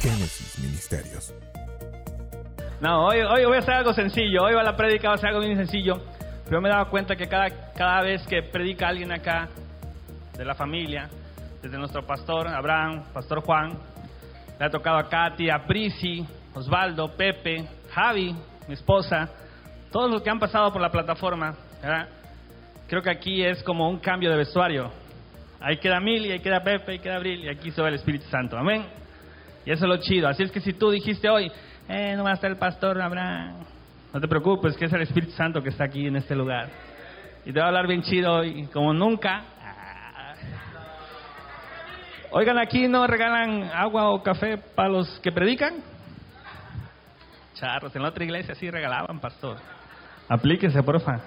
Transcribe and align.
Génesis 0.00 0.58
Ministerios. 0.58 1.34
No, 2.80 3.06
hoy, 3.06 3.20
hoy 3.20 3.44
voy 3.44 3.56
a 3.56 3.58
hacer 3.58 3.74
algo 3.74 3.92
sencillo. 3.92 4.44
Hoy 4.44 4.54
va 4.54 4.62
la 4.62 4.76
prédica, 4.76 5.08
va 5.08 5.14
a 5.14 5.18
ser 5.18 5.30
algo 5.30 5.40
bien 5.40 5.56
sencillo. 5.56 6.00
Pero 6.44 6.60
me 6.60 6.68
dado 6.68 6.88
cuenta 6.88 7.16
que 7.16 7.26
cada, 7.26 7.72
cada 7.74 8.02
vez 8.02 8.26
que 8.26 8.42
predica 8.42 8.88
alguien 8.88 9.12
acá, 9.12 9.48
de 10.38 10.44
la 10.44 10.54
familia, 10.54 11.10
desde 11.60 11.76
nuestro 11.76 12.06
pastor 12.06 12.46
Abraham, 12.46 13.02
pastor 13.12 13.40
Juan, 13.40 13.72
le 14.58 14.64
ha 14.64 14.70
tocado 14.70 14.98
a 14.98 15.08
Katy, 15.08 15.50
a 15.50 15.66
Prisi, 15.66 16.24
Osvaldo, 16.54 17.08
Pepe, 17.16 17.68
Javi, 17.90 18.34
mi 18.68 18.74
esposa, 18.74 19.28
todos 19.90 20.08
los 20.10 20.22
que 20.22 20.30
han 20.30 20.38
pasado 20.38 20.72
por 20.72 20.80
la 20.80 20.90
plataforma, 20.90 21.56
creo 22.86 23.02
que 23.02 23.10
aquí 23.10 23.44
es 23.44 23.62
como 23.64 23.90
un 23.90 23.98
cambio 23.98 24.30
de 24.30 24.36
vestuario. 24.36 24.90
Ahí 25.60 25.78
queda 25.78 25.98
Mili, 25.98 26.30
ahí 26.30 26.38
queda 26.38 26.62
Pepe, 26.62 26.92
ahí 26.92 26.98
queda 27.00 27.16
Abril 27.16 27.44
y 27.44 27.48
aquí 27.48 27.72
se 27.72 27.82
va 27.82 27.88
el 27.88 27.94
Espíritu 27.94 28.26
Santo. 28.28 28.56
Amén. 28.56 28.86
Y 29.64 29.72
eso 29.72 29.84
es 29.84 29.88
lo 29.88 29.96
chido. 29.98 30.28
Así 30.28 30.42
es 30.42 30.50
que 30.50 30.60
si 30.60 30.72
tú 30.72 30.90
dijiste 30.90 31.28
hoy, 31.28 31.50
eh, 31.88 32.14
no 32.16 32.24
va 32.24 32.30
a 32.30 32.34
estar 32.34 32.50
el 32.50 32.56
pastor 32.56 33.00
Abraham, 33.00 33.64
no 34.12 34.20
te 34.20 34.28
preocupes, 34.28 34.76
que 34.76 34.86
es 34.86 34.92
el 34.92 35.02
Espíritu 35.02 35.32
Santo 35.32 35.62
que 35.62 35.68
está 35.68 35.84
aquí 35.84 36.06
en 36.06 36.16
este 36.16 36.34
lugar. 36.34 36.68
Y 37.44 37.52
te 37.52 37.60
va 37.60 37.66
a 37.66 37.68
hablar 37.68 37.86
bien 37.86 38.02
chido 38.02 38.32
hoy, 38.32 38.66
como 38.72 38.92
nunca. 38.92 39.42
Ah. 39.62 40.34
Oigan, 42.30 42.58
aquí 42.58 42.88
no 42.88 43.06
regalan 43.06 43.70
agua 43.74 44.10
o 44.10 44.22
café 44.22 44.58
para 44.58 44.88
los 44.88 45.20
que 45.20 45.32
predican. 45.32 45.76
Charros, 47.54 47.94
en 47.96 48.02
la 48.02 48.08
otra 48.08 48.24
iglesia 48.24 48.54
sí 48.54 48.70
regalaban, 48.70 49.18
pastor. 49.18 49.56
Aplíquese, 50.28 50.82
porfa. 50.82 51.20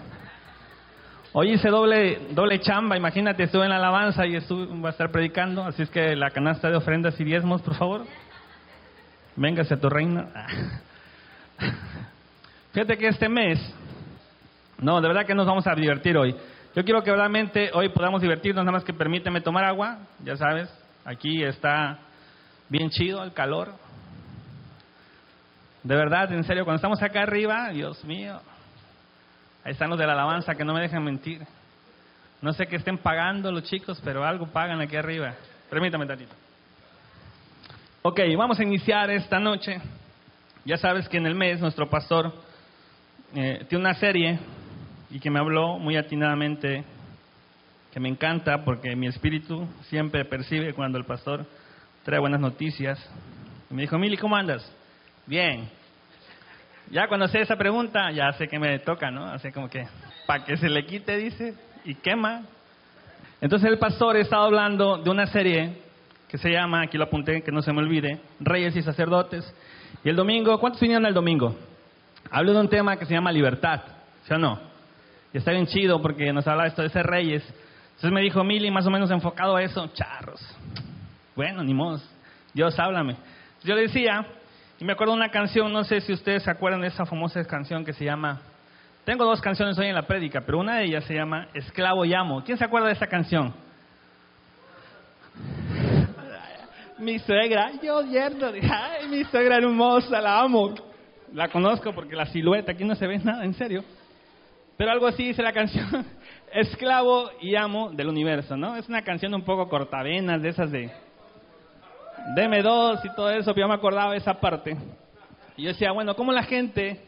Hoy 1.33 1.53
hice 1.53 1.69
doble, 1.69 2.19
doble 2.31 2.59
chamba, 2.59 2.97
imagínate, 2.97 3.43
estuve 3.43 3.63
en 3.63 3.69
la 3.69 3.77
alabanza 3.77 4.27
y 4.27 4.35
estuve, 4.35 4.65
voy 4.65 4.87
a 4.87 4.89
estar 4.89 5.09
predicando, 5.11 5.63
así 5.63 5.83
es 5.83 5.89
que 5.89 6.13
la 6.13 6.31
canasta 6.31 6.69
de 6.69 6.75
ofrendas 6.75 7.17
y 7.21 7.23
diezmos, 7.23 7.61
por 7.61 7.75
favor. 7.75 8.01
Véngase 9.37 9.75
a 9.75 9.79
tu 9.79 9.89
reino. 9.89 10.27
Fíjate 12.73 12.97
que 12.97 13.07
este 13.07 13.29
mes, 13.29 13.59
no, 14.79 14.99
de 14.99 15.07
verdad 15.07 15.25
que 15.25 15.33
nos 15.33 15.47
vamos 15.47 15.65
a 15.67 15.73
divertir 15.73 16.17
hoy. 16.17 16.35
Yo 16.75 16.83
quiero 16.83 17.01
que 17.01 17.13
realmente 17.13 17.71
hoy 17.73 17.87
podamos 17.87 18.21
divertirnos, 18.21 18.65
nada 18.65 18.73
más 18.73 18.83
que 18.83 18.93
permíteme 18.93 19.39
tomar 19.39 19.63
agua, 19.63 19.99
ya 20.25 20.35
sabes, 20.35 20.69
aquí 21.05 21.45
está 21.45 21.97
bien 22.67 22.89
chido 22.89 23.23
el 23.23 23.31
calor. 23.31 23.69
De 25.81 25.95
verdad, 25.95 26.29
en 26.33 26.43
serio, 26.43 26.65
cuando 26.65 26.75
estamos 26.75 27.01
acá 27.01 27.21
arriba, 27.21 27.69
Dios 27.69 28.03
mío, 28.03 28.41
Ahí 29.63 29.73
están 29.73 29.89
los 29.89 29.99
de 29.99 30.07
la 30.07 30.13
alabanza 30.13 30.55
que 30.55 30.65
no 30.65 30.73
me 30.73 30.81
dejan 30.81 31.03
mentir. 31.03 31.45
No 32.41 32.53
sé 32.53 32.65
qué 32.65 32.77
estén 32.77 32.97
pagando 32.97 33.51
los 33.51 33.63
chicos, 33.63 34.01
pero 34.03 34.25
algo 34.25 34.47
pagan 34.47 34.81
aquí 34.81 34.95
arriba. 34.95 35.35
Permítame 35.69 36.07
tantito. 36.07 36.33
Ok, 38.01 38.19
vamos 38.35 38.59
a 38.59 38.63
iniciar 38.63 39.11
esta 39.11 39.39
noche. 39.39 39.79
Ya 40.65 40.77
sabes 40.77 41.07
que 41.07 41.17
en 41.17 41.27
el 41.27 41.35
mes 41.35 41.61
nuestro 41.61 41.87
pastor 41.87 42.33
eh, 43.35 43.65
tiene 43.69 43.85
una 43.85 43.93
serie 43.93 44.39
y 45.11 45.19
que 45.19 45.29
me 45.29 45.39
habló 45.39 45.77
muy 45.77 45.97
atinadamente, 45.97 46.83
que 47.93 47.99
me 47.99 48.09
encanta 48.09 48.63
porque 48.63 48.95
mi 48.95 49.07
espíritu 49.07 49.67
siempre 49.89 50.25
percibe 50.25 50.73
cuando 50.73 50.97
el 50.97 51.05
pastor 51.05 51.45
trae 52.03 52.19
buenas 52.19 52.39
noticias. 52.39 52.99
Y 53.69 53.73
me 53.75 53.83
dijo, 53.83 53.99
Mili, 53.99 54.17
¿cómo 54.17 54.35
andas? 54.35 54.69
Bien. 55.27 55.69
Ya 56.91 57.07
cuando 57.07 57.29
sé 57.29 57.39
esa 57.39 57.55
pregunta, 57.55 58.11
ya 58.11 58.33
sé 58.33 58.49
que 58.49 58.59
me 58.59 58.79
toca, 58.79 59.09
¿no? 59.09 59.25
Así 59.25 59.49
como 59.53 59.69
que, 59.69 59.87
para 60.27 60.43
que 60.43 60.57
se 60.57 60.67
le 60.67 60.85
quite, 60.85 61.15
dice, 61.15 61.55
y 61.85 61.95
quema. 61.95 62.41
Entonces 63.39 63.69
el 63.69 63.79
pastor 63.79 64.17
estado 64.17 64.43
hablando 64.43 64.97
de 64.97 65.09
una 65.09 65.25
serie 65.27 65.77
que 66.27 66.37
se 66.37 66.51
llama, 66.51 66.81
aquí 66.81 66.97
lo 66.97 67.05
apunté, 67.05 67.43
que 67.43 67.51
no 67.51 67.61
se 67.61 67.71
me 67.71 67.79
olvide, 67.79 68.19
Reyes 68.41 68.75
y 68.75 68.81
Sacerdotes. 68.81 69.55
Y 70.03 70.09
el 70.09 70.17
domingo, 70.17 70.59
¿cuántos 70.59 70.81
vinieron 70.81 71.05
el 71.05 71.13
domingo? 71.13 71.55
Hablo 72.29 72.53
de 72.53 72.59
un 72.59 72.69
tema 72.69 72.97
que 72.97 73.05
se 73.05 73.13
llama 73.13 73.31
libertad, 73.31 73.81
¿sí 74.27 74.33
o 74.33 74.37
no? 74.37 74.59
Y 75.33 75.37
está 75.37 75.51
bien 75.51 75.67
chido 75.67 76.01
porque 76.01 76.33
nos 76.33 76.45
habla 76.45 76.67
esto 76.67 76.81
de 76.81 76.89
ser 76.89 77.05
reyes. 77.05 77.41
Entonces 77.91 78.11
me 78.11 78.21
dijo 78.21 78.43
Mili, 78.43 78.69
más 78.69 78.85
o 78.85 78.89
menos 78.89 79.09
enfocado 79.11 79.55
a 79.55 79.63
eso, 79.63 79.87
charros. 79.93 80.41
Bueno, 81.37 81.63
ni 81.63 81.73
modo, 81.73 82.01
Dios 82.53 82.77
háblame. 82.77 83.15
Yo 83.63 83.75
le 83.75 83.83
decía, 83.83 84.25
y 84.81 84.83
me 84.83 84.93
acuerdo 84.93 85.13
de 85.13 85.19
una 85.19 85.29
canción, 85.29 85.71
no 85.71 85.83
sé 85.83 86.01
si 86.01 86.11
ustedes 86.11 86.41
se 86.41 86.49
acuerdan 86.49 86.81
de 86.81 86.87
esa 86.87 87.05
famosa 87.05 87.43
canción 87.45 87.85
que 87.85 87.93
se 87.93 88.03
llama... 88.03 88.41
Tengo 89.05 89.25
dos 89.25 89.39
canciones 89.39 89.77
hoy 89.77 89.85
en 89.85 89.93
la 89.93 90.07
prédica, 90.07 90.41
pero 90.43 90.57
una 90.57 90.77
de 90.77 90.85
ellas 90.85 91.03
se 91.03 91.13
llama 91.13 91.49
Esclavo 91.53 92.03
y 92.03 92.15
Amo. 92.15 92.43
¿Quién 92.43 92.57
se 92.57 92.65
acuerda 92.65 92.87
de 92.87 92.93
esa 92.93 93.05
canción? 93.05 93.53
mi 96.97 97.19
suegra, 97.19 97.73
yo 97.79 98.01
yerno, 98.01 98.47
ay, 98.47 99.07
mi 99.07 99.23
suegra 99.25 99.57
hermosa, 99.57 100.19
la 100.19 100.39
amo. 100.39 100.73
La 101.31 101.47
conozco 101.49 101.93
porque 101.93 102.15
la 102.15 102.25
silueta, 102.25 102.71
aquí 102.71 102.83
no 102.83 102.95
se 102.95 103.05
ve 103.05 103.19
nada, 103.19 103.45
en 103.45 103.53
serio. 103.53 103.83
Pero 104.77 104.89
algo 104.89 105.05
así 105.05 105.27
dice 105.27 105.43
la 105.43 105.53
canción, 105.53 106.07
Esclavo 106.53 107.29
y 107.39 107.55
Amo 107.55 107.91
del 107.91 108.07
Universo, 108.07 108.57
¿no? 108.57 108.75
Es 108.75 108.89
una 108.89 109.03
canción 109.03 109.31
un 109.35 109.43
poco 109.43 109.69
cortavenas, 109.69 110.41
de 110.41 110.49
esas 110.49 110.71
de 110.71 110.91
deme 112.35 112.61
dos 112.61 113.03
y 113.03 113.13
todo 113.15 113.29
eso, 113.29 113.53
pero 113.53 113.65
yo 113.65 113.69
me 113.69 113.75
acordaba 113.75 114.11
de 114.11 114.17
esa 114.17 114.39
parte. 114.39 114.77
Y 115.57 115.63
yo 115.63 115.69
decía, 115.69 115.91
bueno, 115.91 116.15
¿cómo 116.15 116.31
la 116.31 116.43
gente 116.43 117.01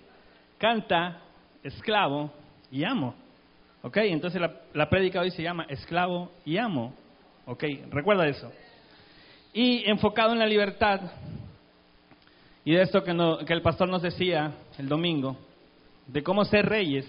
canta 0.58 1.22
esclavo 1.64 2.32
y 2.72 2.84
amo? 2.84 3.16
¿Ok? 3.82 3.98
Entonces 3.98 4.40
la, 4.40 4.54
la 4.74 4.90
prédica 4.90 5.22
hoy 5.22 5.32
se 5.32 5.44
llama 5.44 5.66
esclavo 5.70 6.32
y 6.46 6.58
amo. 6.58 6.94
¿Ok? 7.46 7.64
Recuerda 7.90 8.28
eso. 8.28 8.52
Y 9.54 9.90
enfocado 9.90 10.34
en 10.34 10.40
la 10.40 10.48
libertad, 10.48 11.00
y 12.66 12.74
de 12.74 12.82
esto 12.82 13.04
que, 13.04 13.14
no, 13.14 13.40
que 13.40 13.54
el 13.54 13.62
pastor 13.62 13.90
nos 13.90 14.02
decía 14.02 14.54
el 14.78 14.88
domingo, 14.88 15.38
de 16.08 16.24
cómo 16.24 16.46
ser 16.46 16.66
reyes, 16.66 17.06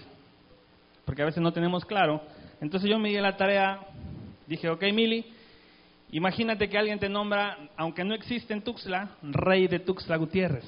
porque 1.05 1.21
a 1.21 1.25
veces 1.25 1.41
no 1.41 1.53
tenemos 1.53 1.85
claro. 1.85 2.21
Entonces 2.61 2.89
yo 2.89 2.99
me 2.99 3.09
di 3.09 3.15
la 3.15 3.37
tarea, 3.37 3.79
dije, 4.47 4.69
ok, 4.69 4.83
Mili, 4.93 5.25
Imagínate 6.11 6.69
que 6.69 6.77
alguien 6.77 6.99
te 6.99 7.09
nombra, 7.09 7.57
aunque 7.75 8.03
no 8.03 8.13
existe 8.13 8.53
en 8.53 8.61
Tuxtla, 8.61 9.09
rey 9.21 9.67
de 9.67 9.79
Tuxtla 9.79 10.17
Gutiérrez. 10.17 10.63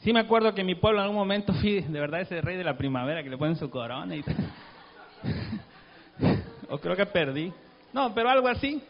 Sí 0.00 0.12
me 0.12 0.20
acuerdo 0.20 0.54
que 0.54 0.60
en 0.60 0.66
mi 0.66 0.76
pueblo 0.76 1.00
en 1.00 1.04
algún 1.04 1.18
momento 1.18 1.52
fui, 1.54 1.80
de 1.80 2.00
verdad, 2.00 2.20
ese 2.20 2.40
rey 2.40 2.56
de 2.56 2.64
la 2.64 2.76
primavera 2.76 3.22
que 3.22 3.30
le 3.30 3.36
ponen 3.36 3.56
su 3.56 3.68
corona 3.68 4.14
o 6.68 6.78
creo 6.78 6.96
que 6.96 7.06
perdí. 7.06 7.52
No, 7.92 8.14
pero 8.14 8.30
algo 8.30 8.48
así. 8.48 8.82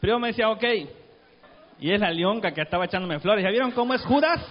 Pero 0.00 0.18
me 0.18 0.28
decía, 0.28 0.50
ok. 0.50 0.64
Y 1.80 1.92
es 1.92 2.00
la 2.00 2.10
leonca 2.10 2.52
que 2.52 2.62
estaba 2.62 2.86
echándome 2.86 3.20
flores. 3.20 3.44
¿Ya 3.44 3.50
vieron 3.50 3.70
cómo 3.70 3.94
es 3.94 4.04
Judas? 4.04 4.44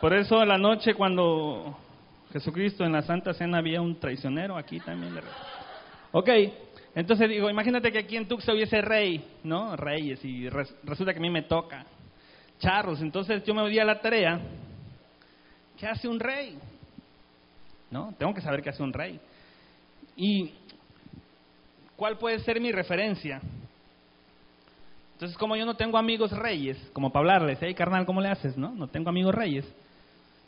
Por 0.00 0.12
eso 0.14 0.44
la 0.44 0.58
noche 0.58 0.94
cuando 0.94 1.76
Jesucristo 2.32 2.84
en 2.84 2.92
la 2.92 3.02
Santa 3.02 3.34
Cena 3.34 3.58
había 3.58 3.80
un 3.80 3.98
traicionero 3.98 4.56
aquí 4.56 4.80
también. 4.80 5.20
Ok, 6.12 6.28
entonces 6.94 7.28
digo, 7.28 7.50
imagínate 7.50 7.92
que 7.92 7.98
aquí 7.98 8.16
en 8.16 8.26
Tuxtla 8.26 8.54
hubiese 8.54 8.80
rey, 8.80 9.24
¿no? 9.44 9.76
Reyes, 9.76 10.24
y 10.24 10.48
resulta 10.48 11.12
que 11.12 11.18
a 11.18 11.22
mí 11.22 11.30
me 11.30 11.42
toca. 11.42 11.84
Charros, 12.58 13.00
entonces 13.00 13.44
yo 13.44 13.54
me 13.54 13.68
di 13.68 13.78
a 13.78 13.84
la 13.84 14.00
tarea. 14.00 14.40
¿Qué 15.78 15.86
hace 15.86 16.08
un 16.08 16.18
rey? 16.18 16.58
¿No? 17.90 18.12
Tengo 18.18 18.34
que 18.34 18.40
saber 18.40 18.62
qué 18.62 18.70
hace 18.70 18.82
un 18.82 18.92
rey. 18.92 19.20
¿Y 20.16 20.52
cuál 21.96 22.18
puede 22.18 22.40
ser 22.40 22.60
mi 22.60 22.72
referencia? 22.72 23.40
Entonces, 25.12 25.38
como 25.38 25.56
yo 25.56 25.66
no 25.66 25.74
tengo 25.74 25.98
amigos 25.98 26.30
reyes, 26.32 26.76
como 26.92 27.10
para 27.10 27.20
hablarles, 27.20 27.58
hey 27.60 27.74
carnal, 27.74 28.06
¿cómo 28.06 28.20
le 28.20 28.28
haces? 28.28 28.56
No, 28.56 28.70
no 28.70 28.88
tengo 28.88 29.08
amigos 29.08 29.34
reyes. 29.34 29.64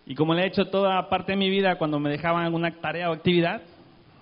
Y 0.06 0.14
como 0.14 0.34
le 0.34 0.42
he 0.42 0.46
hecho 0.46 0.66
toda 0.66 1.08
parte 1.08 1.32
de 1.32 1.38
mi 1.38 1.50
vida 1.50 1.76
cuando 1.76 2.00
me 2.00 2.10
dejaban 2.10 2.44
alguna 2.44 2.72
tarea 2.80 3.10
o 3.10 3.12
actividad, 3.12 3.62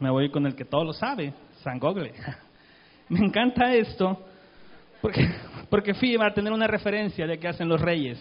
me 0.00 0.10
voy 0.10 0.30
con 0.30 0.46
el 0.46 0.54
que 0.54 0.64
todo 0.64 0.84
lo 0.84 0.92
sabe, 0.92 1.32
San. 1.62 1.80
Me 3.08 3.20
encanta 3.20 3.74
esto 3.74 4.24
porque, 5.00 5.28
porque 5.70 5.94
fui 5.94 6.16
a 6.20 6.32
tener 6.32 6.52
una 6.52 6.66
referencia 6.66 7.26
de 7.26 7.38
qué 7.38 7.48
hacen 7.48 7.68
los 7.68 7.80
reyes. 7.80 8.18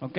¿Ok? 0.00 0.18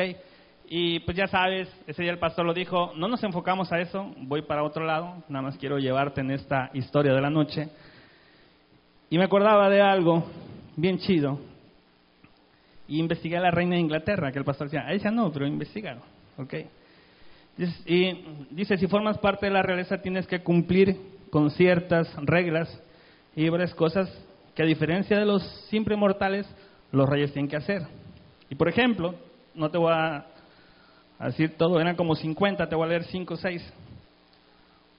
Y 0.72 1.00
pues 1.00 1.18
ya 1.18 1.28
sabes, 1.28 1.68
ese 1.88 2.04
día 2.04 2.12
el 2.12 2.20
pastor 2.20 2.46
lo 2.46 2.54
dijo, 2.54 2.94
no 2.96 3.08
nos 3.08 3.24
enfocamos 3.24 3.72
a 3.72 3.80
eso, 3.80 4.14
voy 4.18 4.44
para 4.44 4.64
otro 4.64 4.86
lado, 4.86 5.24
nada 5.28 5.42
más 5.42 5.58
quiero 5.58 5.80
llevarte 5.80 6.22
en 6.22 6.30
esta 6.30 6.70
historia 6.74 7.12
de 7.14 7.22
la 7.22 7.32
noche. 7.32 7.70
Y 9.10 9.18
me 9.18 9.24
acordaba 9.24 9.68
de 9.70 9.82
algo 9.82 10.26
bien 10.76 11.00
chido. 11.00 11.40
Y 12.88 13.00
investigué 13.00 13.38
a 13.38 13.42
la 13.42 13.52
reina 13.52 13.76
de 13.76 13.82
Inglaterra, 13.82 14.32
que 14.32 14.40
el 14.40 14.46
pastor 14.46 14.68
decía, 14.68 14.86
a 14.86 14.94
ella 14.94 15.10
no, 15.10 15.32
pero 15.32 15.48
investigaron. 15.48 16.04
¿Ok? 16.38 16.54
Y 17.86 18.26
dice, 18.52 18.78
si 18.78 18.88
formas 18.88 19.18
parte 19.18 19.48
de 19.48 19.52
la 19.52 19.62
realeza 19.62 19.98
tienes 19.98 20.28
que 20.28 20.42
cumplir 20.42 20.96
con 21.30 21.52
ciertas 21.52 22.14
reglas 22.18 22.82
y 23.36 23.48
varias 23.50 23.74
cosas 23.74 24.10
que 24.56 24.64
a 24.64 24.66
diferencia 24.66 25.18
de 25.18 25.26
los 25.26 25.44
siempre 25.70 25.96
mortales, 25.96 26.48
los 26.92 27.08
reyes 27.08 27.32
tienen 27.32 27.50
que 27.50 27.58
hacer. 27.58 27.84
Y 28.50 28.56
por 28.56 28.68
ejemplo, 28.68 29.16
no 29.54 29.70
te 29.70 29.78
voy 29.78 29.94
a 29.94 30.26
decir 31.20 31.58
todo, 31.58 31.80
eran 31.80 31.96
como 31.96 32.16
50, 32.16 32.68
te 32.68 32.76
voy 32.76 32.86
a 32.86 32.90
leer 32.90 33.04
5 33.04 33.34
o 33.34 33.38
6. 33.38 33.74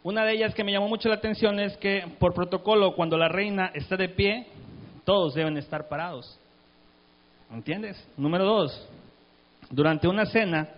Una 0.03 0.25
de 0.25 0.32
ellas 0.32 0.55
que 0.55 0.65
me 0.65 0.73
llamó 0.73 0.88
mucho 0.88 1.09
la 1.09 1.17
atención 1.17 1.61
es 1.61 1.77
que 1.77 2.05
por 2.19 2.32
protocolo, 2.32 2.94
cuando 2.94 3.19
la 3.19 3.29
reina 3.29 3.71
está 3.75 3.97
de 3.97 4.09
pie, 4.09 4.47
todos 5.05 5.35
deben 5.35 5.59
estar 5.59 5.88
parados. 5.88 6.38
¿Entiendes? 7.53 8.03
Número 8.17 8.44
dos, 8.44 8.88
durante 9.71 10.09
una 10.09 10.25
cena, 10.25 10.69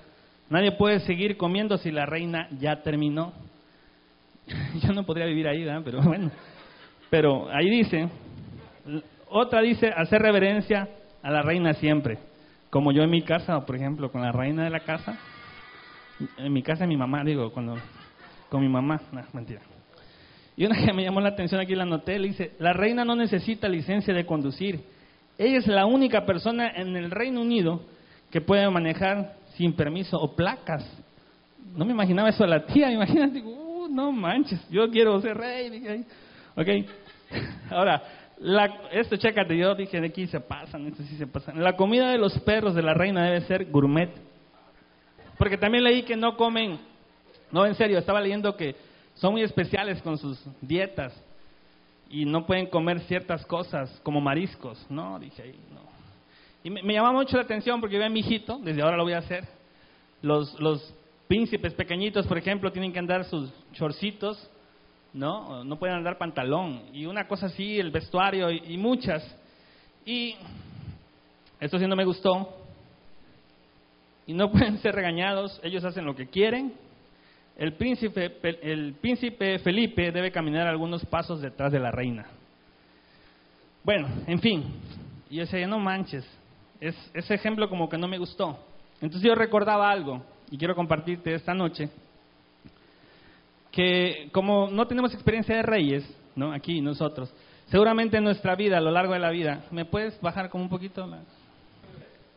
nadie 0.49 0.73
puede 0.73 1.01
seguir 1.01 1.37
comiendo 1.37 1.77
si 1.79 1.91
la 1.91 2.07
reina 2.07 2.49
ya 2.59 2.83
terminó. 2.83 3.33
Yo 4.83 4.93
no 4.93 5.05
podría 5.05 5.27
vivir 5.27 5.49
ahí, 5.49 5.65
¿verdad? 5.65 5.83
Pero 5.85 6.03
bueno. 6.05 6.31
Pero 7.11 7.49
ahí 7.51 7.69
dice, 7.69 8.09
otra 9.29 9.61
dice, 9.61 9.89
hacer 9.95 10.23
reverencia 10.23 10.89
a 11.23 11.31
la 11.31 11.43
reina 11.43 11.75
siempre. 11.75 12.19
Como 12.71 12.91
yo 12.91 13.03
en 13.03 13.11
mi 13.11 13.21
casa, 13.21 13.67
por 13.67 13.77
ejemplo, 13.77 14.11
con 14.11 14.23
la 14.23 14.33
reina 14.33 14.65
de 14.65 14.71
la 14.71 14.81
casa. 14.81 15.19
En 16.39 16.51
mi 16.51 16.63
casa, 16.63 16.87
mi 16.87 16.97
mamá, 16.97 17.23
digo, 17.23 17.53
cuando 17.53 17.77
con 18.49 18.63
mi 18.63 18.69
mamá. 18.69 19.01
No, 19.13 19.23
mentira. 19.35 19.61
Y 20.57 20.65
una 20.65 20.77
que 20.85 20.93
me 20.93 21.03
llamó 21.03 21.21
la 21.21 21.31
atención 21.31 21.61
aquí 21.61 21.75
la 21.75 21.85
noté, 21.85 22.19
le 22.19 22.29
dice, 22.29 22.53
la 22.59 22.73
reina 22.73 23.05
no 23.05 23.15
necesita 23.15 23.69
licencia 23.69 24.15
de 24.15 24.25
conducir. 24.25 24.81
Ella 25.39 25.59
es 25.59 25.67
la 25.67 25.87
única 25.87 26.25
persona 26.25 26.71
en 26.75 26.97
el 26.97 27.11
Reino 27.11 27.41
Unido 27.41 27.83
que 28.31 28.41
puede 28.41 28.69
manejar 28.71 29.35
sin 29.57 29.75
permiso 29.75 30.19
o 30.19 30.35
placas. 30.35 30.85
No 31.75 31.85
me 31.85 31.93
imaginaba 31.93 32.29
eso 32.29 32.45
a 32.45 32.47
la 32.47 32.65
tía, 32.67 32.91
imagínate, 32.91 33.41
uh, 33.41 33.62
no 33.93 34.13
manches, 34.13 34.61
yo 34.71 34.91
quiero 34.91 35.21
ser 35.21 35.37
rey. 35.37 36.05
Ok, 36.57 36.69
ahora, 37.71 38.03
la, 38.39 38.89
esto 38.91 39.17
chécate, 39.17 39.57
yo 39.57 39.75
dije 39.75 40.01
de 40.01 40.09
aquí 40.09 40.27
se 40.27 40.41
pasan, 40.41 40.87
esto 40.89 41.03
sí 41.05 41.17
se 41.17 41.27
pasan. 41.27 41.63
La 41.63 41.77
comida 41.77 42.11
de 42.11 42.19
los 42.19 42.39
perros 42.41 42.75
de 42.75 42.83
la 42.83 42.95
reina 42.95 43.25
debe 43.25 43.43
ser 43.43 43.71
gourmet. 43.71 44.11
Porque 45.39 45.57
también 45.57 45.85
leí 45.85 46.03
que 46.03 46.17
no 46.17 46.37
comen, 46.37 46.79
no 47.51 47.67
en 47.67 47.75
serio, 47.75 47.99
estaba 47.99 48.21
leyendo 48.21 48.57
que 48.57 48.75
son 49.15 49.33
muy 49.33 49.43
especiales 49.43 50.01
con 50.03 50.19
sus 50.19 50.39
dietas 50.61 51.13
y 52.09 52.25
no 52.25 52.47
pueden 52.47 52.67
comer 52.67 53.01
ciertas 53.01 53.45
cosas 53.47 54.01
como 54.03 54.21
mariscos, 54.21 54.85
¿no? 54.91 55.19
Dije 55.19 55.55
no. 55.73 55.81
Y 56.65 56.71
me, 56.71 56.83
me 56.83 56.95
llamaba 56.95 57.15
mucho 57.15 57.37
la 57.37 57.43
atención 57.43 57.81
porque 57.81 57.97
yo 57.97 58.05
a 58.05 58.09
mi 58.09 58.21
hijito, 58.21 58.59
desde 58.63 58.83
ahora 58.83 58.97
lo 58.97 59.05
voy 59.05 59.15
a 59.15 59.19
hacer, 59.19 59.45
los, 60.21 60.59
los 60.61 60.95
príncipes 61.33 61.73
pequeñitos, 61.73 62.27
por 62.27 62.37
ejemplo, 62.37 62.71
tienen 62.71 62.93
que 62.93 62.99
andar 62.99 63.25
sus 63.25 63.51
chorcitos, 63.73 64.51
¿no? 65.15 65.65
No 65.65 65.79
pueden 65.79 65.97
andar 65.97 66.19
pantalón. 66.19 66.83
Y 66.93 67.07
una 67.07 67.27
cosa 67.27 67.47
así, 67.47 67.81
el 67.81 67.91
vestuario 67.91 68.51
y, 68.51 68.77
muchas. 68.77 69.25
Y 70.05 70.37
esto 71.59 71.79
sí 71.79 71.87
no 71.87 71.97
me 71.97 72.05
gustó. 72.05 72.55
Y 74.27 74.35
no 74.35 74.51
pueden 74.53 74.77
ser 74.81 74.95
regañados, 74.95 75.59
ellos 75.63 75.83
hacen 75.85 76.05
lo 76.05 76.15
que 76.15 76.27
quieren 76.27 76.75
el 77.57 77.75
príncipe, 77.77 78.37
el 78.63 78.95
príncipe 79.01 79.59
Felipe 79.61 80.13
debe 80.13 80.31
caminar 80.31 80.67
algunos 80.67 81.05
pasos 81.07 81.41
detrás 81.41 81.73
de 81.73 81.81
la 81.81 81.91
reina. 81.91 82.27
Bueno, 83.85 84.07
en 84.27 84.39
fin, 84.39 84.65
yo 85.31 85.41
decía, 85.41 85.67
no 85.67 85.79
manches, 85.79 86.27
es, 86.79 86.95
ese 87.15 87.35
ejemplo 87.35 87.71
como 87.71 87.89
que 87.89 87.97
no 87.97 88.07
me 88.07 88.19
gustó. 88.19 88.59
Entonces 89.01 89.27
yo 89.27 89.35
recordaba 89.35 89.91
algo, 89.91 90.23
y 90.53 90.59
quiero 90.59 90.75
compartirte 90.75 91.35
esta 91.35 91.55
noche, 91.55 91.89
que 93.71 94.29
como 94.33 94.69
no 94.71 94.87
tenemos 94.87 95.15
experiencia 95.15 95.57
de 95.57 95.63
reyes, 95.63 96.17
¿no? 96.37 96.53
Aquí 96.53 96.83
nosotros, 96.83 97.35
seguramente 97.69 98.19
en 98.19 98.25
nuestra 98.25 98.55
vida, 98.55 98.77
a 98.77 98.81
lo 98.83 98.91
largo 98.91 99.15
de 99.15 99.19
la 99.19 99.31
vida, 99.31 99.65
¿me 99.71 99.87
puedes 99.87 100.21
bajar 100.21 100.51
como 100.51 100.65
un 100.65 100.69
poquito 100.69 101.07
la... 101.07 101.21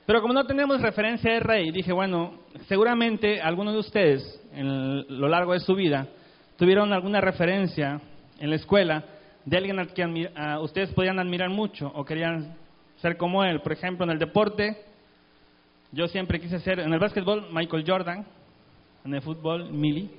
Pero 0.05 0.21
como 0.21 0.33
no 0.33 0.45
tenemos 0.45 0.81
referencia 0.81 1.33
de 1.33 1.41
rey, 1.41 1.71
dije, 1.71 1.91
bueno, 1.91 2.39
seguramente 2.69 3.41
algunos 3.41 3.73
de 3.73 3.79
ustedes 3.81 4.41
en 4.53 5.19
lo 5.19 5.27
largo 5.27 5.51
de 5.51 5.59
su 5.59 5.75
vida 5.75 6.07
tuvieron 6.55 6.93
alguna 6.93 7.19
referencia 7.19 7.99
en 8.39 8.49
la 8.49 8.55
escuela 8.55 9.03
de 9.43 9.57
alguien 9.57 9.77
al 9.77 9.93
que 9.93 10.05
ustedes 10.61 10.93
podían 10.93 11.19
admirar 11.19 11.49
mucho 11.49 11.91
o 11.93 12.05
querían 12.05 12.55
ser 13.01 13.17
como 13.17 13.43
él. 13.43 13.59
Por 13.59 13.73
ejemplo, 13.73 14.05
en 14.05 14.11
el 14.11 14.19
deporte, 14.19 14.77
yo 15.95 16.09
siempre 16.09 16.41
quise 16.41 16.59
ser, 16.59 16.81
en 16.81 16.91
el 16.91 16.99
básquetbol, 16.99 17.47
Michael 17.53 17.85
Jordan, 17.87 18.25
en 19.05 19.13
el 19.13 19.21
fútbol, 19.21 19.71
Millie. 19.71 20.09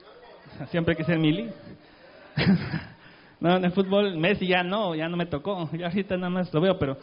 Siempre 0.70 0.96
quise 0.96 1.12
ser 1.12 1.18
Millie. 1.18 1.52
no, 3.40 3.56
en 3.56 3.64
el 3.66 3.72
fútbol, 3.72 4.16
Messi 4.16 4.46
ya 4.46 4.62
no, 4.62 4.94
ya 4.94 5.10
no 5.10 5.18
me 5.18 5.26
tocó. 5.26 5.68
Ya 5.72 5.88
ahorita 5.88 6.16
nada 6.16 6.30
más 6.30 6.54
lo 6.54 6.60
veo, 6.62 6.78
pero 6.78 6.96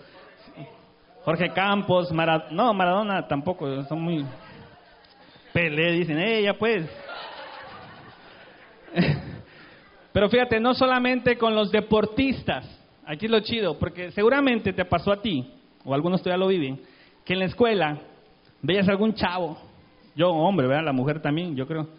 Jorge 1.25 1.53
Campos, 1.53 2.11
Maradona, 2.11 2.49
no, 2.51 2.73
Maradona 2.73 3.27
tampoco, 3.27 3.83
son 3.83 4.01
muy... 4.01 4.25
Pelé, 5.53 5.91
dicen, 5.91 6.17
ella 6.17 6.57
pues. 6.57 6.89
Pero 10.11 10.29
fíjate, 10.29 10.59
no 10.59 10.73
solamente 10.73 11.37
con 11.37 11.53
los 11.53 11.71
deportistas, 11.71 12.65
aquí 13.05 13.25
es 13.25 13.31
lo 13.31 13.39
chido, 13.41 13.77
porque 13.77 14.11
seguramente 14.11 14.73
te 14.73 14.85
pasó 14.85 15.11
a 15.11 15.21
ti, 15.21 15.53
o 15.85 15.93
algunos 15.93 16.23
todavía 16.23 16.43
lo 16.43 16.49
viven, 16.49 16.79
que 17.27 17.33
en 17.33 17.39
la 17.39 17.45
escuela 17.45 17.99
veías 18.61 18.87
algún 18.87 19.13
chavo, 19.13 19.57
yo 20.15 20.29
hombre, 20.29 20.65
¿verdad? 20.65 20.85
La 20.85 20.93
mujer 20.93 21.21
también, 21.21 21.57
yo 21.57 21.67
creo, 21.67 21.89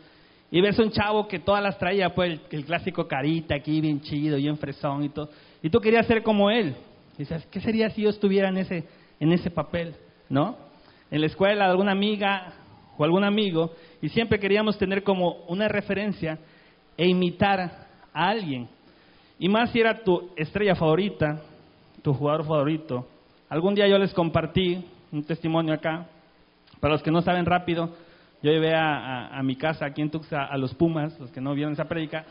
y 0.51 0.63
ves 0.63 0.79
un 0.79 0.91
chavo 0.91 1.29
que 1.29 1.39
todas 1.39 1.63
las 1.63 1.79
traía, 1.79 2.15
pues 2.15 2.41
el, 2.51 2.65
clásico 2.65 3.07
carita 3.07 3.55
aquí, 3.55 3.83
bien 3.83 4.01
chido, 4.01 4.39
bien 4.39 4.57
fresón 4.57 5.05
y 5.05 5.11
todo, 5.11 5.29
y 5.63 5.69
tú 5.69 5.81
querías 5.81 6.07
ser 6.07 6.23
como 6.23 6.51
él. 6.51 6.75
Y 7.17 7.19
dices, 7.19 7.47
¿qué 7.51 7.61
sería 7.61 7.91
si 7.91 8.03
yo 8.03 8.09
estuviera 8.09 8.49
en 8.49 8.57
ese, 8.57 8.85
en 9.21 9.31
ese 9.33 9.51
papel, 9.51 9.95
¿no? 10.31 10.57
En 11.11 11.21
la 11.21 11.27
escuela, 11.27 11.67
alguna 11.67 11.93
amiga 11.93 12.55
o 12.97 13.05
algún 13.05 13.23
amigo, 13.23 13.73
y 14.01 14.09
siempre 14.09 14.39
queríamos 14.39 14.79
tener 14.79 15.03
como 15.03 15.45
una 15.49 15.69
referencia 15.69 16.39
e 16.97 17.07
imitar 17.07 17.61
a 18.15 18.29
alguien. 18.31 18.67
Y 19.39 19.51
más 19.51 19.73
si 19.73 19.81
era 19.81 20.03
tu 20.03 20.31
estrella 20.37 20.75
favorita, 20.75 21.43
tu 22.01 22.15
jugador 22.15 22.47
favorito. 22.47 23.07
Algún 23.51 23.75
día 23.75 23.87
yo 23.87 23.99
les 23.99 24.15
compartí 24.15 24.83
un 25.13 25.25
testimonio 25.25 25.75
acá. 25.75 26.07
Para 26.81 26.95
los 26.95 27.03
que 27.03 27.11
no 27.11 27.23
saben 27.23 27.47
rápido, 27.47 27.95
yo 28.43 28.53
llevé 28.53 28.75
a, 28.75 29.41
mi 29.43 29.57
casa 29.57 29.87
aquí 29.87 30.01
en 30.01 30.11
Tuxa 30.11 30.45
a 30.45 30.57
los 30.57 30.75
Pumas, 30.75 31.19
los 31.19 31.31
que 31.31 31.41
no 31.41 31.55
vieron 31.55 31.73
esa 31.73 31.87
prédica. 31.87 32.25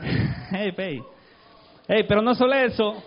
hey, 0.50 0.72
hey. 0.76 1.02
hey, 1.88 2.04
pero 2.06 2.22
no 2.22 2.34
solo 2.34 2.54
eso. 2.54 3.02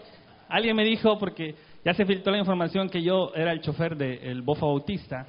Alguien 0.50 0.76
me 0.76 0.84
dijo, 0.84 1.18
porque 1.18 1.56
ya 1.84 1.94
se 1.94 2.06
filtró 2.06 2.32
la 2.32 2.40
información 2.40 2.90
que 2.90 3.02
yo 3.02 3.32
era 3.36 3.52
el 3.52 3.62
chofer 3.62 3.96
del 3.96 4.42
Bofa 4.42 4.66
Bautista. 4.66 5.26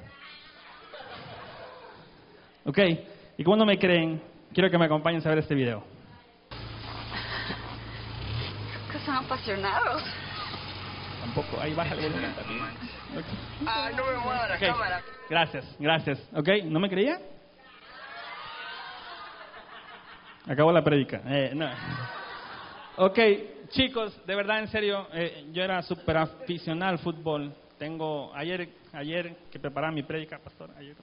Ok, 2.65 2.79
y 3.37 3.43
como 3.43 3.57
no 3.57 3.65
me 3.65 3.79
creen, 3.79 4.21
quiero 4.53 4.69
que 4.69 4.77
me 4.77 4.85
acompañen 4.85 5.21
a 5.25 5.29
ver 5.29 5.39
este 5.39 5.55
video. 5.55 5.83
Que 8.91 8.99
son 8.99 9.15
apasionados. 9.15 10.03
Tampoco, 11.33 11.59
ahí 11.59 11.73
baja 11.73 11.93
el 11.93 12.01
volumen 12.03 12.31
Ah, 13.65 13.89
no 13.95 14.05
me 14.05 14.17
mueva 14.17 14.47
la 14.47 14.57
cámara. 14.57 15.01
Gracias, 15.29 15.75
gracias. 15.77 16.29
Ok, 16.33 16.47
¿no 16.63 16.79
me 16.79 16.89
creía? 16.89 17.19
Acabó 20.47 20.71
la 20.71 20.81
prédica. 20.81 21.21
Eh, 21.25 21.51
no. 21.53 21.69
Ok, 22.95 23.19
chicos, 23.69 24.25
de 24.25 24.35
verdad, 24.35 24.59
en 24.59 24.69
serio, 24.69 25.07
eh, 25.11 25.47
yo 25.51 25.63
era 25.63 25.81
súper 25.81 26.17
aficionado 26.17 26.93
al 26.93 26.99
fútbol. 26.99 27.53
Tengo, 27.77 28.33
ayer, 28.33 28.69
ayer 28.93 29.35
que 29.51 29.59
preparaba 29.59 29.91
mi 29.91 30.03
prédica, 30.03 30.39
pastor, 30.39 30.71
ayer, 30.77 30.95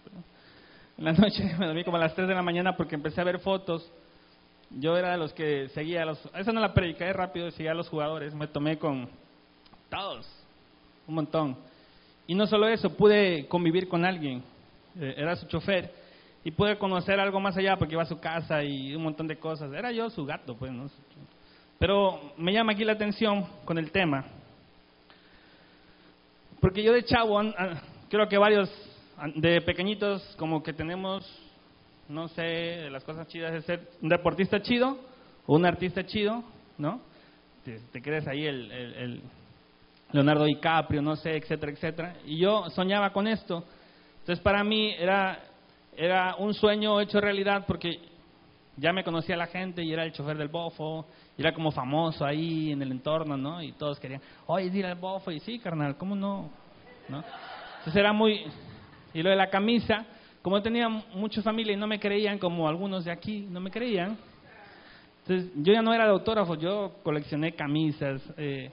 en 0.97 1.05
la 1.05 1.13
noche 1.13 1.45
me 1.59 1.67
dormí 1.67 1.85
como 1.85 1.99
a 1.99 2.01
las 2.01 2.15
3 2.15 2.27
de 2.27 2.35
la 2.35 2.43
mañana 2.43 2.75
porque 2.77 2.95
empecé 2.95 3.21
a 3.21 3.25
ver 3.25 3.41
fotos. 3.41 3.93
Yo 4.71 4.97
era 4.97 5.13
de 5.13 5.19
los 5.19 5.35
que 5.35 5.69
seguía 5.69 6.03
a 6.03 6.07
los, 6.07 6.31
esa 6.35 6.51
no 6.51 6.61
la 6.61 6.73
prédica, 6.73 7.07
es 7.07 7.15
rápido, 7.15 7.51
seguía 7.51 7.73
a 7.73 7.75
los 7.75 7.91
jugadores. 7.91 8.35
Me 8.35 8.47
tomé 8.47 8.79
con 8.79 9.09
un 11.07 11.15
montón. 11.15 11.57
Y 12.27 12.35
no 12.35 12.47
solo 12.47 12.69
eso, 12.69 12.91
pude 12.97 13.47
convivir 13.49 13.89
con 13.89 14.05
alguien, 14.05 14.43
eh, 14.99 15.15
era 15.17 15.37
su 15.37 15.47
chofer, 15.47 15.93
y 16.45 16.51
pude 16.51 16.77
conocer 16.79 17.19
algo 17.21 17.41
más 17.41 17.57
allá 17.57 17.77
porque 17.77 17.95
iba 17.95 18.03
a 18.03 18.07
su 18.07 18.21
casa 18.21 18.63
y 18.63 18.95
un 18.95 19.03
montón 19.03 19.27
de 19.27 19.39
cosas. 19.39 19.73
Era 19.73 19.93
yo 19.93 20.11
su 20.11 20.25
gato, 20.27 20.55
pues, 20.57 20.71
¿no? 20.73 20.87
Pero 21.79 22.35
me 22.37 22.53
llama 22.53 22.73
aquí 22.73 22.85
la 22.85 22.93
atención 22.93 23.47
con 23.65 23.79
el 23.79 23.91
tema. 23.91 24.25
Porque 26.61 26.83
yo 26.83 26.93
de 26.93 27.05
chavo, 27.05 27.41
creo 28.09 28.29
que 28.29 28.39
varios 28.39 28.71
de 29.37 29.61
pequeñitos 29.63 30.23
como 30.39 30.63
que 30.63 30.73
tenemos, 30.73 31.27
no 32.09 32.29
sé, 32.29 32.91
las 32.91 33.05
cosas 33.05 33.29
chidas 33.29 33.53
de 33.53 33.63
ser 33.63 33.89
un 34.03 34.09
deportista 34.09 34.61
chido 34.61 34.99
o 35.47 35.57
un 35.57 35.67
artista 35.67 36.05
chido, 36.05 36.43
¿no? 36.79 37.01
Te, 37.65 38.03
crees 38.03 38.27
ahí 38.29 38.47
el, 38.47 38.71
el, 38.71 39.23
Leonardo 40.15 40.45
DiCaprio, 40.45 41.03
no 41.03 41.17
sé, 41.17 41.37
etcétera, 41.37 41.73
etcétera. 41.73 42.17
Y 42.25 42.39
yo 42.39 42.71
soñaba 42.71 43.13
con 43.13 43.27
esto. 43.27 43.65
Entonces 44.21 44.39
para 44.39 44.63
mí 44.63 44.95
era, 44.97 45.41
era 45.97 46.37
un 46.37 46.55
sueño 46.55 47.01
hecho 47.01 47.21
realidad 47.21 47.65
porque 47.67 47.99
ya 48.77 48.93
me 48.93 49.03
conocía 49.03 49.37
la 49.37 49.49
gente 49.49 49.83
y 49.83 49.93
era 49.93 50.05
el 50.05 50.13
chofer 50.13 50.37
del 50.37 50.47
bofo, 50.47 51.05
y 51.37 51.41
era 51.41 51.53
como 51.53 51.73
famoso 51.73 52.25
ahí 52.25 52.71
en 52.71 52.81
el 52.83 52.93
entorno, 52.93 53.37
¿no? 53.37 53.61
Y 53.61 53.73
todos 53.73 53.99
querían, 53.99 54.21
oye, 54.47 54.71
dile 54.71 54.87
al 54.87 54.95
bofo, 54.95 55.33
y 55.33 55.41
sí, 55.41 55.59
carnal, 55.59 55.97
¿cómo 55.97 56.15
no? 56.15 56.49
Entonces 57.09 57.97
era 57.97 58.13
muy... 58.13 58.47
Y 59.13 59.23
lo 59.23 59.31
de 59.31 59.37
la 59.37 59.51
camisa, 59.51 60.07
como 60.43 60.63
tenía 60.63 60.89
mucha 60.89 61.43
familia 61.43 61.73
y 61.73 61.77
no 61.77 61.89
me 61.89 61.99
creían, 61.99 62.39
como 62.39 62.69
algunos 62.69 63.05
de 63.05 63.11
aquí 63.11 63.49
no 63.51 63.59
me 63.59 63.71
creían, 63.71 64.17
entonces 65.23 65.51
yo 65.57 65.73
ya 65.73 65.83
no 65.83 65.93
era 65.93 66.05
de 66.05 66.11
autógrafo, 66.11 66.55
yo 66.55 66.99
coleccioné 67.03 67.53
camisas, 67.53 68.23
eh, 68.37 68.71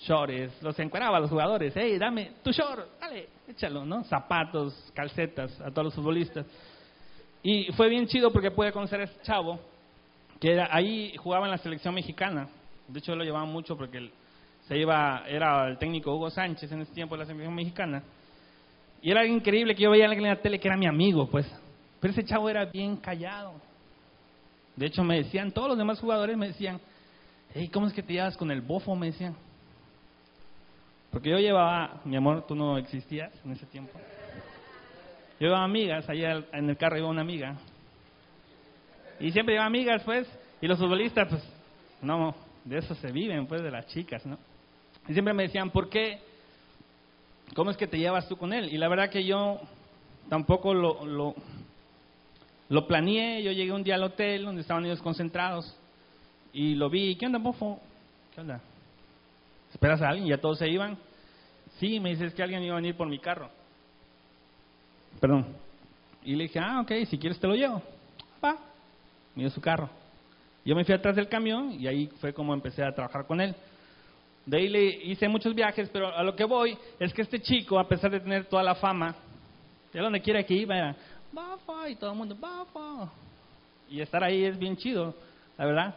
shorts, 0.00 0.62
los 0.62 0.78
encueraba 0.78 1.18
a 1.18 1.20
los 1.20 1.30
jugadores, 1.30 1.72
hey, 1.76 1.98
dame 1.98 2.32
tu 2.42 2.50
short, 2.50 3.00
dale, 3.00 3.28
échalo, 3.48 3.84
¿no? 3.84 4.04
Zapatos, 4.04 4.90
calcetas 4.94 5.60
a 5.60 5.70
todos 5.70 5.86
los 5.86 5.94
futbolistas. 5.94 6.46
Y 7.42 7.72
fue 7.72 7.88
bien 7.88 8.06
chido 8.06 8.32
porque 8.32 8.50
pude 8.50 8.72
conocer 8.72 9.00
a 9.00 9.04
ese 9.04 9.20
chavo, 9.22 9.58
que 10.40 10.52
era, 10.52 10.68
ahí 10.70 11.14
jugaba 11.16 11.46
en 11.46 11.52
la 11.52 11.58
selección 11.58 11.94
mexicana. 11.94 12.48
De 12.88 12.98
hecho, 12.98 13.14
lo 13.14 13.24
llevaba 13.24 13.44
mucho 13.44 13.76
porque 13.76 14.10
se 14.66 14.78
iba, 14.78 15.24
era 15.26 15.68
el 15.68 15.78
técnico 15.78 16.14
Hugo 16.14 16.30
Sánchez 16.30 16.70
en 16.72 16.82
ese 16.82 16.92
tiempo 16.92 17.14
de 17.14 17.20
la 17.20 17.26
selección 17.26 17.54
mexicana. 17.54 18.02
Y 19.02 19.10
era 19.10 19.26
increíble 19.26 19.74
que 19.74 19.82
yo 19.82 19.90
veía 19.90 20.06
en 20.06 20.22
la 20.22 20.36
tele 20.36 20.60
que 20.60 20.68
era 20.68 20.76
mi 20.76 20.86
amigo, 20.86 21.28
pues. 21.28 21.46
Pero 22.00 22.12
ese 22.12 22.24
chavo 22.24 22.48
era 22.48 22.64
bien 22.64 22.96
callado. 22.96 23.54
De 24.76 24.86
hecho, 24.86 25.02
me 25.02 25.16
decían, 25.16 25.52
todos 25.52 25.68
los 25.68 25.78
demás 25.78 26.00
jugadores 26.00 26.36
me 26.36 26.48
decían, 26.48 26.80
hey, 27.54 27.68
¿cómo 27.72 27.88
es 27.88 27.92
que 27.92 28.02
te 28.02 28.12
llevas 28.12 28.36
con 28.36 28.50
el 28.50 28.60
bofo? 28.60 28.94
Me 28.94 29.06
decían. 29.06 29.34
Porque 31.12 31.28
yo 31.28 31.38
llevaba, 31.38 32.00
mi 32.06 32.16
amor, 32.16 32.46
tú 32.46 32.54
no 32.54 32.78
existías 32.78 33.30
en 33.44 33.52
ese 33.52 33.66
tiempo. 33.66 33.92
Yo 35.38 35.46
llevaba 35.46 35.64
amigas, 35.64 36.08
allá 36.08 36.42
en 36.52 36.70
el 36.70 36.76
carro 36.78 36.96
iba 36.96 37.08
una 37.08 37.20
amiga. 37.20 37.54
Y 39.20 39.30
siempre 39.30 39.54
llevaba 39.54 39.66
amigas, 39.66 40.02
pues, 40.04 40.26
y 40.62 40.66
los 40.66 40.78
futbolistas, 40.78 41.28
pues, 41.28 41.42
no, 42.00 42.34
de 42.64 42.78
eso 42.78 42.94
se 42.94 43.12
viven, 43.12 43.46
pues, 43.46 43.62
de 43.62 43.70
las 43.70 43.86
chicas, 43.88 44.24
¿no? 44.24 44.38
Y 45.06 45.12
siempre 45.12 45.34
me 45.34 45.42
decían, 45.42 45.70
¿por 45.70 45.90
qué? 45.90 46.18
¿Cómo 47.54 47.70
es 47.70 47.76
que 47.76 47.86
te 47.86 47.98
llevas 47.98 48.26
tú 48.26 48.38
con 48.38 48.54
él? 48.54 48.72
Y 48.72 48.78
la 48.78 48.88
verdad 48.88 49.10
que 49.10 49.22
yo 49.22 49.60
tampoco 50.30 50.72
lo, 50.72 51.04
lo, 51.04 51.34
lo 52.70 52.86
planeé. 52.86 53.42
Yo 53.42 53.52
llegué 53.52 53.72
un 53.72 53.82
día 53.82 53.96
al 53.96 54.04
hotel 54.04 54.46
donde 54.46 54.62
estaban 54.62 54.86
ellos 54.86 55.02
concentrados 55.02 55.76
y 56.54 56.74
lo 56.74 56.88
vi. 56.88 57.16
¿Qué 57.16 57.26
onda, 57.26 57.38
bofo? 57.38 57.78
¿Qué 58.34 58.40
onda? 58.40 58.62
¿Esperas 59.72 60.02
a 60.02 60.08
alguien? 60.08 60.28
¿Ya 60.28 60.38
todos 60.38 60.58
se 60.58 60.68
iban? 60.68 60.96
Sí, 61.78 61.98
me 61.98 62.10
dices 62.10 62.34
que 62.34 62.42
alguien 62.42 62.62
iba 62.62 62.74
a 62.74 62.80
venir 62.80 62.96
por 62.96 63.08
mi 63.08 63.18
carro. 63.18 63.50
Perdón. 65.20 65.46
Y 66.24 66.34
le 66.36 66.44
dije, 66.44 66.58
ah, 66.58 66.80
ok, 66.80 66.92
si 67.08 67.18
quieres 67.18 67.38
te 67.38 67.46
lo 67.46 67.54
llevo. 67.54 67.82
Va. 68.44 68.56
Dio 69.34 69.50
su 69.50 69.60
carro. 69.60 69.88
Yo 70.64 70.76
me 70.76 70.84
fui 70.84 70.94
atrás 70.94 71.16
del 71.16 71.28
camión 71.28 71.72
y 71.72 71.86
ahí 71.86 72.06
fue 72.20 72.32
como 72.32 72.54
empecé 72.54 72.84
a 72.84 72.94
trabajar 72.94 73.26
con 73.26 73.40
él. 73.40 73.54
De 74.46 74.56
ahí 74.56 74.68
le 74.68 74.84
hice 74.84 75.28
muchos 75.28 75.54
viajes, 75.54 75.88
pero 75.92 76.14
a 76.14 76.22
lo 76.22 76.34
que 76.34 76.44
voy 76.44 76.76
es 76.98 77.12
que 77.12 77.22
este 77.22 77.40
chico, 77.40 77.78
a 77.78 77.88
pesar 77.88 78.10
de 78.10 78.20
tener 78.20 78.46
toda 78.46 78.62
la 78.62 78.74
fama, 78.74 79.14
de 79.92 80.00
donde 80.00 80.20
quiera 80.20 80.42
que 80.42 80.54
iba, 80.54 80.76
era 80.76 80.96
Bafa, 81.32 81.88
y 81.88 81.96
todo 81.96 82.10
el 82.10 82.16
mundo, 82.16 82.36
Bafa. 82.38 83.10
Y 83.88 84.00
estar 84.00 84.22
ahí 84.22 84.44
es 84.44 84.58
bien 84.58 84.76
chido, 84.76 85.14
la 85.56 85.66
verdad. 85.66 85.94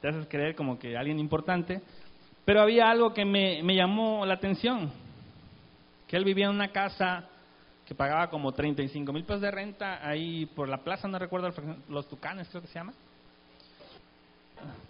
Te 0.00 0.08
haces 0.08 0.26
creer 0.28 0.54
como 0.54 0.78
que 0.78 0.96
alguien 0.96 1.18
importante. 1.18 1.80
Pero 2.48 2.62
había 2.62 2.88
algo 2.88 3.12
que 3.12 3.26
me, 3.26 3.62
me 3.62 3.76
llamó 3.76 4.24
la 4.24 4.32
atención, 4.32 4.90
que 6.06 6.16
él 6.16 6.24
vivía 6.24 6.46
en 6.46 6.52
una 6.52 6.68
casa 6.68 7.28
que 7.84 7.94
pagaba 7.94 8.30
como 8.30 8.52
35 8.52 9.12
mil 9.12 9.22
pesos 9.24 9.42
de 9.42 9.50
renta 9.50 10.00
ahí 10.00 10.46
por 10.46 10.66
la 10.66 10.78
plaza, 10.78 11.06
no 11.08 11.18
recuerdo, 11.18 11.50
los 11.90 12.08
Tucanes 12.08 12.48
creo 12.48 12.62
que 12.62 12.68
se 12.68 12.78
llama. 12.78 12.94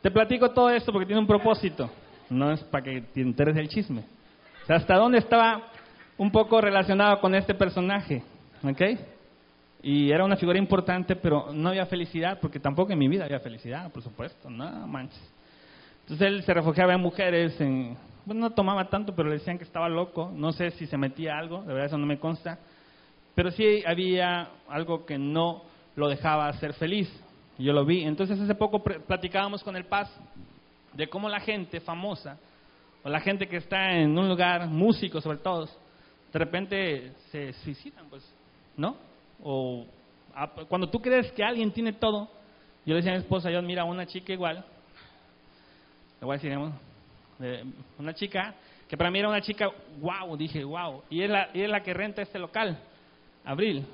Te 0.00 0.08
platico 0.08 0.52
todo 0.52 0.70
esto 0.70 0.92
porque 0.92 1.06
tiene 1.06 1.20
un 1.20 1.26
propósito 1.26 1.90
no 2.30 2.52
es 2.52 2.62
para 2.62 2.84
que 2.84 3.00
te 3.00 3.22
enteres 3.22 3.56
del 3.56 3.68
chisme. 3.68 4.04
Hasta 4.68 4.94
dónde 4.94 5.18
estaba 5.18 5.60
un 6.16 6.30
poco 6.30 6.60
relacionado 6.60 7.20
con 7.20 7.34
este 7.34 7.54
personaje, 7.56 8.22
¿ok? 8.62 8.82
Y 9.82 10.12
era 10.12 10.24
una 10.24 10.36
figura 10.36 10.60
importante, 10.60 11.16
pero 11.16 11.52
no 11.52 11.70
había 11.70 11.86
felicidad, 11.86 12.38
porque 12.40 12.60
tampoco 12.60 12.92
en 12.92 13.00
mi 13.00 13.08
vida 13.08 13.24
había 13.24 13.40
felicidad, 13.40 13.90
por 13.90 14.04
supuesto, 14.04 14.48
no 14.48 14.86
manches. 14.86 15.37
Entonces 16.08 16.26
él 16.26 16.42
se 16.42 16.54
refugiaba 16.54 16.94
en 16.94 17.02
mujeres, 17.02 17.60
en, 17.60 17.94
bueno, 18.24 18.40
no 18.40 18.50
tomaba 18.52 18.88
tanto, 18.88 19.14
pero 19.14 19.28
le 19.28 19.34
decían 19.34 19.58
que 19.58 19.64
estaba 19.64 19.90
loco, 19.90 20.32
no 20.34 20.52
sé 20.52 20.70
si 20.70 20.86
se 20.86 20.96
metía 20.96 21.36
algo, 21.36 21.60
de 21.60 21.66
verdad 21.74 21.84
eso 21.84 21.98
no 21.98 22.06
me 22.06 22.18
consta, 22.18 22.58
pero 23.34 23.50
sí 23.50 23.82
había 23.86 24.48
algo 24.70 25.04
que 25.04 25.18
no 25.18 25.64
lo 25.96 26.08
dejaba 26.08 26.50
ser 26.54 26.72
feliz, 26.72 27.10
yo 27.58 27.74
lo 27.74 27.84
vi. 27.84 28.04
Entonces 28.04 28.40
hace 28.40 28.54
poco 28.54 28.82
platicábamos 28.82 29.62
con 29.62 29.76
el 29.76 29.84
Paz 29.84 30.10
de 30.94 31.08
cómo 31.08 31.28
la 31.28 31.40
gente 31.40 31.78
famosa, 31.78 32.38
o 33.02 33.10
la 33.10 33.20
gente 33.20 33.46
que 33.46 33.58
está 33.58 33.92
en 33.92 34.16
un 34.16 34.30
lugar, 34.30 34.66
músicos 34.66 35.22
sobre 35.22 35.36
todo, 35.36 35.66
de 36.32 36.38
repente 36.38 37.12
se 37.30 37.52
suicidan, 37.52 38.06
pues, 38.08 38.26
¿no? 38.78 38.96
O 39.42 39.84
cuando 40.70 40.88
tú 40.88 41.02
crees 41.02 41.30
que 41.32 41.44
alguien 41.44 41.70
tiene 41.70 41.92
todo, 41.92 42.30
yo 42.86 42.94
le 42.94 42.96
decía 42.96 43.12
a 43.12 43.16
mi 43.16 43.20
esposa, 43.20 43.50
yo 43.50 43.60
mira 43.60 43.82
a 43.82 43.84
una 43.84 44.06
chica 44.06 44.32
igual, 44.32 44.64
le 46.20 46.26
voy 46.26 46.72
una 47.98 48.14
chica 48.14 48.54
que 48.88 48.96
para 48.96 49.10
mí 49.10 49.18
era 49.18 49.28
una 49.28 49.42
chica, 49.42 49.68
wow, 50.00 50.36
dije, 50.36 50.64
wow, 50.64 51.02
y 51.10 51.22
es 51.22 51.30
la, 51.30 51.50
y 51.52 51.60
es 51.60 51.68
la 51.68 51.82
que 51.82 51.92
renta 51.92 52.22
este 52.22 52.38
local, 52.38 52.78
Abril, 53.44 53.84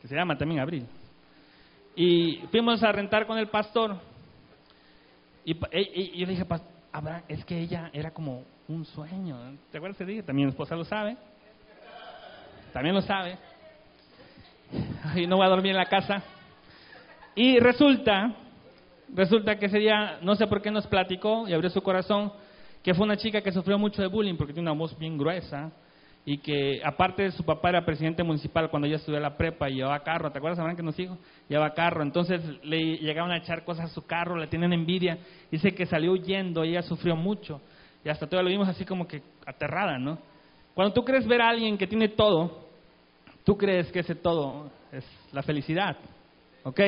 que 0.00 0.08
se 0.08 0.16
llama 0.16 0.36
también 0.36 0.60
Abril. 0.60 0.84
Y 1.94 2.38
fuimos 2.50 2.82
a 2.82 2.90
rentar 2.90 3.26
con 3.26 3.38
el 3.38 3.46
pastor 3.48 3.96
y, 5.44 5.54
yo 5.54 6.26
le 6.26 6.32
dije, 6.32 6.44
es 7.28 7.44
que 7.44 7.58
ella 7.58 7.90
era 7.92 8.10
como 8.12 8.44
un 8.68 8.84
sueño. 8.84 9.56
¿Te 9.70 9.78
acuerdas 9.78 9.98
que 9.98 10.04
dije? 10.04 10.22
También 10.22 10.46
mi 10.46 10.50
esposa 10.50 10.74
lo 10.74 10.84
sabe. 10.84 11.16
También 12.72 12.94
lo 12.94 13.02
sabe. 13.02 13.36
Y 15.14 15.26
no 15.26 15.36
voy 15.36 15.46
a 15.46 15.50
dormir 15.50 15.72
en 15.72 15.76
la 15.76 15.86
casa. 15.86 16.22
Y 17.34 17.58
resulta, 17.58 18.34
resulta 19.12 19.56
que 19.56 19.66
ese 19.66 19.78
día, 19.78 20.18
no 20.22 20.34
sé 20.34 20.46
por 20.46 20.62
qué 20.62 20.70
nos 20.70 20.86
platicó 20.86 21.48
y 21.48 21.52
abrió 21.52 21.70
su 21.70 21.82
corazón, 21.82 22.32
que 22.82 22.94
fue 22.94 23.04
una 23.04 23.16
chica 23.16 23.40
que 23.40 23.52
sufrió 23.52 23.78
mucho 23.78 24.02
de 24.02 24.08
bullying 24.08 24.36
porque 24.36 24.52
tiene 24.52 24.70
una 24.70 24.78
voz 24.78 24.96
bien 24.98 25.16
gruesa 25.16 25.70
y 26.24 26.38
que 26.38 26.80
aparte 26.84 27.30
su 27.32 27.44
papá 27.44 27.70
era 27.70 27.84
presidente 27.84 28.22
municipal 28.22 28.70
cuando 28.70 28.86
ella 28.86 28.96
estudió 28.96 29.18
la 29.18 29.36
prepa 29.36 29.68
y 29.68 29.76
llevaba 29.76 30.00
carro, 30.00 30.30
¿te 30.30 30.38
acuerdas, 30.38 30.58
Abraham, 30.58 30.76
que 30.76 30.82
nos 30.82 30.96
dijo? 30.96 31.18
Llevaba 31.48 31.74
carro, 31.74 32.02
entonces 32.02 32.40
le 32.62 32.98
llegaban 32.98 33.32
a 33.32 33.38
echar 33.38 33.64
cosas 33.64 33.90
a 33.90 33.94
su 33.94 34.06
carro, 34.06 34.36
le 34.36 34.46
tienen 34.46 34.72
envidia, 34.72 35.18
dice 35.50 35.72
que 35.72 35.86
salió 35.86 36.12
huyendo, 36.12 36.62
ella 36.62 36.82
sufrió 36.82 37.16
mucho 37.16 37.60
y 38.04 38.08
hasta 38.08 38.26
todavía 38.26 38.50
lo 38.50 38.54
vimos 38.56 38.68
así 38.68 38.84
como 38.84 39.06
que 39.06 39.22
aterrada, 39.46 39.98
¿no? 39.98 40.18
Cuando 40.74 40.94
tú 40.94 41.04
crees 41.04 41.26
ver 41.26 41.42
a 41.42 41.50
alguien 41.50 41.76
que 41.76 41.86
tiene 41.86 42.08
todo, 42.08 42.68
tú 43.44 43.56
crees 43.56 43.90
que 43.92 44.00
ese 44.00 44.14
todo 44.14 44.70
es 44.92 45.04
la 45.32 45.42
felicidad, 45.42 45.96
¿ok? 46.62 46.80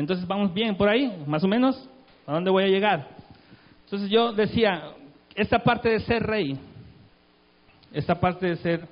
Entonces 0.00 0.26
vamos 0.26 0.52
bien 0.52 0.76
por 0.76 0.88
ahí, 0.88 1.22
más 1.26 1.44
o 1.44 1.48
menos, 1.48 1.88
¿a 2.26 2.32
dónde 2.32 2.50
voy 2.50 2.64
a 2.64 2.68
llegar? 2.68 3.08
Entonces 3.84 4.10
yo 4.10 4.32
decía, 4.32 4.92
esta 5.34 5.60
parte 5.60 5.88
de 5.88 6.00
ser 6.00 6.22
rey, 6.22 6.58
esta 7.92 8.18
parte 8.18 8.46
de 8.46 8.56
ser 8.56 8.88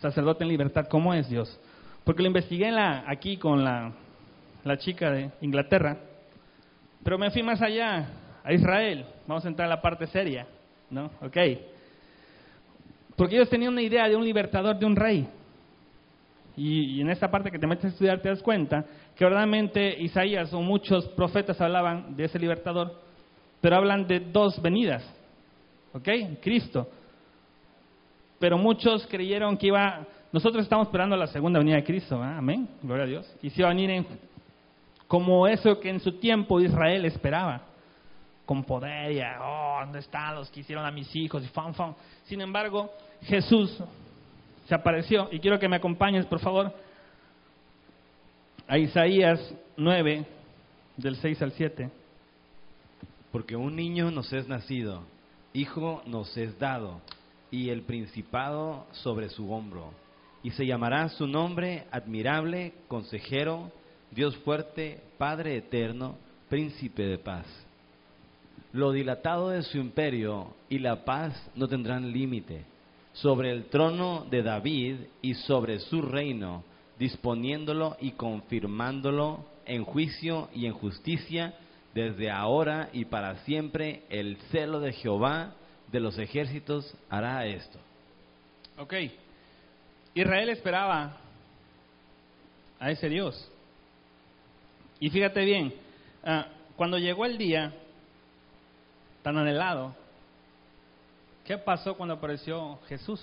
sacerdote 0.00 0.44
en 0.44 0.48
libertad, 0.48 0.86
¿cómo 0.88 1.14
es 1.14 1.28
Dios? 1.28 1.58
Porque 2.04 2.22
lo 2.22 2.28
investigué 2.28 2.70
la, 2.70 3.04
aquí 3.06 3.36
con 3.36 3.62
la, 3.62 3.92
la 4.64 4.76
chica 4.78 5.10
de 5.10 5.30
Inglaterra, 5.40 5.96
pero 7.04 7.18
me 7.18 7.30
fui 7.30 7.42
más 7.42 7.60
allá, 7.62 8.08
a 8.44 8.52
Israel. 8.52 9.04
Vamos 9.26 9.44
a 9.44 9.48
entrar 9.48 9.66
en 9.66 9.70
la 9.70 9.80
parte 9.80 10.06
seria, 10.06 10.46
¿no? 10.90 11.06
Ok. 11.20 11.36
Porque 13.16 13.36
ellos 13.36 13.48
tenían 13.48 13.72
una 13.72 13.82
idea 13.82 14.08
de 14.08 14.16
un 14.16 14.24
libertador, 14.24 14.78
de 14.78 14.86
un 14.86 14.96
rey. 14.96 15.28
Y, 16.56 16.96
y, 16.96 17.00
en 17.00 17.10
esta 17.10 17.30
parte 17.30 17.50
que 17.50 17.58
te 17.58 17.66
metes 17.66 17.86
a 17.86 17.88
estudiar 17.88 18.20
te 18.20 18.28
das 18.28 18.42
cuenta 18.42 18.84
que 19.16 19.24
verdaderamente 19.24 20.00
Isaías 20.02 20.52
o 20.52 20.60
muchos 20.60 21.08
profetas 21.08 21.60
hablaban 21.60 22.14
de 22.14 22.24
ese 22.24 22.38
libertador, 22.38 23.00
pero 23.60 23.76
hablan 23.76 24.06
de 24.06 24.20
dos 24.20 24.60
venidas. 24.60 25.02
¿Ok? 25.94 26.08
Cristo 26.42 26.88
pero 28.42 28.58
muchos 28.58 29.06
creyeron 29.06 29.56
que 29.56 29.68
iba, 29.68 30.04
nosotros 30.32 30.64
estamos 30.64 30.88
esperando 30.88 31.16
la 31.16 31.28
segunda 31.28 31.60
venida 31.60 31.76
de 31.76 31.84
Cristo, 31.84 32.20
amén, 32.20 32.68
gloria 32.82 33.04
a 33.04 33.06
Dios, 33.06 33.36
y 33.40 33.50
se 33.50 33.60
iba 33.60 33.68
a 33.68 33.72
venir 33.72 33.88
en, 33.90 34.06
como 35.06 35.46
eso 35.46 35.78
que 35.78 35.88
en 35.88 36.00
su 36.00 36.18
tiempo 36.18 36.60
Israel 36.60 37.04
esperaba, 37.04 37.62
con 38.44 38.64
poder 38.64 39.12
y, 39.12 39.20
oh, 39.40 39.76
¿dónde 39.78 40.00
están 40.00 40.34
los 40.34 40.50
que 40.50 40.58
hicieron 40.58 40.84
a 40.84 40.90
mis 40.90 41.14
hijos? 41.14 41.44
Y 41.44 41.46
fan, 41.46 41.72
fan. 41.72 41.94
Sin 42.24 42.40
embargo, 42.40 42.90
Jesús 43.22 43.80
se 44.72 44.76
apareció, 44.76 45.28
y 45.30 45.38
quiero 45.38 45.58
que 45.58 45.68
me 45.68 45.76
acompañes, 45.76 46.24
por 46.24 46.40
favor, 46.40 46.72
a 48.66 48.78
Isaías 48.78 49.38
9, 49.76 50.24
del 50.96 51.16
6 51.16 51.42
al 51.42 51.52
7. 51.52 51.90
Porque 53.30 53.54
un 53.54 53.76
niño 53.76 54.10
nos 54.10 54.32
es 54.32 54.48
nacido, 54.48 55.02
hijo 55.52 56.02
nos 56.06 56.34
es 56.38 56.58
dado 56.58 57.02
y 57.50 57.68
el 57.68 57.82
principado 57.82 58.86
sobre 58.92 59.28
su 59.28 59.52
hombro. 59.52 59.92
Y 60.42 60.52
se 60.52 60.64
llamará 60.64 61.10
su 61.10 61.26
nombre 61.26 61.84
admirable, 61.90 62.72
consejero, 62.88 63.70
Dios 64.10 64.34
fuerte, 64.38 65.02
Padre 65.18 65.58
eterno, 65.58 66.16
príncipe 66.48 67.02
de 67.02 67.18
paz. 67.18 67.44
Lo 68.72 68.90
dilatado 68.92 69.50
de 69.50 69.64
su 69.64 69.76
imperio 69.76 70.54
y 70.70 70.78
la 70.78 71.04
paz 71.04 71.50
no 71.54 71.68
tendrán 71.68 72.10
límite 72.10 72.71
sobre 73.12 73.50
el 73.50 73.66
trono 73.66 74.26
de 74.30 74.42
David 74.42 74.96
y 75.20 75.34
sobre 75.34 75.78
su 75.80 76.02
reino, 76.02 76.64
disponiéndolo 76.98 77.96
y 78.00 78.12
confirmándolo 78.12 79.44
en 79.66 79.84
juicio 79.84 80.48
y 80.54 80.66
en 80.66 80.72
justicia 80.72 81.54
desde 81.94 82.30
ahora 82.30 82.88
y 82.92 83.04
para 83.04 83.36
siempre 83.44 84.02
el 84.08 84.36
celo 84.50 84.80
de 84.80 84.92
Jehová 84.92 85.54
de 85.90 86.00
los 86.00 86.18
ejércitos 86.18 86.94
hará 87.10 87.46
esto. 87.46 87.78
Ok. 88.78 88.94
Israel 90.14 90.48
esperaba 90.48 91.18
a 92.78 92.90
ese 92.90 93.08
Dios. 93.08 93.50
Y 94.98 95.10
fíjate 95.10 95.44
bien, 95.44 95.74
ah, 96.24 96.46
cuando 96.76 96.98
llegó 96.98 97.26
el 97.26 97.36
día 97.36 97.72
tan 99.22 99.36
anhelado, 99.36 99.94
¿qué 101.52 101.58
pasó 101.58 101.94
cuando 101.94 102.14
apareció 102.14 102.78
Jesús? 102.88 103.20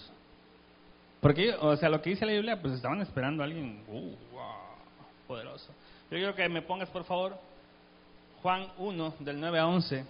Porque, 1.19 1.51
o 1.51 1.75
sea, 1.77 1.89
lo 1.89 1.99
que 1.99 2.11
dice 2.11 2.27
la 2.27 2.33
Biblia, 2.33 2.61
pues 2.61 2.75
estaban 2.75 3.01
esperando 3.01 3.41
a 3.41 3.47
alguien 3.47 3.81
uh, 3.87 4.13
poderoso. 5.27 5.73
Yo 6.11 6.17
quiero 6.17 6.35
que 6.35 6.47
me 6.47 6.61
pongas, 6.61 6.89
por 6.89 7.05
favor, 7.05 7.35
Juan 8.43 8.67
1, 8.77 9.15
del 9.21 9.39
9 9.39 9.59
a 9.59 9.67
11. 9.67 10.05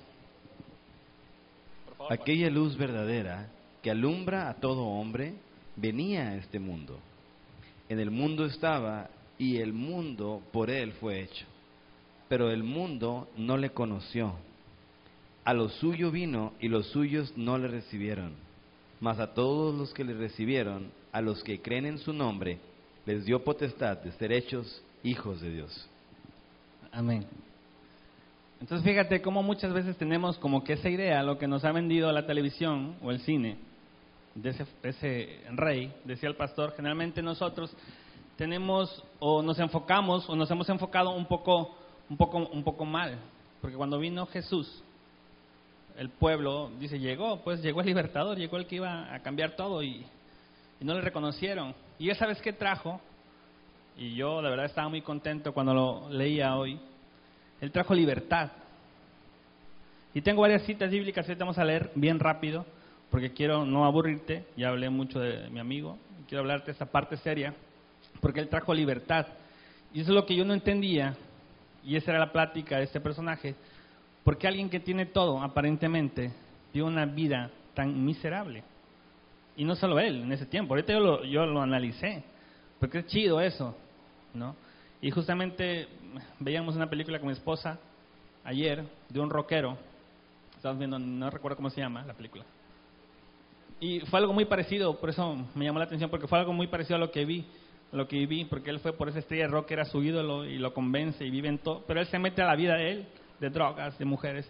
Aquella 2.09 2.49
luz 2.49 2.75
verdadera 2.75 3.47
que 3.81 3.89
alumbra 3.89 4.49
a 4.49 4.55
todo 4.55 4.83
hombre 4.83 5.35
venía 5.77 6.27
a 6.27 6.35
este 6.35 6.59
mundo. 6.59 6.99
En 7.87 8.01
el 8.01 8.11
mundo 8.11 8.43
estaba 8.45 9.09
y 9.37 9.61
el 9.61 9.71
mundo 9.71 10.41
por 10.51 10.69
él 10.69 10.91
fue 10.99 11.21
hecho. 11.21 11.45
Pero 12.27 12.51
el 12.51 12.63
mundo 12.63 13.29
no 13.37 13.55
le 13.55 13.69
conoció. 13.69 14.35
A 15.49 15.53
lo 15.55 15.67
suyo 15.67 16.11
vino 16.11 16.53
y 16.59 16.67
los 16.67 16.85
suyos 16.91 17.33
no 17.35 17.57
le 17.57 17.67
recibieron. 17.67 18.35
Mas 18.99 19.17
a 19.17 19.33
todos 19.33 19.73
los 19.73 19.91
que 19.95 20.03
le 20.03 20.13
recibieron, 20.13 20.91
a 21.11 21.21
los 21.21 21.43
que 21.43 21.59
creen 21.59 21.87
en 21.87 21.97
su 21.97 22.13
nombre, 22.13 22.59
les 23.07 23.25
dio 23.25 23.43
potestad 23.43 23.97
de 23.97 24.11
ser 24.11 24.31
hechos 24.31 24.83
hijos 25.01 25.41
de 25.41 25.49
Dios. 25.49 25.89
Amén. 26.91 27.25
Entonces 28.61 28.85
fíjate 28.87 29.23
cómo 29.23 29.41
muchas 29.41 29.73
veces 29.73 29.97
tenemos 29.97 30.37
como 30.37 30.63
que 30.63 30.73
esa 30.73 30.87
idea, 30.87 31.23
lo 31.23 31.39
que 31.39 31.47
nos 31.47 31.65
ha 31.65 31.71
vendido 31.71 32.11
la 32.11 32.27
televisión 32.27 32.97
o 33.01 33.09
el 33.09 33.19
cine, 33.21 33.57
de 34.35 34.51
ese, 34.51 34.67
ese 34.83 35.39
rey, 35.55 35.91
decía 36.05 36.29
el 36.29 36.35
pastor, 36.35 36.73
generalmente 36.75 37.23
nosotros 37.23 37.75
tenemos 38.37 39.03
o 39.17 39.41
nos 39.41 39.57
enfocamos 39.57 40.29
o 40.29 40.35
nos 40.35 40.51
hemos 40.51 40.69
enfocado 40.69 41.09
un 41.09 41.25
poco, 41.25 41.75
un 42.07 42.17
poco, 42.17 42.37
un 42.37 42.63
poco 42.63 42.85
mal, 42.85 43.17
porque 43.61 43.75
cuando 43.75 43.97
vino 43.97 44.27
Jesús, 44.27 44.83
el 45.97 46.09
pueblo 46.09 46.71
dice 46.79 46.99
llegó, 46.99 47.41
pues 47.43 47.61
llegó 47.61 47.81
el 47.81 47.87
libertador, 47.87 48.37
llegó 48.37 48.57
el 48.57 48.65
que 48.65 48.77
iba 48.77 49.13
a 49.13 49.19
cambiar 49.19 49.55
todo 49.55 49.83
y, 49.83 50.05
no 50.79 50.93
le 50.93 51.01
reconocieron. 51.01 51.75
Y 51.97 52.09
esa 52.09 52.25
vez 52.25 52.41
que 52.41 52.53
trajo, 52.53 53.01
y 53.97 54.15
yo 54.15 54.41
de 54.41 54.49
verdad 54.49 54.65
estaba 54.65 54.87
muy 54.87 55.01
contento 55.01 55.53
cuando 55.53 55.73
lo 55.73 56.09
leía 56.09 56.55
hoy, 56.55 56.79
él 57.59 57.71
trajo 57.71 57.93
libertad. 57.93 58.51
Y 60.13 60.21
tengo 60.21 60.41
varias 60.41 60.63
citas 60.63 60.89
bíblicas 60.89 61.25
que 61.25 61.35
vamos 61.35 61.57
a 61.57 61.65
leer 61.65 61.91
bien 61.95 62.17
rápido, 62.17 62.65
porque 63.11 63.33
quiero 63.33 63.65
no 63.65 63.85
aburrirte, 63.85 64.45
ya 64.55 64.69
hablé 64.69 64.89
mucho 64.89 65.19
de 65.19 65.49
mi 65.49 65.59
amigo, 65.59 65.97
quiero 66.27 66.43
hablarte 66.43 66.67
de 66.67 66.71
esa 66.71 66.85
parte 66.85 67.17
seria, 67.17 67.53
porque 68.21 68.39
él 68.39 68.47
trajo 68.47 68.73
libertad. 68.73 69.27
Y 69.93 70.01
eso 70.01 70.11
es 70.11 70.15
lo 70.15 70.25
que 70.25 70.35
yo 70.35 70.45
no 70.45 70.53
entendía, 70.53 71.15
y 71.83 71.95
esa 71.97 72.11
era 72.11 72.19
la 72.19 72.31
plática 72.31 72.77
de 72.77 72.83
este 72.83 73.01
personaje, 73.01 73.55
porque 74.29 74.47
alguien 74.47 74.69
que 74.69 74.79
tiene 74.79 75.07
todo, 75.07 75.41
aparentemente, 75.41 76.31
vive 76.71 76.85
una 76.85 77.07
vida 77.07 77.49
tan 77.73 78.05
miserable. 78.05 78.63
Y 79.57 79.63
no 79.63 79.75
solo 79.75 79.99
él, 79.99 80.21
en 80.21 80.31
ese 80.31 80.45
tiempo, 80.45 80.75
ahorita 80.75 80.93
yo 80.93 80.99
lo, 80.99 81.23
yo 81.23 81.47
lo 81.47 81.63
analicé, 81.63 82.23
porque 82.79 82.99
es 82.99 83.07
chido 83.07 83.41
eso, 83.41 83.75
¿no? 84.35 84.55
Y 85.01 85.09
justamente 85.09 85.87
veíamos 86.39 86.75
una 86.75 86.87
película 86.87 87.17
con 87.17 87.29
mi 87.29 87.33
esposa 87.33 87.79
ayer 88.43 88.83
de 89.09 89.19
un 89.19 89.31
rockero. 89.31 89.79
Estamos 90.55 90.77
viendo, 90.77 90.99
no 90.99 91.31
recuerdo 91.31 91.55
cómo 91.55 91.71
se 91.71 91.81
llama 91.81 92.05
la 92.05 92.13
película. 92.13 92.45
Y 93.79 94.01
fue 94.01 94.19
algo 94.19 94.31
muy 94.31 94.45
parecido, 94.45 94.99
por 94.99 95.09
eso 95.09 95.37
me 95.55 95.65
llamó 95.65 95.79
la 95.79 95.85
atención, 95.85 96.11
porque 96.11 96.27
fue 96.27 96.37
algo 96.37 96.53
muy 96.53 96.67
parecido 96.67 96.97
a 96.97 96.99
lo 96.99 97.09
que 97.09 97.25
vi, 97.25 97.47
lo 97.91 98.07
que 98.07 98.27
vi, 98.27 98.45
porque 98.45 98.69
él 98.69 98.79
fue 98.79 98.93
por 98.93 99.09
esa 99.09 99.17
estrella 99.17 99.45
de 99.45 99.53
rock, 99.53 99.71
era 99.71 99.85
su 99.85 100.03
ídolo 100.03 100.45
y 100.45 100.59
lo 100.59 100.71
convence 100.75 101.25
y 101.25 101.31
vive 101.31 101.47
en 101.47 101.57
todo. 101.57 101.83
Pero 101.87 101.99
él 101.99 102.05
se 102.05 102.19
mete 102.19 102.43
a 102.43 102.45
la 102.45 102.55
vida 102.55 102.75
de 102.75 102.91
él, 102.91 103.07
de 103.39 103.49
drogas, 103.49 103.97
de 103.97 104.05
mujeres. 104.05 104.49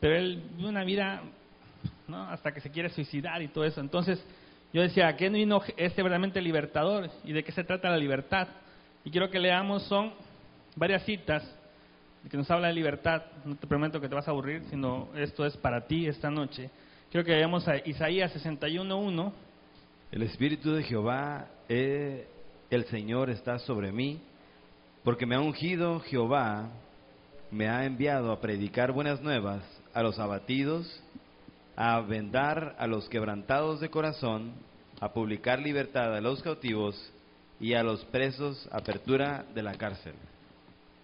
Pero 0.00 0.16
él 0.16 0.42
vive 0.56 0.68
una 0.68 0.84
vida, 0.84 1.22
¿no? 2.08 2.28
Hasta 2.28 2.52
que 2.52 2.60
se 2.60 2.70
quiere 2.70 2.88
suicidar 2.90 3.42
y 3.42 3.48
todo 3.48 3.64
eso. 3.64 3.80
Entonces, 3.80 4.22
yo 4.72 4.82
decía, 4.82 5.08
¿a 5.08 5.16
qué 5.16 5.28
vino 5.28 5.62
este 5.76 6.02
verdaderamente 6.02 6.40
libertador? 6.40 7.10
¿Y 7.24 7.32
de 7.32 7.42
qué 7.42 7.52
se 7.52 7.64
trata 7.64 7.90
la 7.90 7.96
libertad? 7.96 8.48
Y 9.04 9.10
quiero 9.10 9.30
que 9.30 9.38
leamos, 9.38 9.84
son 9.84 10.12
varias 10.74 11.04
citas 11.04 11.42
que 12.30 12.36
nos 12.36 12.50
habla 12.50 12.68
de 12.68 12.74
libertad. 12.74 13.22
No 13.44 13.54
te 13.56 13.66
prometo 13.66 14.00
que 14.00 14.08
te 14.08 14.14
vas 14.14 14.26
a 14.26 14.32
aburrir, 14.32 14.62
sino 14.70 15.08
esto 15.14 15.46
es 15.46 15.56
para 15.56 15.86
ti 15.86 16.06
esta 16.06 16.30
noche. 16.30 16.70
Quiero 17.10 17.24
que 17.24 17.32
veamos 17.32 17.66
a 17.68 17.76
Isaías 17.76 18.34
61.1. 18.34 19.32
El 20.10 20.22
Espíritu 20.22 20.72
de 20.72 20.82
Jehová, 20.82 21.46
eh, 21.68 22.26
el 22.70 22.84
Señor 22.86 23.30
está 23.30 23.58
sobre 23.60 23.92
mí, 23.92 24.20
porque 25.04 25.26
me 25.26 25.36
ha 25.36 25.40
ungido 25.40 26.00
Jehová, 26.00 26.68
me 27.50 27.68
ha 27.68 27.84
enviado 27.84 28.32
a 28.32 28.40
predicar 28.40 28.92
buenas 28.92 29.20
nuevas 29.20 29.62
a 29.94 30.02
los 30.02 30.18
abatidos, 30.18 31.02
a 31.76 32.00
vendar 32.00 32.76
a 32.78 32.86
los 32.86 33.08
quebrantados 33.08 33.80
de 33.80 33.90
corazón, 33.90 34.52
a 35.00 35.12
publicar 35.12 35.60
libertad 35.60 36.14
a 36.14 36.20
los 36.20 36.42
cautivos 36.42 37.12
y 37.60 37.74
a 37.74 37.82
los 37.82 38.04
presos 38.06 38.68
apertura 38.72 39.44
de 39.54 39.62
la 39.62 39.74
cárcel. 39.74 40.14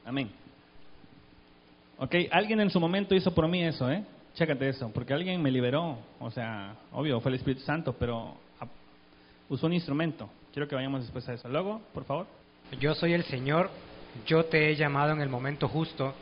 Amén. 0.05 0.31
Ok, 1.99 2.15
alguien 2.31 2.61
en 2.61 2.71
su 2.71 2.81
momento 2.81 3.15
hizo 3.15 3.33
por 3.33 3.47
mí 3.49 3.63
eso, 3.63 3.91
¿eh? 3.91 4.05
Chécate 4.35 4.69
eso, 4.71 4.91
porque 4.93 5.13
alguien 5.13 5.41
me 5.43 5.51
liberó. 5.51 5.99
O 6.19 6.31
sea, 6.31 6.75
obvio, 6.93 7.21
fue 7.21 7.31
el 7.31 7.37
Espíritu 7.37 7.63
Santo, 7.63 7.95
pero 7.99 8.35
usó 9.49 9.67
un 9.67 9.75
instrumento. 9.75 10.29
Quiero 10.53 10.67
que 10.67 10.75
vayamos 10.75 11.03
después 11.03 11.29
a 11.29 11.35
eso. 11.35 11.49
Luego, 11.49 11.81
por 11.95 12.05
favor. 12.05 12.27
Yo 12.81 12.95
soy 12.95 13.13
el 13.13 13.25
Señor, 13.25 13.71
yo 14.27 14.47
te 14.47 14.71
he 14.71 14.77
llamado 14.77 15.13
en 15.13 15.21
el 15.21 15.29
momento 15.29 15.69
justo 15.69 16.15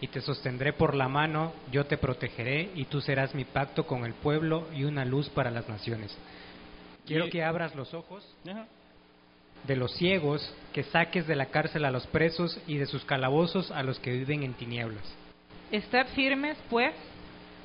y 0.00 0.08
te 0.08 0.20
sostendré 0.20 0.72
por 0.72 0.94
la 0.94 1.08
mano, 1.08 1.52
yo 1.72 1.86
te 1.86 1.98
protegeré 1.98 2.70
y 2.74 2.84
tú 2.84 3.00
serás 3.00 3.34
mi 3.34 3.44
pacto 3.44 3.86
con 3.86 4.04
el 4.04 4.14
pueblo 4.14 4.68
y 4.74 4.84
una 4.84 5.04
luz 5.04 5.28
para 5.30 5.50
las 5.50 5.68
naciones. 5.68 6.16
Quiero 7.06 7.28
que 7.30 7.42
abras 7.42 7.74
los 7.74 7.94
ojos 7.94 8.24
de 9.66 9.76
los 9.76 9.92
ciegos, 9.94 10.54
que 10.72 10.84
saques 10.84 11.26
de 11.26 11.34
la 11.34 11.46
cárcel 11.46 11.84
a 11.84 11.90
los 11.90 12.06
presos 12.06 12.60
y 12.66 12.76
de 12.76 12.86
sus 12.86 13.04
calabozos 13.04 13.70
a 13.70 13.82
los 13.82 13.98
que 13.98 14.12
viven 14.12 14.42
en 14.42 14.54
tinieblas. 14.54 15.02
Estad 15.72 16.06
firmes, 16.08 16.56
pues, 16.70 16.94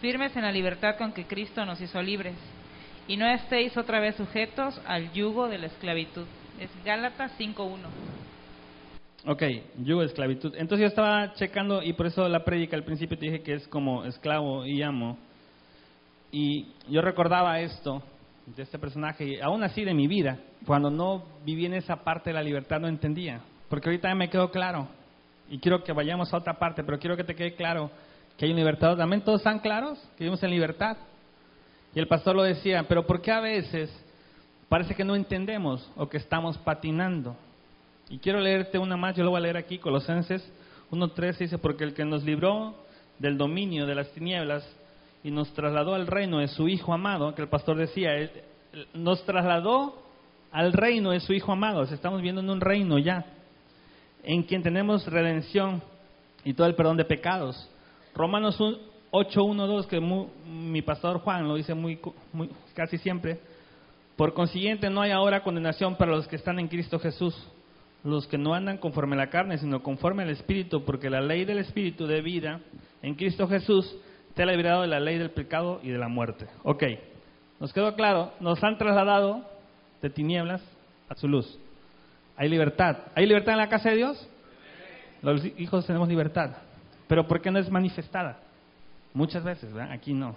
firmes 0.01 0.35
en 0.35 0.43
la 0.43 0.51
libertad 0.51 0.97
con 0.97 1.13
que 1.13 1.25
Cristo 1.25 1.65
nos 1.65 1.79
hizo 1.81 2.01
libres, 2.01 2.35
y 3.07 3.17
no 3.17 3.27
estéis 3.27 3.77
otra 3.77 3.99
vez 3.99 4.15
sujetos 4.15 4.79
al 4.85 5.11
yugo 5.13 5.47
de 5.47 5.57
la 5.57 5.67
esclavitud. 5.67 6.25
Es 6.59 6.69
Gálatas 6.83 7.31
5.1. 7.37 7.77
Ok, 9.25 9.41
yugo 9.77 10.03
esclavitud. 10.03 10.53
Entonces 10.57 10.81
yo 10.81 10.87
estaba 10.87 11.33
checando, 11.35 11.81
y 11.81 11.93
por 11.93 12.07
eso 12.07 12.27
la 12.27 12.43
prédica 12.43 12.75
al 12.75 12.83
principio 12.83 13.17
te 13.17 13.27
dije 13.27 13.41
que 13.41 13.53
es 13.53 13.67
como 13.69 14.03
esclavo 14.03 14.65
y 14.65 14.81
amo. 14.81 15.17
Y 16.29 16.67
yo 16.89 17.01
recordaba 17.01 17.61
esto, 17.61 18.03
de 18.45 18.63
este 18.63 18.77
personaje, 18.77 19.25
y 19.25 19.39
aún 19.39 19.63
así 19.63 19.85
de 19.85 19.93
mi 19.93 20.07
vida, 20.07 20.39
cuando 20.65 20.89
no 20.89 21.23
viví 21.45 21.65
en 21.65 21.75
esa 21.75 22.03
parte 22.03 22.31
de 22.31 22.33
la 22.33 22.43
libertad 22.43 22.81
no 22.81 22.89
entendía, 22.89 23.39
porque 23.69 23.87
ahorita 23.87 24.13
me 24.13 24.29
quedó 24.29 24.51
claro, 24.51 24.89
y 25.49 25.57
quiero 25.59 25.85
que 25.85 25.93
vayamos 25.93 26.33
a 26.33 26.37
otra 26.37 26.59
parte, 26.59 26.83
pero 26.83 26.99
quiero 26.99 27.15
que 27.15 27.23
te 27.23 27.35
quede 27.35 27.55
claro 27.55 27.91
que 28.37 28.43
hay 28.43 28.51
un 28.51 28.57
libertador, 28.57 28.97
también 28.97 29.21
todos 29.21 29.39
están 29.39 29.59
claros, 29.59 29.99
que 30.17 30.25
vivimos 30.25 30.43
en 30.43 30.49
libertad. 30.49 30.97
Y 31.95 31.99
el 31.99 32.07
pastor 32.07 32.35
lo 32.35 32.43
decía, 32.43 32.83
pero 32.89 33.05
¿por 33.05 33.21
qué 33.21 33.31
a 33.31 33.39
veces 33.39 33.89
parece 34.67 34.95
que 34.95 35.05
no 35.05 35.15
entendemos 35.15 35.89
o 35.95 36.09
que 36.09 36.17
estamos 36.17 36.57
patinando? 36.57 37.37
Y 38.09 38.19
quiero 38.19 38.39
leerte 38.39 38.77
una 38.77 38.97
más, 38.97 39.15
yo 39.15 39.23
lo 39.23 39.31
voy 39.31 39.39
a 39.39 39.41
leer 39.41 39.57
aquí, 39.57 39.77
Colosenses 39.77 40.43
1.3 40.91 41.37
dice, 41.37 41.57
porque 41.57 41.83
el 41.83 41.93
que 41.93 42.05
nos 42.05 42.23
libró 42.23 42.75
del 43.19 43.37
dominio 43.37 43.85
de 43.85 43.95
las 43.95 44.11
tinieblas 44.11 44.67
y 45.23 45.31
nos 45.31 45.51
trasladó 45.53 45.95
al 45.95 46.07
reino 46.07 46.39
de 46.39 46.47
su 46.47 46.67
Hijo 46.67 46.93
amado, 46.93 47.33
que 47.33 47.41
el 47.41 47.47
pastor 47.47 47.77
decía, 47.77 48.11
nos 48.93 49.23
trasladó 49.25 50.03
al 50.51 50.73
reino 50.73 51.11
de 51.11 51.19
su 51.19 51.33
Hijo 51.33 51.51
amado, 51.51 51.83
estamos 51.83 52.21
viendo 52.21 52.41
en 52.41 52.49
un 52.49 52.61
reino 52.61 52.99
ya, 52.99 53.25
en 54.23 54.43
quien 54.43 54.61
tenemos 54.61 55.05
redención 55.07 55.81
y 56.43 56.53
todo 56.53 56.67
el 56.67 56.75
perdón 56.75 56.97
de 56.97 57.05
pecados. 57.05 57.69
Romanos 58.13 58.59
8.1.2, 58.59 59.87
que 59.87 59.99
mi 59.99 60.81
pastor 60.81 61.19
Juan 61.19 61.47
lo 61.47 61.55
dice 61.55 61.73
muy, 61.73 61.99
muy, 62.31 62.49
casi 62.75 62.97
siempre, 62.97 63.39
por 64.15 64.33
consiguiente 64.33 64.89
no 64.89 65.01
hay 65.01 65.11
ahora 65.11 65.43
condenación 65.43 65.95
para 65.95 66.11
los 66.11 66.27
que 66.27 66.35
están 66.35 66.59
en 66.59 66.67
Cristo 66.67 66.99
Jesús, 66.99 67.35
los 68.03 68.27
que 68.27 68.37
no 68.37 68.53
andan 68.53 68.77
conforme 68.77 69.15
a 69.15 69.19
la 69.19 69.29
carne, 69.29 69.57
sino 69.57 69.81
conforme 69.81 70.23
al 70.23 70.29
Espíritu, 70.29 70.83
porque 70.83 71.09
la 71.09 71.21
ley 71.21 71.45
del 71.45 71.59
Espíritu 71.59 72.05
de 72.05 72.21
vida 72.21 72.59
en 73.01 73.15
Cristo 73.15 73.47
Jesús 73.47 73.95
te 74.33 74.43
ha 74.43 74.45
liberado 74.45 74.81
de 74.81 74.87
la 74.87 74.99
ley 74.99 75.17
del 75.17 75.31
pecado 75.31 75.79
y 75.83 75.89
de 75.89 75.97
la 75.97 76.07
muerte. 76.07 76.47
Ok, 76.63 76.83
nos 77.59 77.71
quedó 77.71 77.95
claro, 77.95 78.33
nos 78.39 78.63
han 78.63 78.77
trasladado 78.77 79.45
de 80.01 80.09
tinieblas 80.09 80.61
a 81.07 81.15
su 81.15 81.27
luz. 81.27 81.59
Hay 82.35 82.49
libertad. 82.49 82.97
¿Hay 83.15 83.25
libertad 83.25 83.53
en 83.53 83.59
la 83.59 83.69
casa 83.69 83.89
de 83.89 83.97
Dios? 83.97 84.29
Los 85.21 85.45
hijos 85.57 85.85
tenemos 85.85 86.09
libertad. 86.09 86.57
Pero 87.07 87.27
¿por 87.27 87.41
qué 87.41 87.51
no 87.51 87.59
es 87.59 87.69
manifestada? 87.69 88.39
Muchas 89.13 89.43
veces, 89.43 89.71
¿verdad? 89.71 89.91
Aquí 89.91 90.13
no. 90.13 90.35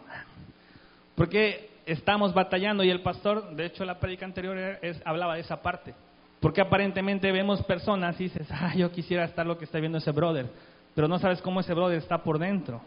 ¿Por 1.15 1.29
qué 1.29 1.71
estamos 1.87 2.35
batallando? 2.35 2.85
Y 2.85 2.91
el 2.91 3.01
pastor, 3.01 3.57
de 3.57 3.67
hecho 3.67 3.85
la 3.85 3.99
predica 3.99 4.27
anterior 4.27 4.57
es, 4.83 5.01
hablaba 5.05 5.35
de 5.35 5.41
esa 5.41 5.63
parte. 5.63 5.95
Porque 6.41 6.61
aparentemente 6.61 7.33
vemos 7.33 7.63
personas 7.63 8.21
y 8.21 8.25
dices, 8.25 8.47
ah, 8.51 8.75
yo 8.75 8.91
quisiera 8.93 9.25
estar 9.25 9.47
lo 9.47 9.59
que 9.59 9.65
está 9.65 9.81
viendo 9.81 9.99
ese 9.99 10.11
brother, 10.11 10.47
pero 10.95 11.09
no 11.09 11.19
sabes 11.19 11.41
cómo 11.41 11.61
ese 11.61 11.75
brother 11.75 11.99
está 11.99 12.23
por 12.23 12.39
dentro. 12.39 12.81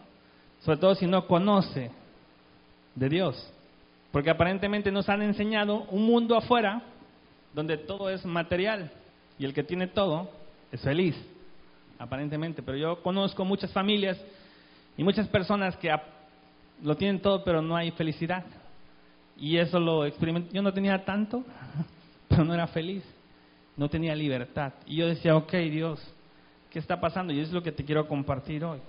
Sobre 0.60 0.78
todo 0.78 0.94
si 0.94 1.06
no 1.06 1.26
conoce 1.26 1.90
de 2.94 3.08
Dios. 3.08 3.52
Porque 4.12 4.30
aparentemente 4.30 4.90
nos 4.90 5.08
han 5.08 5.22
enseñado 5.22 5.84
un 5.90 6.04
mundo 6.04 6.36
afuera 6.36 6.82
donde 7.54 7.76
todo 7.76 8.10
es 8.10 8.24
material 8.24 8.90
y 9.38 9.44
el 9.44 9.54
que 9.54 9.62
tiene 9.62 9.86
todo 9.86 10.30
es 10.70 10.80
feliz, 10.82 11.16
aparentemente. 11.98 12.62
Pero 12.62 12.76
yo 12.76 13.02
conozco 13.02 13.44
muchas 13.44 13.72
familias 13.72 14.20
y 14.96 15.04
muchas 15.04 15.28
personas 15.28 15.76
que 15.76 15.94
lo 16.82 16.96
tienen 16.96 17.20
todo 17.20 17.42
pero 17.44 17.62
no 17.62 17.76
hay 17.76 17.90
felicidad. 17.92 18.44
Y 19.36 19.56
eso 19.56 19.80
lo 19.80 20.04
experimenté. 20.04 20.54
Yo 20.54 20.62
no 20.62 20.72
tenía 20.72 21.04
tanto, 21.04 21.44
pero 22.28 22.44
no 22.44 22.52
era 22.52 22.66
feliz. 22.66 23.02
No 23.76 23.88
tenía 23.88 24.14
libertad. 24.14 24.72
Y 24.86 24.96
yo 24.96 25.06
decía, 25.06 25.36
ok 25.36 25.52
Dios, 25.70 26.00
¿qué 26.70 26.78
está 26.78 27.00
pasando? 27.00 27.32
Y 27.32 27.40
eso 27.40 27.48
es 27.48 27.54
lo 27.54 27.62
que 27.62 27.72
te 27.72 27.84
quiero 27.84 28.06
compartir 28.06 28.64
hoy. 28.64 28.80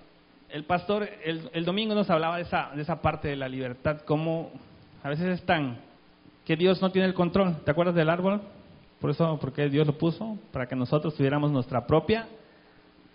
El 0.49 0.65
pastor 0.65 1.07
el, 1.23 1.49
el 1.53 1.65
domingo 1.65 1.95
nos 1.95 2.09
hablaba 2.09 2.37
de 2.37 2.43
esa, 2.43 2.71
de 2.75 2.81
esa 2.81 3.01
parte 3.01 3.29
de 3.29 3.35
la 3.35 3.47
libertad, 3.47 4.01
cómo 4.05 4.51
a 5.03 5.09
veces 5.09 5.39
es 5.39 5.45
tan 5.45 5.79
que 6.45 6.55
Dios 6.55 6.81
no 6.81 6.91
tiene 6.91 7.07
el 7.07 7.13
control. 7.13 7.57
¿Te 7.63 7.71
acuerdas 7.71 7.95
del 7.95 8.09
árbol? 8.09 8.41
Por 8.99 9.09
eso, 9.09 9.37
porque 9.39 9.69
Dios 9.69 9.87
lo 9.87 9.97
puso, 9.97 10.37
para 10.51 10.67
que 10.67 10.75
nosotros 10.75 11.15
tuviéramos 11.15 11.51
nuestra 11.51 11.87
propia 11.87 12.27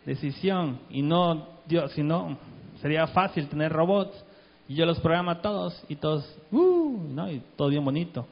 decisión 0.04 0.80
y 0.90 1.02
no 1.02 1.48
Dios, 1.66 1.92
sino 1.92 2.38
sería 2.80 3.06
fácil 3.08 3.48
tener 3.48 3.72
robots 3.72 4.24
y 4.68 4.74
yo 4.74 4.86
los 4.86 4.98
programo 5.00 5.30
a 5.30 5.42
todos 5.42 5.84
y 5.88 5.96
todos, 5.96 6.24
uh, 6.50 7.08
¿no? 7.08 7.30
y 7.30 7.42
todo 7.56 7.68
bien 7.68 7.84
bonito. 7.84 8.26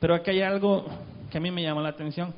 Pero 0.00 0.14
aquí 0.14 0.30
hay 0.30 0.42
algo 0.42 0.86
que 1.30 1.38
a 1.38 1.40
mí 1.40 1.50
me 1.50 1.62
llamó 1.62 1.80
la 1.80 1.90
atención 1.90 2.32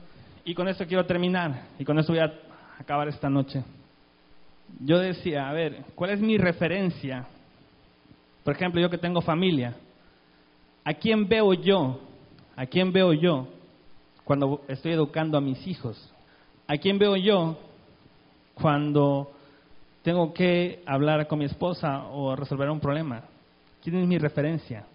y 0.47 0.55
con 0.55 0.67
esto 0.69 0.87
quiero 0.87 1.05
terminar 1.05 1.67
y 1.79 1.85
con 1.85 1.99
esto 1.99 2.15
voy 2.15 2.21
a 2.23 2.33
acabar 2.79 3.09
esta 3.09 3.29
noche. 3.29 3.63
Yo 4.81 4.99
decía, 4.99 5.51
a 5.51 5.53
ver, 5.53 5.85
¿cuál 5.95 6.11
es 6.11 6.21
mi 6.21 6.39
referencia? 6.39 7.27
Por 8.43 8.55
ejemplo, 8.55 8.81
yo 8.81 8.89
que 8.89 8.97
tengo 8.97 9.21
familia, 9.21 9.75
¿A 10.87 10.95
quién 10.95 11.27
veo 11.27 11.53
yo? 11.53 11.99
¿A 12.55 12.65
quién 12.67 12.93
veo 12.93 13.13
yo 13.13 13.49
cuando 14.23 14.61
estoy 14.69 14.93
educando 14.93 15.37
a 15.37 15.41
mis 15.41 15.67
hijos? 15.67 16.01
¿A 16.69 16.77
quién 16.77 16.97
veo 16.97 17.17
yo 17.17 17.59
cuando 18.55 19.33
tengo 20.03 20.33
que 20.33 20.85
hablar 20.87 21.27
con 21.27 21.41
mi 21.41 21.47
esposa 21.47 22.05
o 22.05 22.37
resolver 22.37 22.71
un 22.71 22.79
problema? 22.79 23.25
¿Quién 23.83 23.97
es 23.97 24.07
mi 24.07 24.17
referencia? 24.17 24.87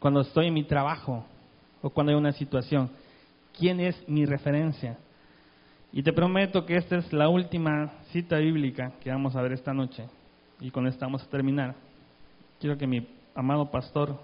Cuando 0.00 0.22
estoy 0.22 0.46
en 0.46 0.54
mi 0.54 0.64
trabajo 0.64 1.22
o 1.82 1.90
cuando 1.90 2.12
hay 2.12 2.18
una 2.18 2.32
situación. 2.32 2.88
¿Quién 3.58 3.80
es 3.80 3.96
mi 4.08 4.24
referencia? 4.26 4.98
Y 5.92 6.02
te 6.02 6.12
prometo 6.12 6.66
que 6.66 6.76
esta 6.76 6.96
es 6.96 7.12
la 7.12 7.28
última 7.28 7.92
cita 8.12 8.36
bíblica 8.38 8.92
que 9.02 9.10
vamos 9.10 9.34
a 9.36 9.42
ver 9.42 9.52
esta 9.52 9.72
noche. 9.72 10.04
Y 10.60 10.70
con 10.70 10.86
esta 10.86 11.06
vamos 11.06 11.22
a 11.22 11.30
terminar. 11.30 11.74
Quiero 12.60 12.76
que 12.76 12.86
mi 12.86 13.06
amado 13.34 13.70
pastor 13.70 14.18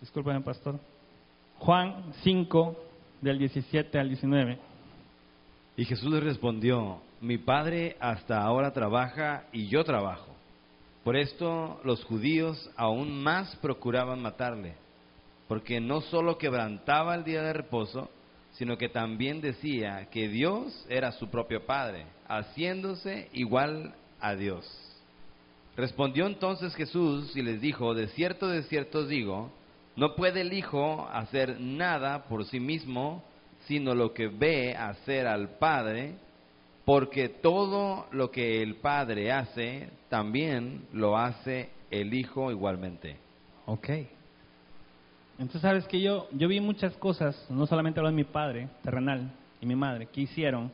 Disculpen, 0.00 0.42
pastor. 0.42 0.80
Juan 1.58 2.14
5, 2.22 2.76
del 3.20 3.38
17 3.38 3.98
al 3.98 4.08
19. 4.08 4.58
Y 5.76 5.84
Jesús 5.84 6.10
le 6.10 6.20
respondió, 6.20 7.02
mi 7.20 7.36
padre 7.36 7.96
hasta 8.00 8.42
ahora 8.42 8.72
trabaja 8.72 9.44
y 9.52 9.68
yo 9.68 9.84
trabajo. 9.84 10.34
Por 11.04 11.16
esto 11.16 11.80
los 11.84 12.02
judíos 12.04 12.70
aún 12.76 13.22
más 13.22 13.54
procuraban 13.56 14.22
matarle, 14.22 14.74
porque 15.48 15.80
no 15.80 16.00
solo 16.00 16.38
quebrantaba 16.38 17.14
el 17.14 17.24
día 17.24 17.42
de 17.42 17.52
reposo, 17.52 18.08
sino 18.60 18.76
que 18.76 18.90
también 18.90 19.40
decía 19.40 20.10
que 20.10 20.28
Dios 20.28 20.84
era 20.90 21.12
su 21.12 21.30
propio 21.30 21.64
Padre, 21.64 22.04
haciéndose 22.28 23.30
igual 23.32 23.94
a 24.20 24.34
Dios. 24.34 24.66
Respondió 25.78 26.26
entonces 26.26 26.74
Jesús 26.74 27.34
y 27.34 27.40
les 27.40 27.62
dijo, 27.62 27.94
de 27.94 28.08
cierto, 28.08 28.48
de 28.48 28.64
cierto 28.64 28.98
os 28.98 29.08
digo, 29.08 29.50
no 29.96 30.14
puede 30.14 30.42
el 30.42 30.52
Hijo 30.52 31.08
hacer 31.10 31.58
nada 31.58 32.24
por 32.24 32.44
sí 32.44 32.60
mismo, 32.60 33.24
sino 33.66 33.94
lo 33.94 34.12
que 34.12 34.28
ve 34.28 34.76
hacer 34.76 35.26
al 35.26 35.56
Padre, 35.56 36.16
porque 36.84 37.30
todo 37.30 38.08
lo 38.12 38.30
que 38.30 38.62
el 38.62 38.74
Padre 38.74 39.32
hace, 39.32 39.88
también 40.10 40.82
lo 40.92 41.16
hace 41.16 41.70
el 41.90 42.12
Hijo 42.12 42.50
igualmente. 42.50 43.16
Ok. 43.64 43.88
Entonces, 45.40 45.62
sabes 45.62 45.86
que 45.86 46.02
yo, 46.02 46.28
yo 46.32 46.48
vi 46.48 46.60
muchas 46.60 46.94
cosas, 46.98 47.46
no 47.48 47.66
solamente 47.66 48.02
lo 48.02 48.08
de 48.08 48.12
mi 48.12 48.24
padre 48.24 48.68
terrenal 48.82 49.32
y 49.58 49.64
mi 49.64 49.74
madre, 49.74 50.04
que 50.04 50.20
hicieron, 50.20 50.70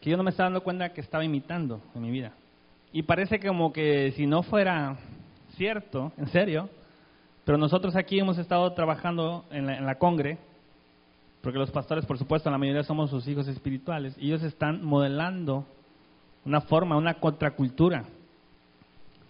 que 0.00 0.08
yo 0.08 0.16
no 0.16 0.22
me 0.22 0.30
estaba 0.30 0.46
dando 0.46 0.62
cuenta 0.62 0.92
que 0.92 1.00
estaba 1.00 1.24
imitando 1.24 1.80
en 1.92 2.02
mi 2.02 2.12
vida. 2.12 2.30
Y 2.92 3.02
parece 3.02 3.40
como 3.40 3.72
que 3.72 4.12
si 4.12 4.24
no 4.24 4.44
fuera 4.44 4.96
cierto, 5.56 6.12
en 6.16 6.28
serio, 6.28 6.70
pero 7.44 7.58
nosotros 7.58 7.96
aquí 7.96 8.20
hemos 8.20 8.38
estado 8.38 8.72
trabajando 8.72 9.46
en 9.50 9.66
la, 9.66 9.76
en 9.76 9.84
la 9.84 9.98
Congre, 9.98 10.38
porque 11.40 11.58
los 11.58 11.72
pastores, 11.72 12.06
por 12.06 12.18
supuesto, 12.18 12.52
la 12.52 12.58
mayoría 12.58 12.84
somos 12.84 13.10
sus 13.10 13.26
hijos 13.26 13.48
espirituales, 13.48 14.14
y 14.16 14.28
ellos 14.28 14.44
están 14.44 14.84
modelando 14.84 15.66
una 16.44 16.60
forma, 16.60 16.96
una 16.96 17.14
contracultura. 17.14 18.04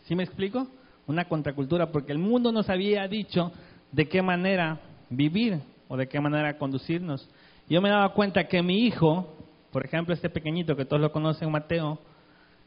¿Sí 0.05 0.15
me 0.15 0.25
explico? 0.25 0.67
Una 1.07 1.25
contracultura, 1.25 1.91
porque 1.91 2.13
el 2.13 2.19
mundo 2.19 2.53
nos 2.53 2.69
había 2.69 3.09
dicho 3.09 3.51
de 3.93 4.09
qué 4.09 4.23
manera 4.23 4.81
vivir 5.11 5.61
o 5.89 5.97
de 5.97 6.09
qué 6.09 6.21
manera 6.21 6.59
conducirnos. 6.59 7.29
Yo 7.69 7.81
me 7.81 7.91
daba 7.91 8.13
cuenta 8.15 8.49
que 8.49 8.63
mi 8.63 8.87
hijo, 8.87 9.33
por 9.71 9.85
ejemplo, 9.85 10.15
este 10.15 10.31
pequeñito 10.31 10.75
que 10.75 10.85
todos 10.85 11.01
lo 11.01 11.13
conocen, 11.13 11.51
Mateo, 11.51 11.99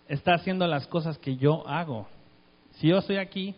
está 0.07 0.35
haciendo 0.35 0.67
las 0.67 0.88
cosas 0.88 1.17
que 1.17 1.35
yo 1.35 1.67
hago. 1.67 2.07
Si 2.75 2.88
yo 2.88 2.99
estoy 2.99 3.17
aquí, 3.17 3.55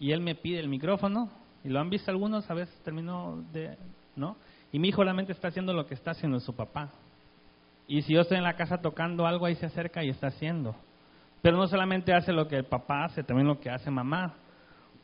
y 0.00 0.12
él 0.12 0.20
me 0.20 0.34
pide 0.34 0.60
el 0.60 0.68
micrófono, 0.68 1.28
y 1.64 1.68
lo 1.68 1.80
han 1.80 1.90
visto 1.90 2.10
algunos, 2.10 2.48
a 2.50 2.54
veces 2.54 2.74
terminó 2.84 3.42
de, 3.52 3.76
¿no? 4.16 4.36
Y 4.72 4.78
mi 4.78 4.88
hijo 4.88 4.98
solamente 4.98 5.32
está 5.32 5.48
haciendo 5.48 5.72
lo 5.72 5.86
que 5.86 5.94
está 5.94 6.12
haciendo 6.12 6.40
su 6.40 6.54
papá. 6.54 6.90
Y 7.86 8.02
si 8.02 8.12
yo 8.12 8.20
estoy 8.20 8.36
en 8.36 8.44
la 8.44 8.54
casa 8.54 8.80
tocando 8.80 9.26
algo, 9.26 9.46
ahí 9.46 9.54
se 9.54 9.66
acerca 9.66 10.04
y 10.04 10.10
está 10.10 10.28
haciendo. 10.28 10.76
Pero 11.40 11.56
no 11.56 11.66
solamente 11.66 12.12
hace 12.12 12.32
lo 12.32 12.46
que 12.46 12.56
el 12.56 12.64
papá 12.64 13.04
hace, 13.04 13.22
también 13.22 13.48
lo 13.48 13.58
que 13.58 13.70
hace 13.70 13.90
mamá. 13.90 14.34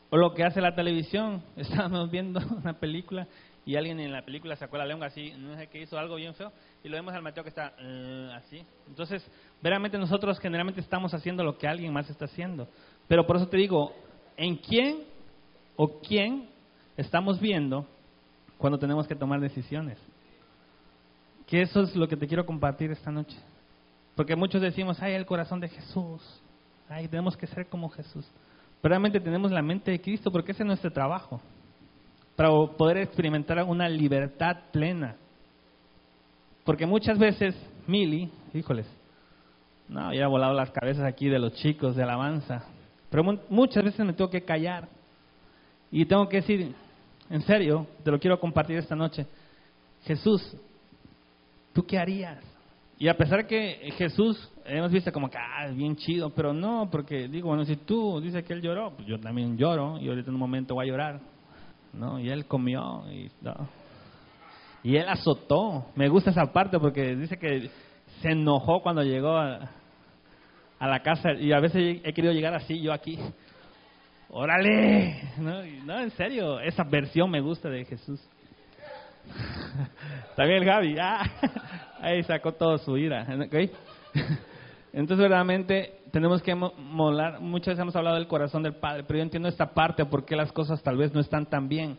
O 0.09 0.17
lo 0.17 0.33
que 0.33 0.43
hace 0.43 0.61
la 0.61 0.75
televisión. 0.75 1.43
Estábamos 1.55 2.09
viendo 2.11 2.39
una 2.63 2.73
película 2.73 3.27
y 3.65 3.75
alguien 3.75 3.99
en 3.99 4.11
la 4.11 4.23
película 4.23 4.55
sacó 4.55 4.77
la 4.77 4.85
lengua 4.85 5.07
así, 5.07 5.33
no 5.39 5.55
sé 5.55 5.67
qué 5.67 5.81
hizo 5.81 5.97
algo 5.97 6.15
bien 6.15 6.35
feo, 6.35 6.51
y 6.83 6.87
lo 6.87 6.97
vemos 6.97 7.15
al 7.15 7.23
Mateo 7.23 7.43
que 7.43 7.49
está 7.49 7.73
uh, 7.79 8.31
así. 8.33 8.63
Entonces, 8.87 9.27
veramente 9.59 9.97
nosotros 9.97 10.39
generalmente 10.39 10.81
estamos 10.81 11.15
haciendo 11.15 11.43
lo 11.43 11.57
que 11.57 11.67
alguien 11.67 11.91
más 11.91 12.07
está 12.07 12.25
haciendo. 12.25 12.67
Pero 13.07 13.25
por 13.25 13.37
eso 13.37 13.47
te 13.47 13.57
digo, 13.57 13.91
en 14.37 14.57
quién 14.57 15.03
o 15.75 15.99
quién 15.99 16.47
estamos 16.95 17.39
viendo 17.39 17.87
cuando 18.57 18.77
tenemos 18.77 19.07
que 19.07 19.15
tomar 19.15 19.39
decisiones. 19.39 19.97
Que 21.47 21.61
eso 21.61 21.81
es 21.81 21.95
lo 21.95 22.07
que 22.07 22.17
te 22.17 22.27
quiero 22.27 22.45
compartir 22.45 22.91
esta 22.91 23.11
noche. 23.11 23.37
Porque 24.15 24.35
muchos 24.35 24.61
decimos, 24.61 25.01
ay, 25.01 25.13
el 25.13 25.25
corazón 25.25 25.59
de 25.59 25.69
Jesús. 25.69 26.21
Ay, 26.87 27.07
tenemos 27.07 27.35
que 27.35 27.47
ser 27.47 27.67
como 27.67 27.89
Jesús. 27.89 28.25
Realmente 28.85 29.19
tenemos 29.19 29.51
la 29.51 29.63
mente 29.63 29.89
de 29.89 29.99
Cristo 29.99 30.31
porque 30.31 30.51
ese 30.51 30.61
es 30.61 30.67
nuestro 30.67 30.91
trabajo. 30.91 31.41
Para 32.35 32.49
poder 32.77 32.97
experimentar 32.97 33.63
una 33.63 33.89
libertad 33.89 34.57
plena. 34.71 35.15
Porque 36.63 36.85
muchas 36.85 37.17
veces, 37.17 37.55
Mili, 37.87 38.29
híjoles, 38.53 38.85
no, 39.89 40.13
ya 40.13 40.27
volado 40.27 40.53
las 40.53 40.69
cabezas 40.69 41.03
aquí 41.03 41.29
de 41.29 41.39
los 41.39 41.53
chicos 41.53 41.95
de 41.95 42.03
alabanza. 42.03 42.63
Pero 43.09 43.23
muchas 43.49 43.83
veces 43.83 44.05
me 44.05 44.13
tengo 44.13 44.29
que 44.29 44.43
callar 44.43 44.87
y 45.89 46.05
tengo 46.05 46.29
que 46.29 46.37
decir, 46.37 46.75
en 47.31 47.41
serio, 47.41 47.87
te 48.03 48.11
lo 48.11 48.19
quiero 48.19 48.39
compartir 48.39 48.77
esta 48.77 48.95
noche, 48.95 49.25
Jesús, 50.03 50.55
¿tú 51.73 51.83
qué 51.87 51.97
harías? 51.97 52.37
Y 52.99 53.07
a 53.07 53.17
pesar 53.17 53.47
que 53.47 53.91
Jesús 53.97 54.47
hemos 54.65 54.91
visto 54.91 55.11
como 55.11 55.29
que 55.29 55.37
ah, 55.37 55.67
es 55.67 55.75
bien 55.75 55.95
chido, 55.95 56.29
pero 56.31 56.53
no, 56.53 56.89
porque 56.91 57.27
digo, 57.27 57.49
bueno, 57.49 57.65
si 57.65 57.75
tú 57.77 58.19
dices 58.21 58.43
que 58.43 58.53
él 58.53 58.61
lloró, 58.61 58.91
pues 58.95 59.07
yo 59.07 59.19
también 59.19 59.57
lloro 59.57 59.99
y 59.99 60.09
ahorita 60.09 60.29
en 60.29 60.35
un 60.35 60.39
momento 60.39 60.75
voy 60.75 60.87
a 60.87 60.91
llorar, 60.91 61.19
¿no? 61.93 62.19
Y 62.19 62.29
él 62.29 62.45
comió 62.45 63.03
y, 63.11 63.29
y 64.83 64.97
él 64.97 65.07
azotó. 65.07 65.87
Me 65.95 66.09
gusta 66.09 66.31
esa 66.31 66.51
parte 66.51 66.79
porque 66.79 67.15
dice 67.15 67.37
que 67.37 67.69
se 68.21 68.31
enojó 68.31 68.81
cuando 68.81 69.03
llegó 69.03 69.37
a, 69.37 69.69
a 70.79 70.87
la 70.87 70.99
casa 71.01 71.33
y 71.33 71.51
a 71.51 71.59
veces 71.59 72.01
he 72.03 72.13
querido 72.13 72.33
llegar 72.33 72.53
así, 72.53 72.81
yo 72.81 72.93
aquí. 72.93 73.17
¡Órale! 74.29 75.31
No, 75.37 75.63
no 75.85 75.99
en 75.99 76.11
serio, 76.11 76.59
esa 76.59 76.83
versión 76.83 77.29
me 77.29 77.39
gusta 77.41 77.69
de 77.69 77.85
Jesús. 77.85 78.19
También 80.35 80.59
el 80.59 80.65
Gaby, 80.65 80.97
ah, 80.99 81.23
ahí 82.01 82.23
sacó 82.23 82.51
toda 82.51 82.77
su 82.79 82.97
ira. 82.97 83.25
Entonces, 84.95 85.23
verdaderamente, 85.23 85.99
tenemos 86.11 86.41
que 86.41 86.55
mo- 86.55 86.71
molar, 86.77 87.41
muchas 87.41 87.73
veces 87.73 87.81
hemos 87.81 87.95
hablado 87.97 88.15
del 88.15 88.27
corazón 88.27 88.63
del 88.63 88.75
Padre, 88.75 89.03
pero 89.03 89.17
yo 89.17 89.23
entiendo 89.23 89.49
esta 89.49 89.73
parte, 89.73 90.05
por 90.05 90.23
qué 90.23 90.37
las 90.37 90.53
cosas 90.53 90.81
tal 90.81 90.95
vez 90.95 91.13
no 91.13 91.19
están 91.19 91.47
tan 91.47 91.67
bien, 91.67 91.97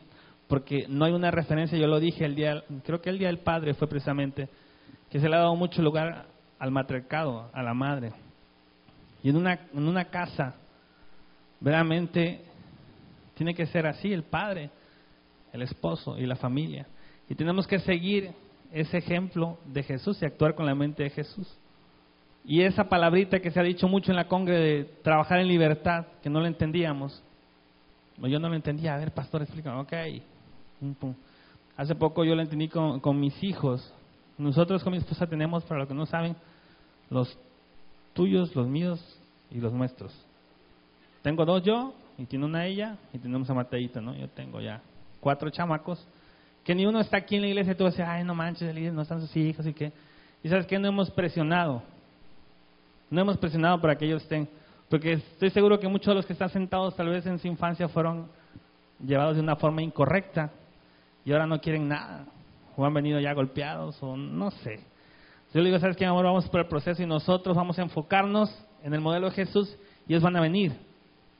porque 0.48 0.86
no 0.88 1.04
hay 1.04 1.12
una 1.12 1.30
referencia, 1.30 1.76
yo 1.76 1.86
lo 1.88 2.00
dije 2.00 2.24
el 2.24 2.34
día, 2.34 2.64
creo 2.84 3.02
que 3.02 3.10
el 3.10 3.18
Día 3.18 3.28
del 3.28 3.40
Padre 3.40 3.74
fue 3.74 3.86
precisamente, 3.86 4.48
que 5.10 5.20
se 5.20 5.28
le 5.28 5.36
ha 5.36 5.40
dado 5.40 5.54
mucho 5.56 5.82
lugar 5.82 6.24
al 6.58 6.70
matriarcado, 6.70 7.50
a 7.52 7.62
la 7.62 7.74
madre. 7.74 8.12
Y 9.22 9.28
en 9.28 9.36
una, 9.36 9.60
en 9.74 9.86
una 9.86 10.06
casa, 10.06 10.54
verdaderamente, 11.60 12.40
tiene 13.34 13.54
que 13.54 13.66
ser 13.66 13.86
así, 13.86 14.10
el 14.10 14.22
padre, 14.22 14.70
el 15.52 15.60
esposo 15.60 16.16
y 16.16 16.24
la 16.24 16.36
familia. 16.36 16.86
Y 17.28 17.34
tenemos 17.34 17.66
que 17.66 17.78
seguir 17.80 18.30
ese 18.72 18.96
ejemplo 18.96 19.58
de 19.66 19.82
Jesús 19.82 20.22
y 20.22 20.24
actuar 20.24 20.54
con 20.54 20.64
la 20.64 20.74
mente 20.74 21.02
de 21.02 21.10
Jesús. 21.10 21.46
Y 22.46 22.62
esa 22.62 22.88
palabrita 22.88 23.40
que 23.40 23.50
se 23.50 23.58
ha 23.58 23.62
dicho 23.64 23.88
mucho 23.88 24.12
en 24.12 24.16
la 24.16 24.28
congre 24.28 24.58
de 24.58 24.84
trabajar 25.02 25.40
en 25.40 25.48
libertad, 25.48 26.06
que 26.22 26.30
no 26.30 26.40
lo 26.40 26.46
entendíamos, 26.46 27.20
o 28.22 28.28
yo 28.28 28.38
no 28.38 28.48
lo 28.48 28.54
entendía, 28.54 28.94
a 28.94 28.98
ver, 28.98 29.12
pastor, 29.12 29.42
explícame, 29.42 29.80
ok. 29.80 29.92
Hace 31.76 31.94
poco 31.96 32.24
yo 32.24 32.36
lo 32.36 32.42
entendí 32.42 32.68
con, 32.68 33.00
con 33.00 33.18
mis 33.18 33.42
hijos. 33.42 33.92
Nosotros 34.38 34.84
con 34.84 34.92
mi 34.92 34.98
esposa 34.98 35.26
tenemos, 35.26 35.64
para 35.64 35.80
los 35.80 35.88
que 35.88 35.94
no 35.94 36.06
saben, 36.06 36.36
los 37.10 37.36
tuyos, 38.12 38.54
los 38.54 38.68
míos 38.68 39.20
y 39.50 39.58
los 39.58 39.72
nuestros. 39.72 40.14
Tengo 41.22 41.44
dos 41.44 41.64
yo, 41.64 41.94
y 42.16 42.26
tiene 42.26 42.44
una 42.44 42.64
ella, 42.64 42.96
y 43.12 43.18
tenemos 43.18 43.50
a 43.50 43.54
Mateito, 43.54 44.00
¿no? 44.00 44.14
Yo 44.14 44.28
tengo 44.28 44.60
ya 44.60 44.80
cuatro 45.18 45.50
chamacos, 45.50 46.06
que 46.62 46.76
ni 46.76 46.86
uno 46.86 47.00
está 47.00 47.16
aquí 47.16 47.34
en 47.34 47.42
la 47.42 47.48
iglesia 47.48 47.72
y 47.72 47.76
tú 47.76 47.86
dices, 47.86 48.06
ay, 48.06 48.22
no 48.22 48.36
manches, 48.36 48.72
no 48.92 49.02
están 49.02 49.20
sus 49.20 49.36
hijos 49.36 49.66
y 49.66 49.72
que... 49.72 49.92
Y 50.44 50.48
sabes 50.48 50.66
que 50.66 50.78
no 50.78 50.86
hemos 50.86 51.10
presionado, 51.10 51.82
no 53.10 53.20
hemos 53.20 53.38
presionado 53.38 53.80
para 53.80 53.96
que 53.96 54.06
ellos 54.06 54.22
estén, 54.22 54.48
porque 54.88 55.14
estoy 55.14 55.50
seguro 55.50 55.78
que 55.78 55.88
muchos 55.88 56.08
de 56.08 56.14
los 56.14 56.26
que 56.26 56.32
están 56.32 56.50
sentados 56.50 56.96
tal 56.96 57.08
vez 57.08 57.26
en 57.26 57.38
su 57.38 57.48
infancia 57.48 57.88
fueron 57.88 58.28
llevados 59.04 59.36
de 59.36 59.42
una 59.42 59.56
forma 59.56 59.82
incorrecta 59.82 60.50
y 61.24 61.32
ahora 61.32 61.46
no 61.46 61.60
quieren 61.60 61.88
nada, 61.88 62.24
o 62.76 62.84
han 62.84 62.94
venido 62.94 63.18
ya 63.18 63.32
golpeados, 63.32 64.00
o 64.02 64.16
no 64.16 64.50
sé. 64.50 64.80
Yo 65.52 65.60
le 65.60 65.70
digo, 65.70 65.78
¿sabes 65.80 65.96
qué, 65.96 66.04
amor? 66.04 66.24
Vamos 66.24 66.48
por 66.48 66.60
el 66.60 66.66
proceso 66.66 67.02
y 67.02 67.06
nosotros 67.06 67.56
vamos 67.56 67.78
a 67.78 67.82
enfocarnos 67.82 68.54
en 68.82 68.94
el 68.94 69.00
modelo 69.00 69.30
de 69.30 69.34
Jesús 69.34 69.76
y 70.06 70.12
ellos 70.12 70.22
van 70.22 70.36
a 70.36 70.40
venir. 70.40 70.72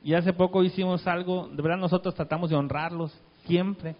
Y 0.03 0.13
hace 0.13 0.33
poco 0.33 0.63
hicimos 0.63 1.05
algo, 1.07 1.47
de 1.49 1.61
verdad 1.61 1.77
nosotros 1.77 2.15
tratamos 2.15 2.49
de 2.49 2.55
honrarlos 2.55 3.17
siempre. 3.45 3.95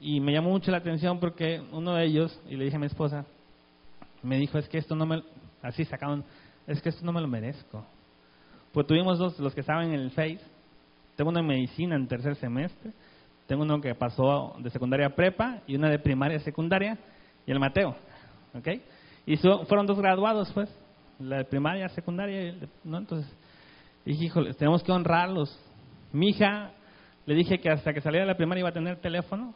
Y 0.00 0.20
me 0.20 0.32
llamó 0.32 0.50
mucho 0.50 0.70
la 0.70 0.78
atención 0.78 1.18
porque 1.18 1.60
uno 1.72 1.94
de 1.94 2.04
ellos, 2.04 2.40
y 2.48 2.56
le 2.56 2.64
dije 2.64 2.76
a 2.76 2.80
mi 2.80 2.86
esposa, 2.86 3.24
me 4.22 4.38
dijo, 4.38 4.58
es 4.58 4.68
que 4.68 4.78
esto 4.78 4.94
no 4.94 5.06
me, 5.06 5.22
así 5.62 5.84
sacaron, 5.84 6.24
es 6.68 6.80
que 6.80 6.90
esto 6.90 7.04
no 7.04 7.12
me 7.12 7.20
lo 7.20 7.26
merezco. 7.26 7.84
Pues 8.72 8.86
tuvimos 8.86 9.18
dos, 9.18 9.38
los 9.40 9.54
que 9.54 9.60
estaban 9.62 9.86
en 9.86 9.94
el 9.94 10.10
Face, 10.10 10.40
tengo 11.16 11.30
uno 11.30 11.40
en 11.40 11.46
medicina 11.46 11.96
en 11.96 12.06
tercer 12.06 12.36
semestre, 12.36 12.92
tengo 13.46 13.62
uno 13.62 13.80
que 13.80 13.94
pasó 13.94 14.54
de 14.58 14.70
secundaria 14.70 15.06
a 15.06 15.14
prepa 15.16 15.62
y 15.66 15.74
una 15.74 15.88
de 15.88 15.98
primaria 15.98 16.36
a 16.36 16.40
secundaria, 16.40 16.96
y 17.46 17.50
el 17.50 17.58
Mateo, 17.58 17.96
¿ok? 18.54 18.68
Y 19.26 19.36
so- 19.38 19.64
fueron 19.64 19.86
dos 19.86 19.98
graduados, 19.98 20.52
pues, 20.52 20.68
la 21.18 21.38
de 21.38 21.44
primaria, 21.46 21.88
secundaria, 21.88 22.54
¿no? 22.84 22.98
Entonces, 22.98 23.28
dije, 24.04 24.26
híjole, 24.26 24.54
tenemos 24.54 24.82
que 24.82 24.92
honrarlos. 24.92 25.58
Mi 26.12 26.28
hija, 26.28 26.70
le 27.26 27.34
dije 27.34 27.58
que 27.58 27.70
hasta 27.70 27.92
que 27.92 28.00
saliera 28.00 28.24
de 28.26 28.32
la 28.32 28.36
primaria 28.36 28.60
iba 28.60 28.68
a 28.68 28.72
tener 28.72 29.00
teléfono, 29.00 29.54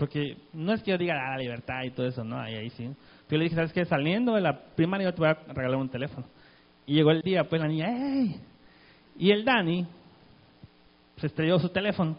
porque 0.00 0.38
no 0.54 0.72
es 0.72 0.82
que 0.82 0.92
yo 0.92 0.98
diga 0.98 1.14
ah, 1.14 1.32
la 1.32 1.42
libertad 1.42 1.82
y 1.84 1.90
todo 1.90 2.06
eso, 2.06 2.24
¿no? 2.24 2.40
Ahí, 2.40 2.70
sí. 2.70 2.90
Yo 3.28 3.36
le 3.36 3.44
dije, 3.44 3.54
¿sabes 3.54 3.70
qué? 3.70 3.84
Saliendo 3.84 4.34
de 4.34 4.40
la 4.40 4.58
primaria 4.58 5.08
yo 5.08 5.14
te 5.14 5.20
voy 5.20 5.28
a 5.28 5.34
regalar 5.52 5.76
un 5.76 5.90
teléfono. 5.90 6.26
Y 6.86 6.94
llegó 6.94 7.10
el 7.10 7.20
día, 7.20 7.44
pues 7.44 7.60
la 7.60 7.68
niña, 7.68 7.86
¡hey! 7.90 8.40
Y 9.18 9.30
el 9.30 9.44
Dani 9.44 9.86
se 11.18 11.26
estrelló 11.26 11.58
su 11.58 11.68
teléfono. 11.68 12.16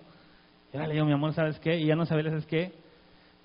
Y 0.72 0.78
ahora 0.78 0.90
le 0.90 0.94
digo, 0.94 1.08
mi 1.08 1.12
amor, 1.12 1.34
¿sabes 1.34 1.60
qué? 1.60 1.80
Y 1.80 1.88
ya 1.88 1.96
no 1.96 2.06
sabía, 2.06 2.30
¿sabes 2.30 2.46
qué? 2.46 2.72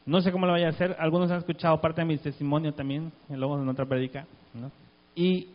No 0.04 0.20
sé 0.20 0.30
cómo 0.30 0.44
lo 0.44 0.52
vaya 0.52 0.66
a 0.66 0.70
hacer. 0.70 0.94
Algunos 0.98 1.30
han 1.30 1.38
escuchado 1.38 1.80
parte 1.80 2.02
de 2.02 2.06
mi 2.06 2.18
testimonio 2.18 2.74
también, 2.74 3.10
y 3.30 3.36
luego 3.36 3.58
en 3.58 3.66
otra 3.70 3.86
predica. 3.86 4.26
Y 5.14 5.48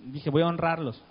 dije, 0.00 0.28
voy 0.28 0.42
a 0.42 0.48
honrarlos. 0.48 1.02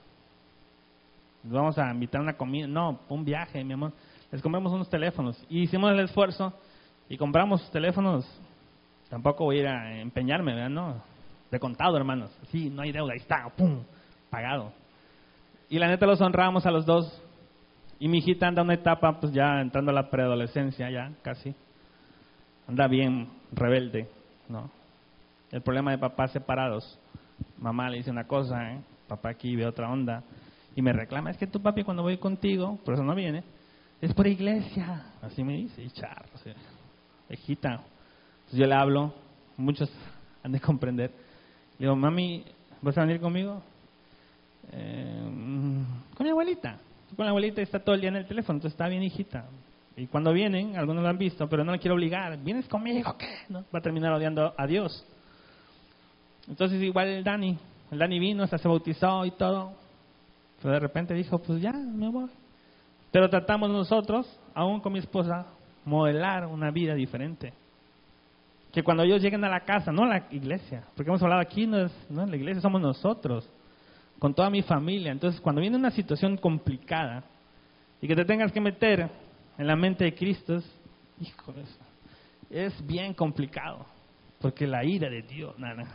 Les 1.43 1.51
vamos 1.51 1.79
a 1.79 1.91
invitar 1.91 2.21
a 2.21 2.25
una 2.25 2.37
comida. 2.37 2.67
No, 2.67 2.99
un 3.09 3.25
viaje, 3.25 3.63
mi 3.63 3.73
amor. 3.73 3.91
Les 4.31 4.39
compramos 4.39 4.71
unos 4.71 4.87
teléfonos. 4.87 5.43
Y 5.49 5.63
hicimos 5.63 5.91
el 5.91 5.99
esfuerzo 6.01 6.53
y 7.09 7.17
compramos 7.17 7.69
teléfonos. 7.71 8.25
Tampoco 9.09 9.45
voy 9.45 9.57
a 9.57 9.59
ir 9.61 9.67
a 9.67 9.99
empeñarme, 9.99 10.53
¿verdad? 10.53 10.69
No, 10.69 11.03
de 11.51 11.59
contado, 11.59 11.95
hermanos. 11.97 12.31
Sí, 12.51 12.69
no 12.69 12.81
hay 12.81 12.91
deuda, 12.91 13.13
ahí 13.13 13.19
está, 13.19 13.47
pum, 13.55 13.83
pagado. 14.29 14.73
Y 15.69 15.79
la 15.79 15.87
neta 15.87 16.05
los 16.05 16.21
honramos 16.21 16.65
a 16.65 16.71
los 16.71 16.85
dos. 16.85 17.21
Y 17.99 18.07
mi 18.07 18.17
hijita 18.17 18.47
anda 18.47 18.61
una 18.61 18.73
etapa, 18.73 19.19
pues 19.19 19.31
ya 19.31 19.61
entrando 19.61 19.91
a 19.91 19.93
la 19.93 20.09
preadolescencia, 20.09 20.89
ya 20.89 21.11
casi. 21.21 21.55
Anda 22.67 22.87
bien 22.87 23.29
rebelde, 23.51 24.09
¿no? 24.49 24.69
El 25.51 25.61
problema 25.61 25.91
de 25.91 25.97
papás 25.97 26.31
separados. 26.31 26.99
Mamá 27.57 27.89
le 27.89 27.97
dice 27.97 28.11
una 28.11 28.25
cosa, 28.25 28.73
¿eh? 28.73 28.81
papá 29.07 29.29
aquí 29.29 29.55
ve 29.55 29.65
otra 29.65 29.89
onda. 29.89 30.23
Y 30.75 30.81
me 30.81 30.91
reclama, 30.91 31.31
es 31.31 31.37
que 31.37 31.47
tu 31.47 31.61
papi 31.61 31.83
cuando 31.83 32.03
voy 32.03 32.17
contigo, 32.17 32.77
por 32.83 32.95
eso 32.95 33.03
no 33.03 33.15
viene, 33.15 33.43
es 34.01 34.13
por 34.13 34.27
iglesia. 34.27 35.03
Así 35.21 35.43
me 35.43 35.53
dice, 35.53 35.81
y 35.81 35.89
charro, 35.91 36.37
sea, 36.43 36.53
hijita. 37.29 37.81
Entonces 38.35 38.59
yo 38.59 38.65
le 38.65 38.75
hablo, 38.75 39.13
muchos 39.57 39.89
han 40.43 40.51
de 40.51 40.59
comprender. 40.59 41.11
Le 41.77 41.85
digo, 41.85 41.95
mami, 41.95 42.43
¿vas 42.81 42.97
a 42.97 43.01
venir 43.01 43.19
conmigo? 43.19 43.61
Eh, 44.71 45.83
con 46.15 46.23
mi 46.23 46.29
abuelita. 46.29 46.77
Con 47.15 47.25
la 47.25 47.29
abuelita 47.29 47.61
está 47.61 47.79
todo 47.79 47.95
el 47.95 48.01
día 48.01 48.09
en 48.09 48.17
el 48.17 48.25
teléfono, 48.25 48.57
entonces 48.57 48.73
está 48.73 48.87
bien 48.87 49.03
hijita. 49.03 49.45
Y 49.97 50.07
cuando 50.07 50.33
vienen, 50.33 50.75
algunos 50.75 51.03
lo 51.03 51.09
han 51.09 51.17
visto, 51.17 51.47
pero 51.47 51.63
no 51.63 51.71
la 51.71 51.77
quiero 51.77 51.95
obligar. 51.95 52.37
¿Vienes 52.37 52.67
conmigo? 52.67 53.15
¿Qué? 53.17 53.29
¿No? 53.47 53.63
Va 53.73 53.79
a 53.79 53.81
terminar 53.81 54.11
odiando 54.11 54.53
a 54.57 54.67
Dios. 54.67 55.05
Entonces 56.47 56.81
igual 56.81 57.07
el 57.07 57.23
Dani, 57.23 57.57
el 57.91 57.97
Dani 57.97 58.19
vino, 58.19 58.43
hasta 58.43 58.57
se 58.57 58.67
bautizó 58.67 59.25
y 59.25 59.31
todo. 59.31 59.73
Pero 60.61 60.73
de 60.73 60.79
repente 60.79 61.13
dijo, 61.13 61.39
pues 61.39 61.61
ya, 61.61 61.71
me 61.71 62.09
voy. 62.09 62.29
Pero 63.11 63.29
tratamos 63.29 63.69
nosotros, 63.69 64.27
aún 64.53 64.81
con 64.81 64.91
mi 64.91 64.99
esposa, 64.99 65.45
modelar 65.85 66.45
una 66.47 66.71
vida 66.71 66.93
diferente. 66.93 67.53
Que 68.71 68.83
cuando 68.83 69.03
ellos 69.03 69.21
lleguen 69.21 69.43
a 69.45 69.49
la 69.49 69.61
casa, 69.61 69.91
no 69.91 70.03
a 70.03 70.07
la 70.07 70.27
iglesia, 70.31 70.83
porque 70.95 71.09
hemos 71.09 71.21
hablado 71.23 71.41
aquí, 71.41 71.65
no 71.65 71.85
es, 71.85 71.91
no 72.09 72.25
la 72.25 72.35
iglesia, 72.35 72.61
somos 72.61 72.81
nosotros, 72.81 73.49
con 74.19 74.33
toda 74.33 74.49
mi 74.49 74.61
familia. 74.63 75.11
Entonces, 75.11 75.39
cuando 75.39 75.61
viene 75.61 75.77
una 75.77 75.91
situación 75.91 76.35
complicada 76.37 77.23
y 78.01 78.07
que 78.07 78.15
te 78.15 78.25
tengas 78.25 78.51
que 78.51 78.59
meter 78.59 79.09
en 79.57 79.67
la 79.67 79.75
mente 79.77 80.03
de 80.03 80.13
Cristo, 80.13 80.55
es, 80.55 80.65
es 82.49 82.85
bien 82.85 83.13
complicado, 83.13 83.85
porque 84.41 84.67
la 84.67 84.83
ira 84.83 85.09
de 85.09 85.21
Dios, 85.21 85.57
nada, 85.57 85.85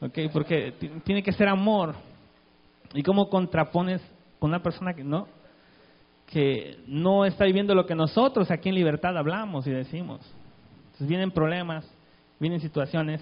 okay, 0.00 0.28
porque 0.28 0.72
ti- 0.78 0.90
tiene 1.04 1.22
que 1.22 1.32
ser 1.32 1.48
amor. 1.48 1.94
¿Y 2.92 3.02
cómo 3.02 3.28
contrapones 3.28 4.00
con 4.38 4.50
una 4.50 4.62
persona 4.62 4.94
que 4.94 5.02
no, 5.02 5.26
que 6.34 6.78
no 6.88 7.24
está 7.24 7.44
viviendo 7.44 7.76
lo 7.76 7.86
que 7.86 7.94
nosotros 7.94 8.50
aquí 8.50 8.68
en 8.68 8.74
libertad 8.74 9.16
hablamos 9.16 9.68
y 9.68 9.70
decimos? 9.70 10.20
Entonces 10.86 11.06
vienen 11.06 11.30
problemas, 11.30 11.88
vienen 12.40 12.60
situaciones. 12.60 13.20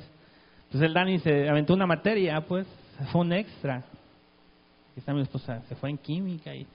Entonces 0.65 0.89
el 0.89 0.95
Dani 0.95 1.19
se 1.19 1.47
aventó 1.47 1.75
una 1.75 1.87
materia, 1.87 2.41
pues 2.41 2.67
fue 3.13 3.21
un 3.21 3.35
extra. 3.35 3.77
Aquí 3.77 5.01
está 5.01 5.13
mi 5.13 5.21
esposa, 5.21 5.61
se 5.69 5.77
fue 5.77 5.91
en 5.91 5.99
química 5.99 6.55
y, 6.55 6.67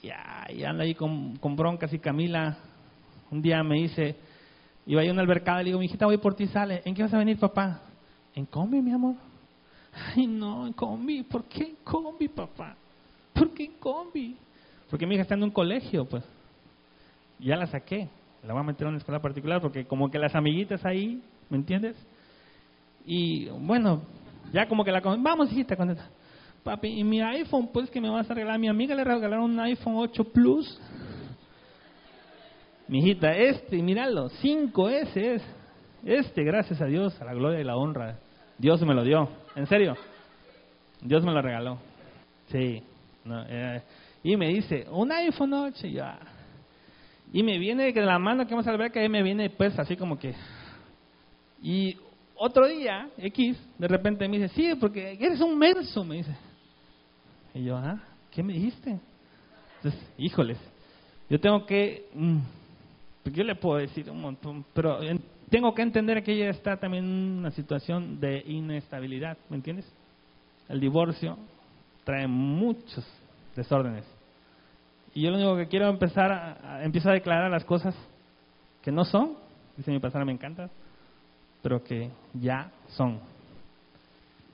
y, 0.00 0.10
ah, 0.10 0.46
y 0.48 0.62
anda 0.62 0.84
ahí 0.84 0.94
con, 0.94 1.34
broncas. 1.56 1.92
Y 1.92 1.98
Camila 1.98 2.56
un 3.32 3.42
día 3.42 3.60
me 3.64 3.80
dice, 3.80 4.14
iba 4.86 5.02
yo 5.02 5.10
a 5.10 5.12
una 5.12 5.22
albercada 5.22 5.58
le 5.58 5.64
digo, 5.64 5.80
mi 5.80 5.86
hijita, 5.86 6.06
voy 6.06 6.18
por 6.18 6.36
ti, 6.36 6.46
sale. 6.46 6.82
¿En 6.84 6.94
qué 6.94 7.02
vas 7.02 7.12
a 7.12 7.18
venir, 7.18 7.36
papá? 7.36 7.82
En 8.32 8.46
combi, 8.46 8.80
mi 8.80 8.92
amor. 8.92 9.16
Ay, 10.14 10.28
no, 10.28 10.68
en 10.68 10.72
combi. 10.72 11.24
¿Por 11.24 11.46
qué 11.46 11.64
en 11.64 11.76
combi, 11.82 12.28
papá? 12.28 12.76
¿Por 13.32 13.52
qué 13.52 13.64
en 13.64 13.72
combi? 13.72 14.36
Porque 14.90 15.06
mi 15.06 15.14
hija 15.14 15.22
está 15.22 15.34
en 15.34 15.42
un 15.42 15.50
colegio, 15.50 16.04
pues. 16.06 16.24
Ya 17.38 17.56
la 17.56 17.66
saqué. 17.66 18.08
La 18.46 18.52
voy 18.52 18.62
a 18.62 18.66
meter 18.66 18.86
a 18.86 18.90
una 18.90 18.98
escuela 18.98 19.20
particular 19.20 19.60
porque 19.60 19.84
como 19.84 20.10
que 20.10 20.18
las 20.18 20.34
amiguitas 20.34 20.84
ahí, 20.84 21.20
¿me 21.50 21.56
entiendes? 21.56 21.96
Y 23.04 23.48
bueno, 23.48 24.02
ya 24.52 24.66
como 24.68 24.84
que 24.84 24.92
la... 24.92 25.00
Vamos, 25.00 25.50
hijita, 25.52 25.76
con 25.76 25.96
Papi, 26.62 26.88
¿y 26.88 27.04
mi 27.04 27.20
iPhone? 27.20 27.70
Pues 27.72 27.90
que 27.90 28.00
me 28.00 28.10
vas 28.10 28.30
a 28.30 28.34
regalar. 28.34 28.58
Mi 28.58 28.68
amiga 28.68 28.94
le 28.94 29.04
regalaron 29.04 29.50
un 29.50 29.60
iPhone 29.60 29.94
8 29.96 30.24
Plus. 30.32 30.80
Mi 32.88 32.98
hijita, 32.98 33.32
este, 33.32 33.82
míralo, 33.82 34.30
5S 34.30 35.16
es. 35.16 35.42
Este, 36.04 36.42
gracias 36.42 36.80
a 36.80 36.86
Dios, 36.86 37.20
a 37.20 37.24
la 37.24 37.34
gloria 37.34 37.60
y 37.60 37.64
la 37.64 37.76
honra. 37.76 38.18
Dios 38.56 38.82
me 38.82 38.94
lo 38.94 39.02
dio. 39.04 39.28
En 39.56 39.66
serio. 39.66 39.94
Dios 41.00 41.24
me 41.24 41.32
lo 41.32 41.42
regaló. 41.42 41.78
Sí. 42.48 42.82
no, 43.24 43.44
eh, 43.46 43.82
y 44.22 44.36
me 44.36 44.48
dice, 44.48 44.86
un 44.90 45.10
iPhone 45.12 45.52
8. 45.52 45.86
Y, 45.86 45.92
yo, 45.92 46.04
ah. 46.04 46.18
y 47.32 47.42
me 47.42 47.58
viene 47.58 47.92
de 47.92 48.00
la 48.02 48.18
mano 48.18 48.46
que 48.46 48.54
vamos 48.54 48.66
a 48.66 48.76
ver 48.76 48.90
que 48.90 49.00
ahí 49.00 49.08
me 49.08 49.22
viene 49.22 49.50
pues 49.50 49.78
así 49.78 49.96
como 49.96 50.18
que... 50.18 50.34
Y 51.62 51.96
otro 52.36 52.66
día, 52.68 53.08
X, 53.18 53.58
de 53.78 53.88
repente 53.88 54.28
me 54.28 54.38
dice, 54.38 54.54
sí, 54.54 54.74
porque 54.78 55.12
eres 55.20 55.40
un 55.40 55.58
menso, 55.58 56.04
me 56.04 56.16
dice. 56.16 56.36
Y 57.54 57.64
yo, 57.64 57.76
ah, 57.76 58.00
¿qué 58.30 58.42
me 58.42 58.52
dijiste? 58.52 58.98
Entonces, 59.76 60.00
híjoles, 60.18 60.58
yo 61.28 61.40
tengo 61.40 61.66
que, 61.66 62.06
mm, 62.14 62.38
pues 63.24 63.34
yo 63.34 63.42
le 63.42 63.56
puedo 63.56 63.78
decir 63.78 64.08
un 64.10 64.20
montón, 64.20 64.64
pero 64.72 65.02
en- 65.02 65.20
tengo 65.50 65.74
que 65.74 65.82
entender 65.82 66.22
que 66.22 66.32
ella 66.32 66.50
está 66.50 66.76
también 66.76 67.04
en 67.04 67.38
una 67.38 67.50
situación 67.50 68.20
de 68.20 68.42
inestabilidad, 68.46 69.36
¿me 69.48 69.56
entiendes? 69.56 69.90
El 70.68 70.78
divorcio 70.80 71.38
trae 72.04 72.26
muchos 72.26 73.04
desórdenes. 73.58 74.04
Y 75.14 75.22
yo 75.22 75.30
lo 75.30 75.36
único 75.36 75.56
que 75.56 75.68
quiero 75.68 75.88
empezar 75.88 76.32
a, 76.32 76.76
a- 76.76 76.84
empiezo 76.84 77.10
a 77.10 77.12
declarar 77.12 77.50
las 77.50 77.64
cosas 77.64 77.94
que 78.82 78.90
no 78.92 79.04
son, 79.04 79.34
dice 79.76 79.90
mi 79.90 79.98
pastora, 79.98 80.24
me 80.24 80.32
encanta, 80.32 80.70
pero 81.62 81.82
que 81.82 82.10
ya 82.34 82.70
son. 82.88 83.18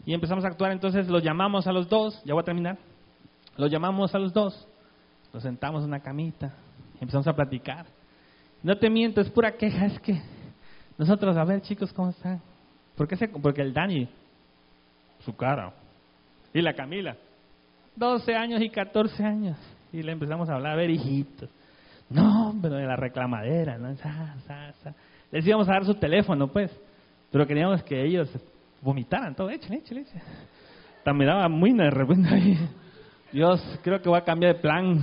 Y 0.07 0.13
empezamos 0.15 0.45
a 0.45 0.49
actuar, 0.49 0.73
entonces 0.73 1.09
los 1.09 1.23
llamamos 1.23 1.67
a 1.67 1.73
los 1.73 1.89
dos, 1.89 2.21
ya 2.25 2.35
voy 2.35 2.43
a 2.43 2.45
terminar, 2.45 2.79
los 3.57 3.71
llamamos 3.71 4.15
a 4.15 4.19
los 4.19 4.33
dos, 4.33 4.67
los 5.33 5.43
sentamos 5.43 5.83
en 5.83 5.89
una 5.89 6.01
camita, 6.01 6.53
empezamos 7.01 7.27
a 7.27 7.35
platicar. 7.35 7.87
No 8.63 8.77
te 8.79 8.89
miento, 8.91 9.21
es 9.21 9.31
pura 9.31 9.53
queja, 9.57 9.87
es 9.87 10.01
que 10.01 10.21
nosotros, 10.99 11.37
a 11.37 11.45
ver 11.45 11.61
chicos, 11.63 11.93
¿cómo 11.93 12.11
están? 12.11 12.41
¿Por 12.97 13.09
qué 13.09 13.17
se, 13.17 13.29
porque 13.29 13.61
el 13.63 13.73
Dani, 13.75 14.09
su 15.25 15.35
cara, 15.37 15.73
y 16.53 16.61
la 16.63 16.73
Camila, 16.75 17.17
12 17.97 18.35
años 18.35 18.61
y 18.63 18.71
14 18.71 19.25
años, 19.25 19.57
y 19.93 20.03
le 20.03 20.13
empezamos 20.13 20.49
a 20.49 20.55
hablar, 20.55 20.73
a 20.73 20.77
ver 20.77 20.91
hijitos, 20.91 21.49
no, 22.11 22.55
pero 22.61 22.77
de 22.77 22.87
la 22.87 22.97
reclamadera, 22.97 23.79
¿no? 23.79 23.95
Sa, 23.97 24.35
sa, 24.47 24.73
sa. 24.73 24.95
Les 25.31 25.47
íbamos 25.47 25.69
a 25.69 25.73
dar 25.73 25.85
su 25.85 25.95
teléfono, 25.95 26.49
pues, 26.49 26.71
pero 27.31 27.47
queríamos 27.47 27.83
que 27.83 28.05
ellos 28.05 28.31
vomitaran 28.81 29.35
todo, 29.35 29.51
échale, 29.51 29.77
échale, 29.77 30.03
échale. 30.03 30.23
Me 31.13 31.27
daba 31.27 31.49
muy 31.49 31.73
de 31.73 31.91
repente 31.91 32.29
ahí. 32.33 32.59
Dios, 33.33 33.61
creo 33.83 34.01
que 34.01 34.09
voy 34.09 34.19
a 34.19 34.25
cambiar 34.25 34.55
de 34.55 34.61
plan. 34.61 35.01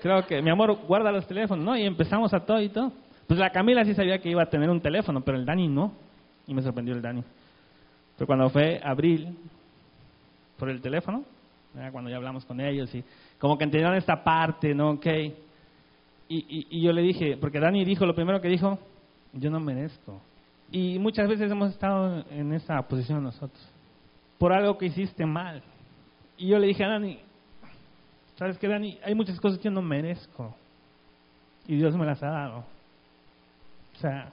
Creo 0.00 0.24
que, 0.26 0.40
mi 0.40 0.50
amor, 0.50 0.86
guarda 0.86 1.10
los 1.10 1.26
teléfonos, 1.26 1.64
¿no? 1.64 1.76
Y 1.76 1.82
empezamos 1.84 2.32
a 2.32 2.40
todo 2.40 2.60
y 2.60 2.68
todo. 2.68 2.92
Pues 3.26 3.38
la 3.38 3.50
Camila 3.50 3.84
sí 3.84 3.94
sabía 3.94 4.18
que 4.18 4.30
iba 4.30 4.42
a 4.42 4.46
tener 4.46 4.70
un 4.70 4.80
teléfono, 4.80 5.20
pero 5.20 5.36
el 5.36 5.44
Dani 5.44 5.68
no. 5.68 5.92
Y 6.46 6.54
me 6.54 6.62
sorprendió 6.62 6.94
el 6.94 7.02
Dani. 7.02 7.22
Pero 8.16 8.26
cuando 8.26 8.48
fue 8.50 8.80
abril, 8.82 9.36
por 10.56 10.70
el 10.70 10.80
teléfono, 10.80 11.24
cuando 11.90 12.10
ya 12.10 12.16
hablamos 12.16 12.44
con 12.44 12.60
ellos 12.60 12.94
y 12.94 13.04
como 13.38 13.56
que 13.56 13.64
entendieron 13.64 13.96
esta 13.96 14.22
parte, 14.22 14.74
¿no? 14.74 14.90
Ok. 14.90 15.06
Y, 15.06 16.36
y, 16.38 16.66
y 16.70 16.82
yo 16.82 16.92
le 16.92 17.02
dije, 17.02 17.36
porque 17.36 17.60
Dani 17.60 17.84
dijo, 17.84 18.06
lo 18.06 18.14
primero 18.14 18.40
que 18.40 18.48
dijo, 18.48 18.78
yo 19.32 19.50
no 19.50 19.60
merezco. 19.60 20.20
Y 20.70 20.98
muchas 20.98 21.28
veces 21.28 21.50
hemos 21.50 21.70
estado 21.72 22.24
en 22.30 22.52
esa 22.52 22.80
posición 22.82 23.22
nosotros, 23.22 23.62
por 24.38 24.52
algo 24.52 24.78
que 24.78 24.86
hiciste 24.86 25.26
mal. 25.26 25.62
Y 26.38 26.48
yo 26.48 26.58
le 26.58 26.66
dije 26.66 26.84
a 26.84 26.88
Dani, 26.88 27.20
¿sabes 28.36 28.58
qué, 28.58 28.68
Dani? 28.68 28.98
Hay 29.04 29.14
muchas 29.14 29.38
cosas 29.40 29.58
que 29.58 29.64
yo 29.64 29.70
no 29.70 29.82
merezco. 29.82 30.54
Y 31.66 31.76
Dios 31.76 31.94
me 31.96 32.06
las 32.06 32.22
ha 32.22 32.30
dado. 32.30 32.64
O 33.94 33.98
sea, 34.00 34.30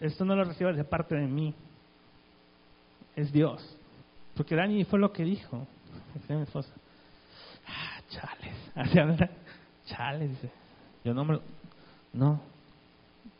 esto 0.00 0.24
no 0.24 0.36
lo 0.36 0.44
recibas 0.44 0.76
de 0.76 0.84
parte 0.84 1.14
de 1.14 1.26
mí. 1.26 1.54
Es 3.16 3.32
Dios. 3.32 3.78
Porque 4.34 4.54
Dani 4.54 4.84
fue 4.84 4.98
lo 4.98 5.12
que 5.12 5.24
dijo. 5.24 5.66
Decía 6.14 6.36
mi 6.36 6.42
esposa. 6.42 6.70
Ah, 7.66 8.00
chales. 8.10 8.54
Así. 8.74 9.24
Chales. 9.86 10.30
Yo 11.04 11.12
no 11.14 11.24
me 11.24 11.34
lo, 11.34 11.42
no, 12.12 12.40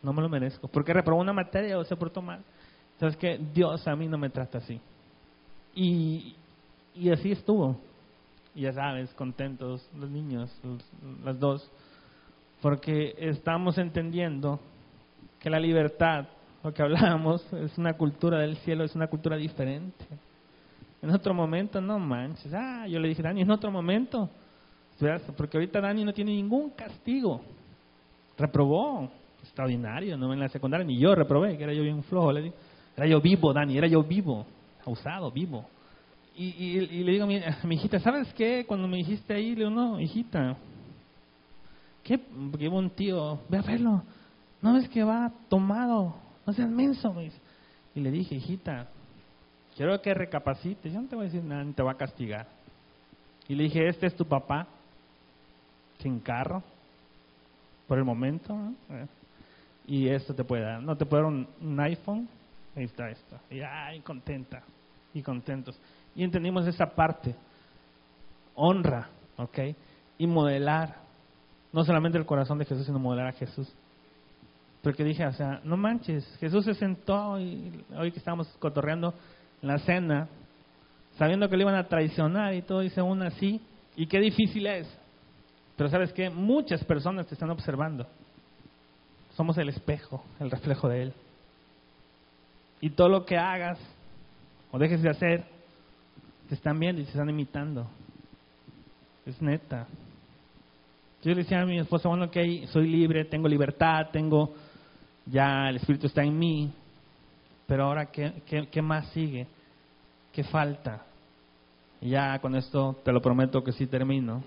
no 0.02 0.12
me 0.12 0.22
lo 0.22 0.28
merezco. 0.28 0.68
Porque 0.68 0.92
reprobó 0.92 1.20
una 1.20 1.32
materia 1.32 1.78
o 1.78 1.84
se 1.84 1.96
portó 1.96 2.22
mal. 2.22 2.40
Entonces 2.94 3.18
que 3.18 3.38
Dios 3.52 3.86
a 3.86 3.96
mí 3.96 4.06
no 4.08 4.18
me 4.18 4.30
trata 4.30 4.58
así. 4.58 4.80
Y, 5.74 6.34
y 6.94 7.10
así 7.10 7.32
estuvo. 7.32 7.76
Y 8.54 8.62
ya 8.62 8.72
sabes, 8.72 9.10
contentos 9.14 9.88
los 9.98 10.10
niños, 10.10 10.50
los- 10.62 10.84
las 11.24 11.38
dos. 11.38 11.70
Porque 12.60 13.14
estamos 13.18 13.78
entendiendo 13.78 14.60
que 15.40 15.50
la 15.50 15.58
libertad, 15.58 16.26
lo 16.62 16.72
que 16.72 16.82
hablábamos, 16.82 17.44
es 17.54 17.76
una 17.78 17.94
cultura 17.94 18.38
del 18.38 18.56
cielo, 18.58 18.84
es 18.84 18.94
una 18.94 19.08
cultura 19.08 19.36
diferente. 19.36 20.04
En 21.02 21.10
otro 21.10 21.34
momento, 21.34 21.80
no 21.80 21.98
manches. 21.98 22.52
Ah, 22.54 22.86
yo 22.86 23.00
le 23.00 23.08
dije, 23.08 23.22
Dani, 23.22 23.42
en 23.42 23.50
otro 23.50 23.70
momento. 23.70 24.30
Porque 25.36 25.56
ahorita 25.56 25.80
Dani 25.80 26.04
no 26.04 26.12
tiene 26.12 26.32
ningún 26.32 26.70
castigo. 26.70 27.40
Reprobó. 28.38 29.10
Extraordinario, 29.42 30.16
no 30.16 30.32
en 30.32 30.38
la 30.38 30.48
secundaria, 30.48 30.86
ni 30.86 30.98
yo 31.00 31.16
reprobé, 31.16 31.58
que 31.58 31.64
era 31.64 31.74
yo 31.74 31.82
bien 31.82 32.04
flojo. 32.04 32.32
Le 32.32 32.42
digo, 32.42 32.54
era 32.96 33.06
yo 33.06 33.20
vivo, 33.20 33.52
Dani, 33.52 33.76
era 33.76 33.88
yo 33.88 34.02
vivo, 34.04 34.46
abusado, 34.86 35.32
vivo. 35.32 35.66
Y, 36.36 36.44
y, 36.44 36.78
y 36.78 37.02
le 37.04 37.12
digo 37.12 37.24
a 37.24 37.26
mi, 37.26 37.38
a 37.38 37.58
mi 37.64 37.74
hijita, 37.74 37.98
¿sabes 37.98 38.32
qué? 38.34 38.64
Cuando 38.66 38.86
me 38.86 38.98
dijiste 38.98 39.34
ahí, 39.34 39.50
le 39.50 39.64
digo, 39.64 39.70
no, 39.70 40.00
hijita, 40.00 40.56
¿qué? 42.04 42.18
Porque 42.18 42.68
un 42.68 42.90
tío, 42.90 43.40
ve 43.48 43.58
a 43.58 43.62
verlo, 43.62 44.02
¿no 44.60 44.74
ves 44.74 44.88
que 44.88 45.02
va 45.02 45.32
tomado? 45.48 46.14
No 46.46 46.52
seas 46.52 46.70
menso, 46.70 47.12
me 47.12 47.24
dice. 47.24 47.40
Y 47.96 48.00
le 48.00 48.12
dije, 48.12 48.36
hijita, 48.36 48.88
quiero 49.76 50.00
que 50.00 50.14
recapacites, 50.14 50.92
yo 50.92 51.00
no 51.00 51.08
te 51.08 51.16
voy 51.16 51.26
a 51.26 51.28
decir 51.28 51.44
nada, 51.44 51.64
ni 51.64 51.72
te 51.72 51.82
va 51.82 51.92
a 51.92 51.96
castigar. 51.96 52.46
Y 53.48 53.54
le 53.54 53.64
dije, 53.64 53.88
este 53.88 54.06
es 54.06 54.14
tu 54.14 54.24
papá, 54.24 54.66
sin 55.98 56.20
carro, 56.20 56.62
por 57.86 57.98
el 57.98 58.04
momento, 58.04 58.54
¿no? 58.54 58.74
Eh, 58.90 59.06
y 59.86 60.08
esto 60.08 60.34
te 60.34 60.44
puede 60.44 60.62
dar, 60.62 60.82
no 60.82 60.96
te 60.96 61.04
puede 61.06 61.22
dar 61.22 61.32
un, 61.32 61.48
un 61.60 61.80
iPhone, 61.80 62.28
ahí 62.76 62.84
está 62.84 63.10
esto. 63.10 63.36
Y 63.50 63.60
ay, 63.60 64.00
contenta, 64.00 64.62
y 65.12 65.22
contentos. 65.22 65.78
Y 66.14 66.22
entendimos 66.22 66.66
esa 66.66 66.86
parte, 66.86 67.34
honra, 68.54 69.08
¿ok? 69.36 69.58
Y 70.18 70.26
modelar, 70.26 70.96
no 71.72 71.84
solamente 71.84 72.18
el 72.18 72.26
corazón 72.26 72.58
de 72.58 72.64
Jesús, 72.64 72.86
sino 72.86 72.98
modelar 72.98 73.28
a 73.28 73.32
Jesús. 73.32 73.72
Porque 74.82 75.04
dije, 75.04 75.24
o 75.26 75.32
sea, 75.32 75.60
no 75.64 75.76
manches, 75.76 76.26
Jesús 76.38 76.64
se 76.64 76.74
sentó 76.74 77.38
y 77.38 77.84
hoy 77.96 78.10
que 78.10 78.18
estábamos 78.18 78.48
cotorreando 78.58 79.14
la 79.62 79.78
cena, 79.78 80.28
sabiendo 81.16 81.48
que 81.48 81.56
le 81.56 81.62
iban 81.62 81.76
a 81.76 81.88
traicionar 81.88 82.54
y 82.54 82.62
todo, 82.62 82.80
dice 82.80 83.00
aún 83.00 83.22
así, 83.22 83.60
y 83.96 84.06
qué 84.06 84.18
difícil 84.18 84.66
es. 84.66 84.88
Pero 85.76 85.88
sabes 85.88 86.12
qué, 86.12 86.28
muchas 86.28 86.84
personas 86.84 87.26
te 87.26 87.34
están 87.34 87.50
observando. 87.50 88.06
Somos 89.34 89.56
el 89.58 89.68
espejo, 89.68 90.22
el 90.40 90.50
reflejo 90.50 90.88
de 90.88 91.02
Él. 91.02 91.12
Y 92.80 92.90
todo 92.90 93.08
lo 93.08 93.24
que 93.24 93.38
hagas 93.38 93.78
o 94.70 94.78
dejes 94.78 95.02
de 95.02 95.10
hacer, 95.10 95.44
te 96.48 96.54
están 96.54 96.78
viendo 96.78 97.00
y 97.00 97.04
te 97.04 97.10
están 97.10 97.30
imitando. 97.30 97.86
Es 99.24 99.40
neta. 99.40 99.86
Yo 101.22 101.30
le 101.30 101.36
decía 101.36 101.60
a 101.60 101.66
mi 101.66 101.78
esposa, 101.78 102.08
bueno, 102.08 102.24
ok, 102.24 102.36
soy 102.66 102.88
libre, 102.88 103.24
tengo 103.26 103.46
libertad, 103.46 104.08
tengo, 104.10 104.54
ya 105.26 105.68
el 105.68 105.76
Espíritu 105.76 106.08
está 106.08 106.24
en 106.24 106.36
mí, 106.36 106.72
pero 107.66 107.84
ahora, 107.84 108.06
¿qué, 108.06 108.42
qué, 108.46 108.68
qué 108.68 108.82
más 108.82 109.06
sigue? 109.08 109.46
¿Qué 110.32 110.44
falta? 110.44 111.04
Y 112.00 112.10
ya 112.10 112.38
con 112.40 112.54
esto 112.56 113.00
te 113.04 113.12
lo 113.12 113.22
prometo 113.22 113.62
que 113.62 113.72
sí 113.72 113.86
termino. 113.86 114.42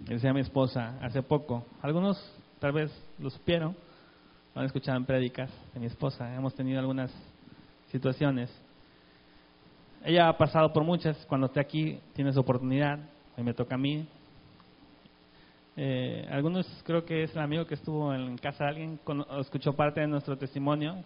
Decía 0.00 0.32
mi 0.32 0.40
esposa 0.40 0.98
hace 1.00 1.22
poco, 1.22 1.64
algunos 1.80 2.18
tal 2.60 2.72
vez 2.72 2.92
lo 3.18 3.30
supieron, 3.30 3.74
lo 4.54 4.60
han 4.60 4.66
escuchado 4.66 4.98
en 4.98 5.06
prédicas 5.06 5.50
de 5.72 5.80
mi 5.80 5.86
esposa, 5.86 6.34
hemos 6.34 6.54
tenido 6.54 6.78
algunas 6.78 7.10
situaciones. 7.90 8.50
Ella 10.04 10.28
ha 10.28 10.36
pasado 10.36 10.72
por 10.72 10.84
muchas, 10.84 11.16
cuando 11.26 11.46
esté 11.46 11.60
aquí 11.60 11.98
tienes 12.12 12.36
oportunidad, 12.36 12.98
y 13.36 13.42
me 13.42 13.54
toca 13.54 13.74
a 13.74 13.78
mí. 13.78 14.06
Eh, 15.76 16.26
algunos 16.30 16.66
creo 16.84 17.04
que 17.04 17.24
es 17.24 17.34
el 17.34 17.42
amigo 17.42 17.66
que 17.66 17.74
estuvo 17.74 18.14
en 18.14 18.38
casa 18.38 18.64
de 18.64 18.70
alguien, 18.70 18.96
con- 19.02 19.26
escuchó 19.40 19.72
parte 19.74 20.00
de 20.00 20.06
nuestro 20.06 20.36
testimonio. 20.38 21.02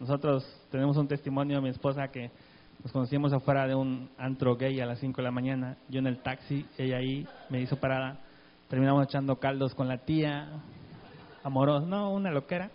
Nosotros 0.00 0.44
tenemos 0.70 0.96
un 0.96 1.06
testimonio 1.06 1.60
mi 1.62 1.68
esposa 1.68 2.08
que 2.08 2.30
nos 2.82 2.90
conocimos 2.92 3.32
afuera 3.32 3.66
de 3.66 3.74
un 3.74 4.10
antro 4.18 4.56
gay 4.56 4.80
a 4.80 4.86
las 4.86 4.98
5 4.98 5.18
de 5.18 5.22
la 5.22 5.30
mañana, 5.30 5.76
yo 5.88 5.98
en 6.00 6.06
el 6.06 6.18
taxi, 6.22 6.64
ella 6.78 6.96
ahí 6.96 7.26
me 7.50 7.60
hizo 7.60 7.76
parada, 7.76 8.18
terminamos 8.68 9.04
echando 9.04 9.36
caldos 9.38 9.74
con 9.74 9.86
la 9.86 9.98
tía, 9.98 10.48
amoroso, 11.44 11.86
no, 11.86 12.10
una 12.12 12.30
loquera, 12.30 12.70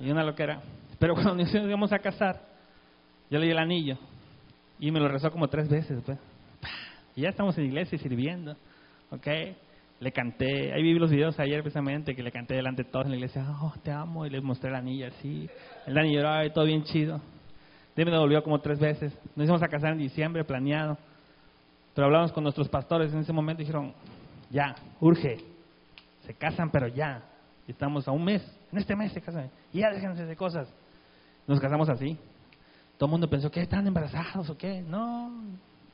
y 0.00 0.10
una 0.10 0.24
loquera. 0.24 0.60
Pero 0.98 1.14
cuando 1.20 1.36
nos 1.36 1.54
íbamos 1.54 1.92
a 1.92 1.98
casar, 2.00 2.40
yo 3.30 3.38
le 3.38 3.46
di 3.46 3.52
el 3.52 3.58
anillo 3.58 3.96
y 4.80 4.90
me 4.90 4.98
lo 4.98 5.08
rezó 5.08 5.30
como 5.30 5.48
tres 5.48 5.68
veces, 5.68 6.02
pues. 6.04 6.18
Y 7.14 7.22
ya 7.22 7.28
estamos 7.28 7.56
en 7.58 7.66
iglesia 7.66 7.96
sirviendo, 7.98 8.56
¿ok? 9.10 9.26
Le 10.00 10.12
canté, 10.12 10.72
ahí 10.72 10.82
vi 10.82 10.94
los 10.94 11.10
videos 11.10 11.38
ayer 11.38 11.60
precisamente 11.60 12.16
que 12.16 12.22
le 12.22 12.32
canté 12.32 12.54
delante 12.54 12.84
de 12.84 12.90
todos 12.90 13.04
en 13.04 13.10
la 13.10 13.16
iglesia, 13.18 13.44
oh, 13.60 13.74
te 13.82 13.92
amo, 13.92 14.24
y 14.24 14.30
le 14.30 14.40
mostré 14.40 14.70
el 14.70 14.76
anillo 14.76 15.06
así. 15.06 15.48
El 15.86 15.92
Dani 15.92 16.14
lloraba 16.14 16.46
y 16.46 16.52
todo 16.52 16.64
bien 16.64 16.84
chido. 16.84 17.20
De 17.94 18.04
me 18.06 18.10
lo 18.10 18.20
volvió 18.20 18.42
como 18.42 18.60
tres 18.60 18.78
veces. 18.78 19.12
Nos 19.36 19.44
íbamos 19.44 19.62
a 19.62 19.68
casar 19.68 19.92
en 19.92 19.98
diciembre, 19.98 20.42
planeado. 20.44 20.96
Pero 21.94 22.06
hablamos 22.06 22.32
con 22.32 22.44
nuestros 22.44 22.66
pastores 22.70 23.12
en 23.12 23.18
ese 23.18 23.32
momento 23.32 23.60
y 23.60 23.66
dijeron, 23.66 23.92
ya, 24.48 24.74
urge, 25.00 25.36
se 26.22 26.32
casan, 26.32 26.70
pero 26.70 26.88
ya. 26.88 27.22
Estamos 27.68 28.08
a 28.08 28.12
un 28.12 28.24
mes, 28.24 28.42
en 28.72 28.78
este 28.78 28.96
mes 28.96 29.12
se 29.12 29.20
casan. 29.20 29.50
Ya 29.70 29.90
déjense 29.90 30.24
de 30.24 30.34
cosas. 30.34 30.72
Nos 31.46 31.60
casamos 31.60 31.90
así. 31.90 32.16
Todo 32.96 33.06
el 33.06 33.10
mundo 33.10 33.28
pensó 33.28 33.50
que 33.50 33.60
están 33.60 33.86
embarazados 33.86 34.48
o 34.48 34.56
qué. 34.56 34.80
No, 34.80 35.30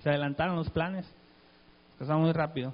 Se 0.01 0.11
adelantaron 0.11 0.55
los 0.55 0.71
planes. 0.71 1.07
Pasaron 1.99 2.23
muy 2.23 2.33
rápido. 2.33 2.73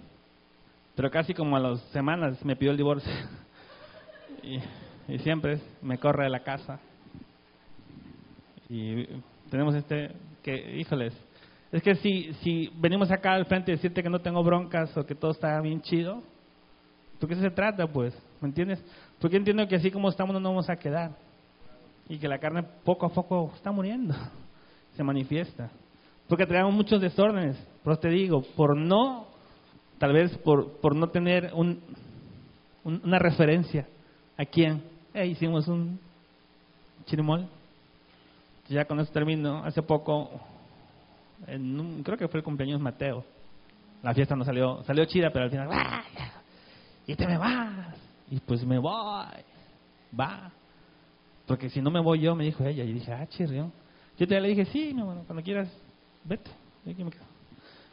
Pero 0.95 1.11
casi 1.11 1.35
como 1.35 1.57
a 1.57 1.61
las 1.61 1.81
semanas 1.91 2.45
me 2.45 2.57
pidió 2.57 2.73
el 2.73 2.77
divorcio. 2.77 3.13
y, 4.43 4.59
y 5.13 5.19
siempre 5.19 5.61
me 5.81 5.99
corre 5.99 6.25
de 6.25 6.31
la 6.31 6.43
casa. 6.43 6.81
Y 8.69 9.07
tenemos 9.51 9.75
este, 9.75 10.13
que, 10.43 10.79
híjoles, 10.79 11.15
es 11.73 11.83
que 11.83 11.95
si, 11.97 12.35
si 12.35 12.71
venimos 12.77 13.11
acá 13.11 13.33
al 13.33 13.47
frente 13.47 13.73
y 13.73 13.77
decirte 13.77 14.03
que 14.03 14.11
no 14.11 14.21
tengo 14.21 14.43
broncas 14.43 14.97
o 14.97 15.07
que 15.07 15.15
todo 15.15 15.31
está 15.31 15.59
bien 15.61 15.81
chido, 15.81 16.23
¿por 17.19 17.29
qué 17.29 17.37
se 17.37 17.51
trata 17.51 17.87
pues? 17.87 18.15
¿Me 18.41 18.49
entiendes? 18.49 18.85
Porque 19.19 19.37
entiendo 19.37 19.67
que 19.67 19.77
así 19.77 19.91
como 19.91 20.11
estamos 20.11 20.35
no 20.35 20.41
nos 20.41 20.51
vamos 20.51 20.71
a 20.71 20.77
quedar. 20.77 21.13
Y 22.09 22.19
que 22.19 22.29
la 22.29 22.39
carne 22.39 22.63
poco 22.85 23.07
a 23.07 23.09
poco 23.09 23.53
está 23.55 23.73
muriendo, 23.73 24.15
se 24.97 25.03
manifiesta. 25.03 25.71
Porque 26.29 26.47
tenemos 26.47 26.75
muchos 26.75 27.01
desórdenes, 27.01 27.57
pero 27.83 27.97
te 27.97 28.09
digo, 28.09 28.43
por 28.57 28.77
no, 28.77 29.27
tal 30.03 30.13
vez 30.13 30.37
por, 30.39 30.81
por 30.81 30.97
no 30.97 31.11
tener 31.11 31.53
un, 31.55 31.81
un- 32.83 33.01
una 33.05 33.21
referencia 33.21 33.87
a 34.37 34.45
quién, 34.45 34.83
hicimos 35.15 35.69
un 35.69 36.01
chirimol. 37.05 37.47
Ya 38.69 38.85
con 38.85 38.99
eso 38.99 39.13
termino. 39.13 39.63
Hace 39.65 39.81
poco, 39.81 40.29
en 41.47 42.03
creo 42.03 42.19
que 42.19 42.27
fue 42.27 42.39
el 42.39 42.45
cumpleaños 42.45 42.81
Mateo. 42.81 43.25
La 44.03 44.13
fiesta 44.13 44.35
no 44.35 44.45
salió, 44.45 44.83
salió 44.83 45.05
chida, 45.05 45.31
pero 45.31 45.45
al 45.45 45.51
final, 45.53 45.69
¡ah! 45.71 46.03
y 47.07 47.15
te 47.15 47.25
me 47.25 47.39
vas. 47.39 47.95
Y 48.29 48.41
pues 48.41 48.65
me 48.67 48.79
voy. 48.81 49.27
Va. 50.19 50.51
Porque 51.47 51.71
si 51.71 51.81
no 51.81 51.93
me 51.93 52.01
voy 52.01 52.19
yo, 52.19 52.35
me 52.35 52.43
dijo 52.43 52.65
ella. 52.65 52.83
Y 52.83 52.93
dije, 52.93 53.13
ah, 53.13 53.25
chirrión. 53.29 53.73
Yo 54.19 54.27
te 54.27 54.41
le 54.41 54.49
dije, 54.49 54.65
sí, 54.65 54.91
mi 54.95 55.01
hermano, 55.03 55.23
cuando 55.29 55.45
quieras, 55.45 55.69
vete. 56.25 56.51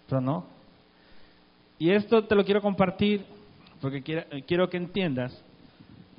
Pero 0.08 0.22
no. 0.22 0.58
Y 1.80 1.92
esto 1.92 2.26
te 2.26 2.36
lo 2.36 2.44
quiero 2.44 2.62
compartir 2.62 3.26
porque 3.82 4.04
quiero, 4.04 4.24
quiero 4.46 4.70
que 4.70 4.78
entiendas 4.78 5.44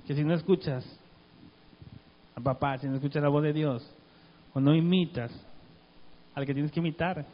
que 0.07 0.15
si 0.15 0.25
no 0.25 0.35
escuchas 0.35 0.85
a 2.35 2.41
papá, 2.41 2.79
si 2.79 2.89
no 2.89 2.97
escuchas 2.97 3.23
la 3.23 3.29
voz 3.29 3.43
de 3.43 3.53
Dios, 3.53 3.95
o 4.55 4.61
no 4.61 4.75
imitas 4.75 5.31
al 6.35 6.47
que 6.47 6.55
tienes 6.55 6.73
que 6.73 6.81
imitar, 6.81 7.27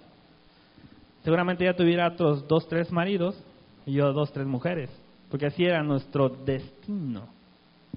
seguramente 1.23 1.65
ya 1.65 1.75
tuviera 1.75 2.09
otros 2.09 2.47
dos, 2.49 2.69
tres 2.69 2.91
maridos 2.91 3.41
y 3.87 3.93
yo 3.93 4.13
dos, 4.13 4.33
tres 4.33 4.47
mujeres, 4.47 4.91
porque 5.31 5.47
así 5.47 5.65
era 5.65 5.83
nuestro 5.83 6.29
destino. 6.29 7.29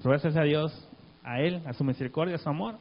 Pero 0.02 0.14
a 0.14 0.44
Dios, 0.44 0.88
a 1.24 1.40
Él, 1.40 1.60
a 1.66 1.72
su 1.72 1.84
misericordia, 1.84 2.36
a 2.36 2.38
su 2.38 2.48
amor, 2.48 2.76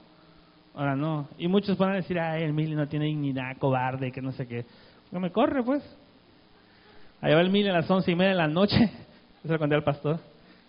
ahora 0.76 0.95
no. 0.95 1.28
Y 1.38 1.47
muchos 1.47 1.78
van 1.78 1.91
a 1.91 1.95
decir, 1.95 2.20
a 2.20 2.38
él, 2.38 2.54
Mili 2.54 2.76
no 2.76 2.88
tiene 2.88 3.06
dignidad, 3.06 3.58
cobarde, 3.58 4.12
que 4.12 4.22
no 4.22 4.32
sé 4.32 4.47
qué. 4.47 4.66
No 5.12 5.20
me 5.20 5.32
corre, 5.32 5.64
pues. 5.64 5.84
Allá 7.22 7.36
va 7.36 7.41
el 7.41 7.49
Mili 7.49 7.70
a 7.70 7.74
las 7.74 7.89
once 7.89 8.11
y 8.11 8.15
media 8.15 8.32
de 8.32 8.38
la 8.38 8.47
noche, 8.47 8.78
eso 9.43 9.53
lo 9.53 9.59
conté 9.59 9.76
al 9.76 9.84
pastor, 9.84 10.20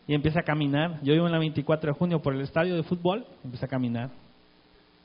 y 0.06 0.14
empieza 0.14 0.40
a 0.40 0.42
caminar. 0.42 1.00
Yo 1.02 1.12
vivo 1.12 1.26
en 1.26 1.32
la 1.32 1.38
24 1.38 1.92
de 1.92 1.98
junio 1.98 2.20
por 2.20 2.34
el 2.34 2.40
estadio 2.40 2.74
de 2.74 2.82
fútbol, 2.82 3.24
empieza 3.44 3.66
a 3.66 3.68
caminar. 3.68 4.10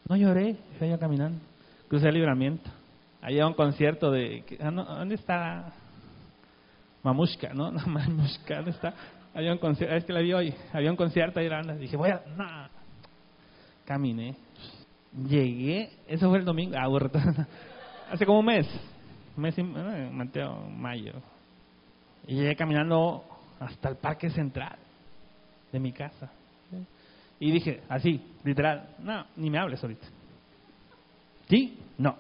No 0.08 0.16
lloré, 0.16 0.56
fui 0.78 0.89
yo 0.89 1.00
caminando. 1.00 1.39
Crucé 1.88 2.10
el 2.10 2.16
libramiento. 2.16 2.70
Allá 3.22 3.48
un 3.48 3.54
concierto 3.54 4.12
de... 4.12 4.43
ah, 4.62 4.72
¿Dónde 4.72 5.16
está? 5.16 5.74
Mamushka, 7.04 7.50
¿no? 7.54 7.72
Mamushka, 7.72 8.58
¿dónde 8.58 8.72
está? 8.72 8.93
Había 9.34 9.52
un 9.52 9.58
concierto, 9.58 9.96
es 9.96 10.06
que 10.06 10.14
la 10.14 10.22
vi 10.22 10.34
hoy. 10.34 10.54
Había 10.74 10.91
un 10.91 10.98
concierto 10.98 11.39
ahí 11.39 11.48
en 11.48 11.54
Aranda. 11.54 11.76
Dije, 11.76 11.98
voy 11.98 12.10
a... 12.10 12.22
No. 12.38 12.70
Caminé. 13.84 14.36
Llegué, 15.28 15.91
eso 16.08 16.30
fue 16.30 16.39
el 16.39 16.46
domingo. 16.46 16.76
Ah. 16.78 16.88
Hace 18.12 18.26
como 18.26 18.39
un 18.39 18.46
mes. 18.46 18.68
Mes 19.36 19.58
eh, 19.58 19.64
Mateo, 20.12 20.70
mayo. 20.70 21.14
Y 22.28 22.36
llegué 22.36 22.56
caminando 22.56 23.24
hasta 23.60 23.90
el 23.90 23.98
parque 23.98 24.30
central 24.30 24.78
de 25.72 25.80
mi 25.80 25.92
casa. 25.92 26.32
Y 27.40 27.52
dije, 27.52 27.82
así, 27.90 28.22
literal, 28.44 28.96
no, 29.00 29.26
ni 29.36 29.50
me 29.50 29.60
hables 29.60 29.84
ahorita. 29.84 30.08
¿Sí? 31.50 31.78
No. 31.98 32.16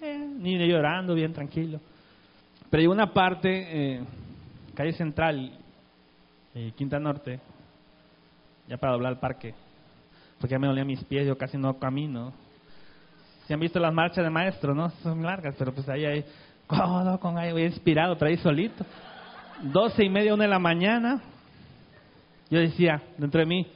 Eh, 0.00 0.18
ni 0.18 0.56
llorando, 0.68 1.14
bien 1.14 1.32
tranquilo. 1.32 1.80
Pero 2.70 2.80
llegó 2.80 2.92
una 2.92 3.12
parte, 3.12 3.48
eh, 3.50 4.00
calle 4.74 4.92
central, 4.92 5.52
eh, 6.54 6.72
Quinta 6.76 6.98
Norte, 6.98 7.40
ya 8.68 8.76
para 8.76 8.92
doblar 8.92 9.14
el 9.14 9.18
parque, 9.18 9.54
porque 10.38 10.52
ya 10.52 10.58
me 10.58 10.68
dolían 10.68 10.86
mis 10.86 11.02
pies, 11.04 11.26
yo 11.26 11.36
casi 11.36 11.56
no 11.56 11.78
camino. 11.78 12.32
Si 13.46 13.54
han 13.54 13.60
visto 13.60 13.80
las 13.80 13.92
marchas 13.92 14.24
de 14.24 14.30
maestro, 14.30 14.74
¿no? 14.74 14.90
Son 15.02 15.22
largas, 15.22 15.54
pero 15.58 15.72
pues 15.72 15.88
ahí 15.88 16.04
hay 16.04 16.24
codo 16.68 17.18
con 17.18 17.34
voy 17.34 17.64
inspirado, 17.64 18.16
por 18.16 18.28
ahí 18.28 18.36
solito. 18.36 18.84
Doce 19.62 20.04
y 20.04 20.08
media, 20.08 20.34
una 20.34 20.44
de 20.44 20.50
la 20.50 20.60
mañana, 20.60 21.20
yo 22.48 22.60
decía 22.60 23.02
dentro 23.16 23.40
de 23.40 23.46
mí, 23.46 23.66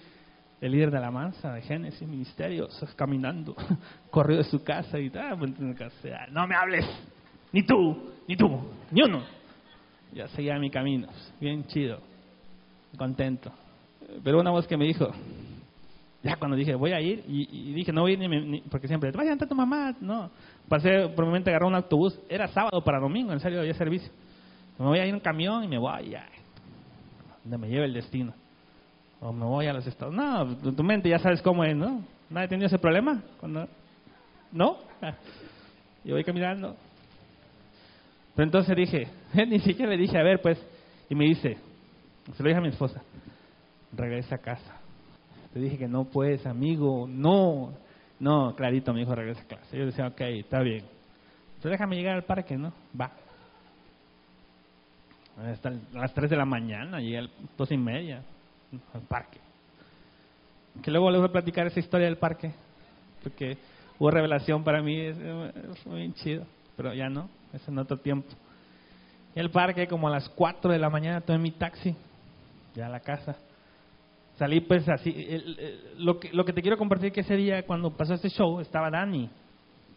el 0.60 0.70
líder 0.70 0.92
de 0.92 1.00
la 1.00 1.10
mansa, 1.10 1.52
de 1.54 1.62
Génesis, 1.62 2.06
Ministerios, 2.06 2.80
caminando, 2.94 3.56
corrió 4.10 4.36
de 4.36 4.44
su 4.44 4.62
casa 4.62 5.00
y 5.00 5.10
ah, 5.16 5.34
pues, 5.36 5.50
ah, 6.12 6.26
no 6.30 6.46
me 6.46 6.54
hables, 6.54 6.86
ni 7.50 7.64
tú, 7.64 8.12
ni 8.28 8.36
tú, 8.36 8.48
ni 8.92 9.02
uno. 9.02 9.22
Ya 10.12 10.28
seguía 10.28 10.58
mi 10.58 10.70
camino, 10.70 11.08
bien 11.40 11.66
chido, 11.66 11.98
contento. 12.96 13.50
Pero 14.22 14.38
una 14.38 14.50
voz 14.50 14.66
que 14.66 14.76
me 14.76 14.84
dijo, 14.84 15.10
ya 16.22 16.36
cuando 16.36 16.56
dije 16.56 16.74
voy 16.74 16.92
a 16.92 17.00
ir, 17.00 17.24
y, 17.26 17.72
dije 17.72 17.92
no 17.92 18.02
voy 18.02 18.12
a 18.12 18.14
ir 18.14 18.18
ni, 18.20 18.28
ni- 18.28 18.60
porque 18.62 18.86
siempre, 18.86 19.10
vaya, 19.10 19.32
anda 19.32 19.46
tu 19.46 19.54
mamá, 19.54 19.94
no. 20.00 20.30
Pasé, 20.68 21.08
por 21.08 21.26
mente 21.26 21.50
agarré 21.50 21.66
un 21.66 21.74
autobús, 21.74 22.18
era 22.28 22.48
sábado 22.48 22.82
para 22.82 23.00
domingo, 23.00 23.32
en 23.32 23.40
serio, 23.40 23.60
había 23.60 23.74
servicio. 23.74 24.10
Me 24.78 24.86
voy 24.86 24.98
a 24.98 25.06
ir 25.06 25.14
en 25.14 25.20
camión 25.20 25.64
y 25.64 25.68
me 25.68 25.78
voy 25.78 26.10
ya, 26.10 26.26
donde 27.42 27.58
me 27.58 27.68
lleve 27.68 27.86
el 27.86 27.94
destino. 27.94 28.32
O 29.20 29.32
me 29.32 29.44
voy 29.44 29.66
a 29.66 29.72
los 29.72 29.86
estados. 29.86 30.12
No, 30.12 30.56
tu, 30.56 30.72
tu 30.72 30.82
mente 30.82 31.08
ya 31.08 31.18
sabes 31.18 31.40
cómo 31.42 31.62
es, 31.64 31.76
¿no? 31.76 32.02
¿Nadie 32.28 32.46
ha 32.46 32.48
tenido 32.48 32.66
ese 32.66 32.78
problema? 32.78 33.22
Cuando... 33.38 33.68
¿No? 34.50 34.78
Yo 36.04 36.14
voy 36.14 36.24
caminando. 36.24 36.76
Pero 38.34 38.46
entonces 38.46 38.76
dije, 38.76 39.08
ni 39.46 39.60
siquiera 39.60 39.92
le 39.92 39.98
dije, 39.98 40.18
a 40.18 40.22
ver, 40.22 40.40
pues, 40.40 40.58
y 41.08 41.14
me 41.14 41.24
dice, 41.26 41.56
se 42.36 42.42
lo 42.42 42.48
dije 42.48 42.58
a 42.58 42.62
mi 42.62 42.68
esposa, 42.68 43.02
regresa 43.92 44.36
a 44.36 44.38
casa. 44.38 44.81
Te 45.52 45.60
dije 45.60 45.78
que 45.78 45.88
no 45.88 46.04
puedes, 46.04 46.46
amigo, 46.46 47.06
no. 47.08 47.72
No, 48.18 48.54
clarito, 48.54 48.92
me 48.92 49.00
dijo, 49.00 49.14
regresa 49.14 49.42
a 49.42 49.46
casa. 49.46 49.76
Yo 49.76 49.86
decía, 49.86 50.06
ok, 50.06 50.20
está 50.20 50.60
bien. 50.60 50.84
Pero 51.60 51.72
déjame 51.72 51.96
llegar 51.96 52.14
al 52.14 52.24
parque, 52.24 52.56
¿no? 52.56 52.72
Va. 52.98 53.10
Hasta 55.50 55.72
las 55.92 56.12
3 56.14 56.30
de 56.30 56.36
la 56.36 56.44
mañana, 56.44 57.00
llegué 57.00 57.18
a 57.18 57.22
las 57.22 57.30
2 57.58 57.72
y 57.72 57.76
media 57.76 58.22
al 58.94 59.00
parque. 59.02 59.38
Que 60.82 60.90
luego 60.90 61.10
les 61.10 61.20
voy 61.20 61.28
a 61.28 61.32
platicar 61.32 61.66
esa 61.66 61.80
historia 61.80 62.06
del 62.06 62.16
parque, 62.16 62.52
porque 63.22 63.58
hubo 63.98 64.10
revelación 64.10 64.64
para 64.64 64.82
mí, 64.82 64.98
es, 65.00 65.16
es 65.18 65.86
muy 65.86 66.12
chido, 66.14 66.46
pero 66.76 66.94
ya 66.94 67.08
no, 67.08 67.28
es 67.52 67.66
en 67.68 67.78
otro 67.78 67.98
tiempo. 67.98 68.28
Y 69.34 69.40
el 69.40 69.50
parque, 69.50 69.86
como 69.86 70.08
a 70.08 70.10
las 70.10 70.28
4 70.30 70.72
de 70.72 70.78
la 70.78 70.90
mañana, 70.90 71.20
tomé 71.20 71.38
mi 71.38 71.50
taxi, 71.50 71.94
ya 72.74 72.86
a 72.86 72.90
la 72.90 73.00
casa. 73.00 73.36
Salí 74.42 74.60
pues 74.60 74.88
así, 74.88 75.14
el- 75.28 75.78
lo, 75.98 76.18
que, 76.18 76.32
lo 76.32 76.44
que 76.44 76.52
te 76.52 76.62
quiero 76.62 76.76
compartir 76.76 77.12
que 77.12 77.20
ese 77.20 77.36
día 77.36 77.64
cuando 77.64 77.96
pasó 77.96 78.14
este 78.14 78.28
show 78.28 78.58
estaba 78.58 78.90
Dani, 78.90 79.30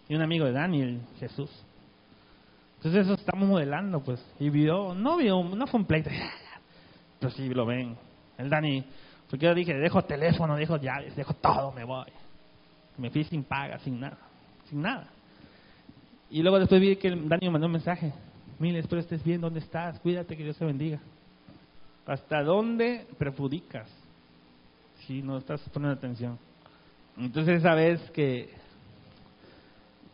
y 0.08 0.14
un 0.14 0.22
amigo 0.22 0.46
de 0.46 0.52
Dani, 0.52 0.82
el 0.84 1.02
Jesús. 1.18 1.50
Entonces 2.78 3.08
eso 3.08 3.16
estamos 3.16 3.50
modelando 3.50 4.04
pues, 4.04 4.24
y 4.40 4.52
vio, 4.52 4.94
no 4.94 5.18
vio, 5.18 5.44
no 5.44 5.66
fue 5.66 5.80
un 5.80 5.88
pleito, 5.88 6.12
pero 7.20 7.32
sí 7.32 7.50
lo 7.50 7.66
ven. 7.66 7.98
El 8.38 8.52
Dani, 8.52 8.86
porque 9.32 9.48
yo 9.48 9.56
dije, 9.56 9.74
dejo 9.74 10.04
teléfono, 10.04 10.56
dejo 10.56 10.78
llaves, 10.78 11.16
dejo 11.16 11.34
todo, 11.34 11.72
me 11.72 11.84
voy. 11.84 12.06
Me 13.00 13.10
fui 13.10 13.24
sin 13.24 13.46
paga, 13.46 13.80
sin 13.80 14.00
nada, 14.00 14.20
sin 14.70 14.80
nada. 14.80 15.08
Y 16.30 16.44
luego 16.44 16.60
después 16.60 16.80
vi 16.80 16.98
que 16.98 17.08
el 17.08 17.28
Dani 17.28 17.48
me 17.48 17.54
mandó 17.54 17.66
un 17.66 17.74
mensaje. 17.74 18.14
Mire, 18.60 18.78
espero 18.78 19.02
estés 19.02 19.24
bien, 19.24 19.42
¿dónde 19.42 19.62
estás? 19.62 20.00
Cuídate, 20.02 20.38
que 20.38 20.44
Dios 20.44 20.56
te 20.56 20.66
bendiga. 20.66 21.00
¿Hasta 22.06 22.44
dónde 22.44 23.08
perjudicas? 23.18 24.05
Si 25.06 25.22
no 25.22 25.38
estás 25.38 25.62
poniendo 25.70 25.98
atención. 25.98 26.40
Entonces 27.18 27.60
esa 27.60 27.74
vez 27.76 28.02
que, 28.12 28.54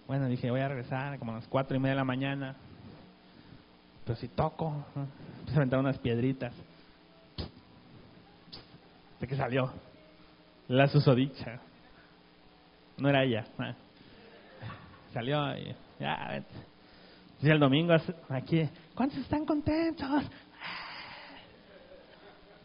bueno, 0.07 0.27
dije, 0.27 0.51
voy 0.51 0.59
a 0.59 0.67
regresar 0.67 1.17
como 1.17 1.31
a 1.31 1.35
las 1.35 1.47
cuatro 1.47 1.75
y 1.75 1.79
media 1.79 1.91
de 1.93 1.97
la 1.97 2.03
mañana. 2.03 2.55
Pero 4.03 4.17
si 4.17 4.27
toco, 4.27 4.85
¿no? 4.95 5.07
empecé 5.39 5.53
a 5.53 5.57
aventar 5.57 5.79
unas 5.79 5.97
piedritas. 5.97 6.53
¿De 9.19 9.27
qué 9.27 9.35
salió? 9.35 9.71
La 10.67 10.87
susodicha. 10.87 11.59
No 12.97 13.09
era 13.09 13.23
ella. 13.23 13.45
ah. 13.59 13.73
Salió 15.13 15.57
y 15.57 15.75
ya, 15.99 16.27
vete. 16.29 16.71
Y 17.41 17.49
el 17.49 17.59
domingo 17.59 17.93
aquí, 18.29 18.69
¿cuántos 18.93 19.19
están 19.19 19.45
contentos? 19.45 20.23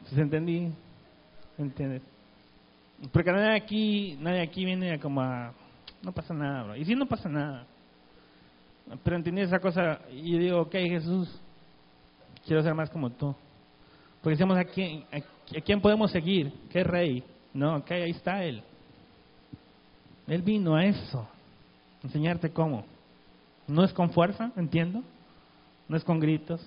Pues 0.03 0.19
entendí, 0.19 0.71
¿entiendes? 1.59 2.03
Porque 3.13 3.31
nadie 3.31 3.57
aquí, 3.57 4.17
nadie 4.21 4.43
aquí 4.43 4.65
viene 4.65 4.99
como 4.99 5.21
a, 5.21 5.53
no 6.03 6.13
pasa 6.13 6.33
nada, 6.33 6.63
bro. 6.63 6.77
Y 6.77 6.85
si 6.85 6.95
no 6.95 7.07
pasa 7.07 7.29
nada. 7.29 7.67
pero 9.03 9.17
entendí 9.17 9.43
esa 9.43 9.59
cosa 9.59 10.01
y 10.11 10.39
digo, 10.39 10.63
ok, 10.63 10.73
Jesús, 10.73 11.29
quiero 12.47 12.63
ser 12.63 12.75
más 12.75 12.91
como 12.91 13.11
tú. 13.11 13.35
Porque 14.23 14.37
decimos, 14.37 14.57
¿a 14.57 14.65
quién, 14.65 15.05
a, 15.13 15.61
quién 15.61 15.81
podemos 15.81 16.11
seguir? 16.11 16.53
¿Qué 16.71 16.83
rey? 16.83 17.23
No, 17.53 17.77
ok, 17.77 17.91
ahí 17.91 18.11
está 18.11 18.43
Él. 18.45 18.63
Él 20.27 20.43
vino 20.43 20.75
a 20.75 20.85
eso, 20.85 21.29
enseñarte 22.03 22.51
cómo. 22.51 22.85
No 23.69 23.85
es 23.85 23.93
con 23.93 24.11
fuerza, 24.11 24.51
entiendo, 24.57 25.03
no 25.89 25.97
es 25.97 26.05
con 26.05 26.19
gritos. 26.19 26.61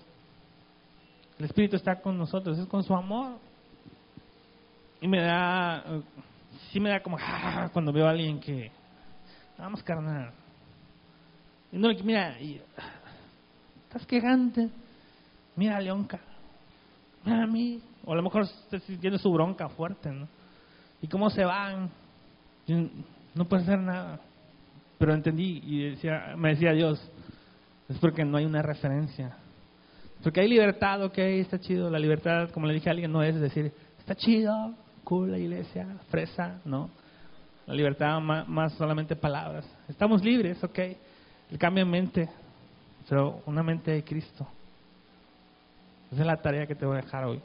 El 1.38 1.46
Espíritu 1.46 1.76
está 1.76 2.02
con 2.02 2.18
nosotros, 2.18 2.58
es 2.58 2.66
con 2.68 2.84
su 2.84 2.94
amor. 2.94 3.38
Y 5.02 5.08
me 5.08 5.22
da, 5.22 5.84
sí 6.72 6.80
me 6.80 6.90
da 6.90 7.02
como, 7.02 7.18
ah, 7.20 7.70
cuando 7.72 7.92
veo 7.94 8.08
a 8.08 8.12
alguien 8.12 8.40
que, 8.40 8.72
vamos 9.58 9.82
carnal. 9.84 10.32
Y 11.72 11.78
no, 11.78 11.90
mira, 12.04 12.36
estás 13.88 14.06
quejante. 14.06 14.70
Mira, 15.56 15.80
Leonca. 15.80 16.20
Mira 17.24 17.44
a 17.44 17.48
mí. 17.48 17.82
O 18.06 18.14
a 18.14 18.16
lo 18.16 18.24
mejor 18.24 18.48
tiene 19.00 19.20
su 19.20 19.32
bronca 19.32 19.70
fuerte, 19.70 20.10
¿no? 20.10 20.28
¿Y 21.02 21.08
cómo 21.08 21.30
se 21.30 21.44
van? 21.46 21.90
No 23.36 23.46
puede 23.46 23.64
hacer 23.64 23.80
nada. 23.80 24.20
Pero 24.98 25.14
entendí 25.14 25.62
y 25.66 25.90
decía, 25.92 26.34
me 26.36 26.50
decía 26.50 26.74
Dios, 26.74 27.00
es 27.88 27.98
porque 28.00 28.26
no 28.26 28.38
hay 28.38 28.46
una 28.46 28.62
referencia. 28.62 29.38
Porque 30.22 30.42
hay 30.42 30.50
libertad, 30.50 31.04
ok, 31.04 31.18
está 31.18 31.60
chido. 31.60 31.90
La 31.90 32.00
libertad, 32.00 32.50
como 32.52 32.68
le 32.68 32.74
dije 32.74 32.90
a 32.90 32.92
alguien, 32.92 33.12
no 33.12 33.24
es 33.24 33.40
decir, 33.40 33.72
está 34.00 34.16
chido, 34.16 34.74
cool 35.04 35.32
la 35.32 35.38
iglesia, 35.38 35.88
fresa, 36.10 36.60
no. 36.66 36.90
La 37.66 37.74
libertad 37.74 38.20
más, 38.20 38.48
más 38.48 38.74
solamente 38.74 39.16
palabras. 39.16 39.66
Estamos 39.88 40.24
libres, 40.24 40.64
ok. 40.64 40.80
El 41.52 41.58
cambio 41.58 41.86
de 41.86 41.92
mente, 41.92 42.30
pero 43.08 43.42
una 43.46 43.64
mente 43.64 43.92
de 43.92 44.04
Cristo. 44.04 44.48
Esa 46.12 46.22
es 46.22 46.28
la 46.28 46.42
tarea 46.42 46.66
que 46.66 46.76
te 46.76 46.86
voy 46.86 46.98
a 46.98 47.02
dejar 47.02 47.26
hoy. 47.26 47.42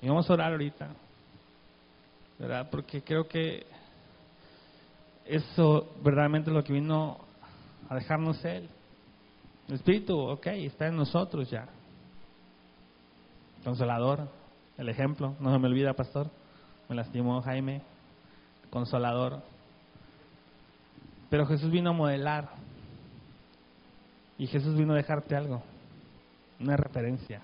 Y 0.00 0.08
vamos 0.08 0.28
a 0.28 0.32
orar 0.32 0.52
ahorita, 0.52 0.88
¿verdad? 2.38 2.68
Porque 2.70 3.02
creo 3.02 3.26
que 3.26 3.66
eso 5.24 5.94
verdaderamente 6.02 6.50
es 6.50 6.56
lo 6.56 6.62
que 6.62 6.72
vino 6.72 7.18
a 7.88 7.94
dejarnos 7.94 8.44
Él. 8.44 8.68
El 9.68 9.74
Espíritu, 9.74 10.18
ok, 10.18 10.46
está 10.46 10.86
en 10.86 10.96
nosotros 10.96 11.50
ya. 11.50 11.66
Consolador, 13.64 14.28
el 14.78 14.88
ejemplo, 14.88 15.34
no 15.40 15.52
se 15.52 15.58
me 15.58 15.68
olvida, 15.68 15.94
pastor. 15.94 16.30
Me 16.88 16.94
lastimó 16.94 17.40
Jaime, 17.42 17.82
consolador. 18.70 19.42
Pero 21.30 21.46
Jesús 21.46 21.70
vino 21.70 21.90
a 21.90 21.92
modelar. 21.92 22.48
Y 24.38 24.46
Jesús 24.46 24.76
vino 24.76 24.92
a 24.92 24.96
dejarte 24.96 25.34
algo, 25.34 25.62
una 26.60 26.76
referencia. 26.76 27.40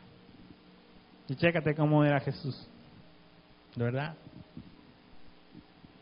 Y 1.29 1.35
chécate 1.35 1.75
cómo 1.75 2.05
era 2.05 2.21
Jesús. 2.21 2.69
¿De 3.75 3.85
verdad? 3.85 4.15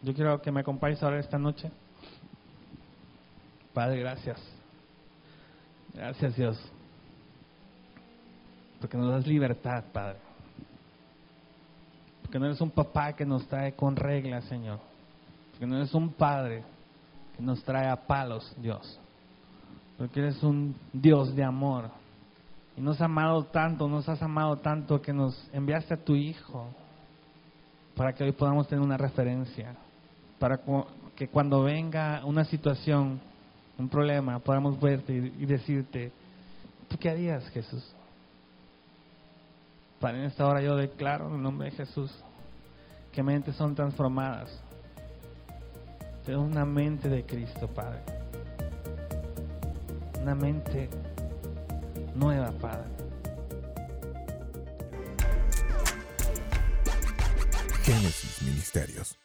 Yo 0.02 0.12
quiero 0.14 0.42
que 0.42 0.50
me 0.50 0.60
acompañes 0.60 1.02
ahora 1.02 1.20
esta 1.20 1.38
noche. 1.38 1.70
Padre, 3.72 4.00
gracias. 4.00 4.40
Gracias 5.94 6.34
Dios. 6.34 6.72
Porque 8.80 8.96
nos 8.96 9.12
das 9.12 9.26
libertad, 9.26 9.84
Padre. 9.92 10.29
Porque 12.30 12.38
no 12.38 12.46
eres 12.46 12.60
un 12.60 12.70
papá 12.70 13.12
que 13.12 13.26
nos 13.26 13.44
trae 13.48 13.72
con 13.72 13.96
reglas, 13.96 14.44
Señor. 14.44 14.78
Porque 15.50 15.66
no 15.66 15.78
eres 15.78 15.92
un 15.94 16.12
padre 16.12 16.62
que 17.36 17.42
nos 17.42 17.60
trae 17.64 17.88
a 17.88 17.96
palos, 17.96 18.54
Dios. 18.56 19.00
Porque 19.98 20.20
eres 20.20 20.40
un 20.44 20.76
Dios 20.92 21.34
de 21.34 21.42
amor. 21.42 21.90
Y 22.76 22.82
nos 22.82 22.98
has 22.98 23.02
amado 23.02 23.46
tanto, 23.46 23.88
nos 23.88 24.08
has 24.08 24.22
amado 24.22 24.58
tanto 24.58 25.02
que 25.02 25.12
nos 25.12 25.50
enviaste 25.52 25.94
a 25.94 26.04
tu 26.04 26.14
Hijo 26.14 26.68
para 27.96 28.12
que 28.12 28.22
hoy 28.22 28.30
podamos 28.30 28.68
tener 28.68 28.84
una 28.84 28.96
referencia. 28.96 29.74
Para 30.38 30.60
que 31.16 31.26
cuando 31.26 31.64
venga 31.64 32.22
una 32.24 32.44
situación 32.44 33.20
un 33.76 33.88
problema, 33.88 34.38
podamos 34.38 34.80
verte 34.80 35.12
y, 35.12 35.46
decirte, 35.46 36.12
¿tú 36.88 36.96
qué 36.96 37.10
harías, 37.10 37.48
Jesús? 37.48 37.92
Para 40.00 40.16
en 40.16 40.24
esta 40.24 40.46
hora 40.46 40.62
yo 40.62 40.76
declaro 40.76 41.28
en 41.28 41.34
el 41.34 41.42
nombre 41.42 41.70
de 41.70 41.76
Jesús 41.76 42.10
que 43.12 43.22
mentes 43.22 43.54
son 43.54 43.74
transformadas. 43.74 44.48
Tengo 46.24 46.40
una 46.40 46.64
mente 46.64 47.10
de 47.10 47.26
Cristo, 47.26 47.68
Padre. 47.68 48.00
Una 50.22 50.34
mente 50.34 50.88
nueva, 52.14 52.50
Padre. 52.52 52.88
Génesis 57.82 58.42
Ministerios. 58.42 59.19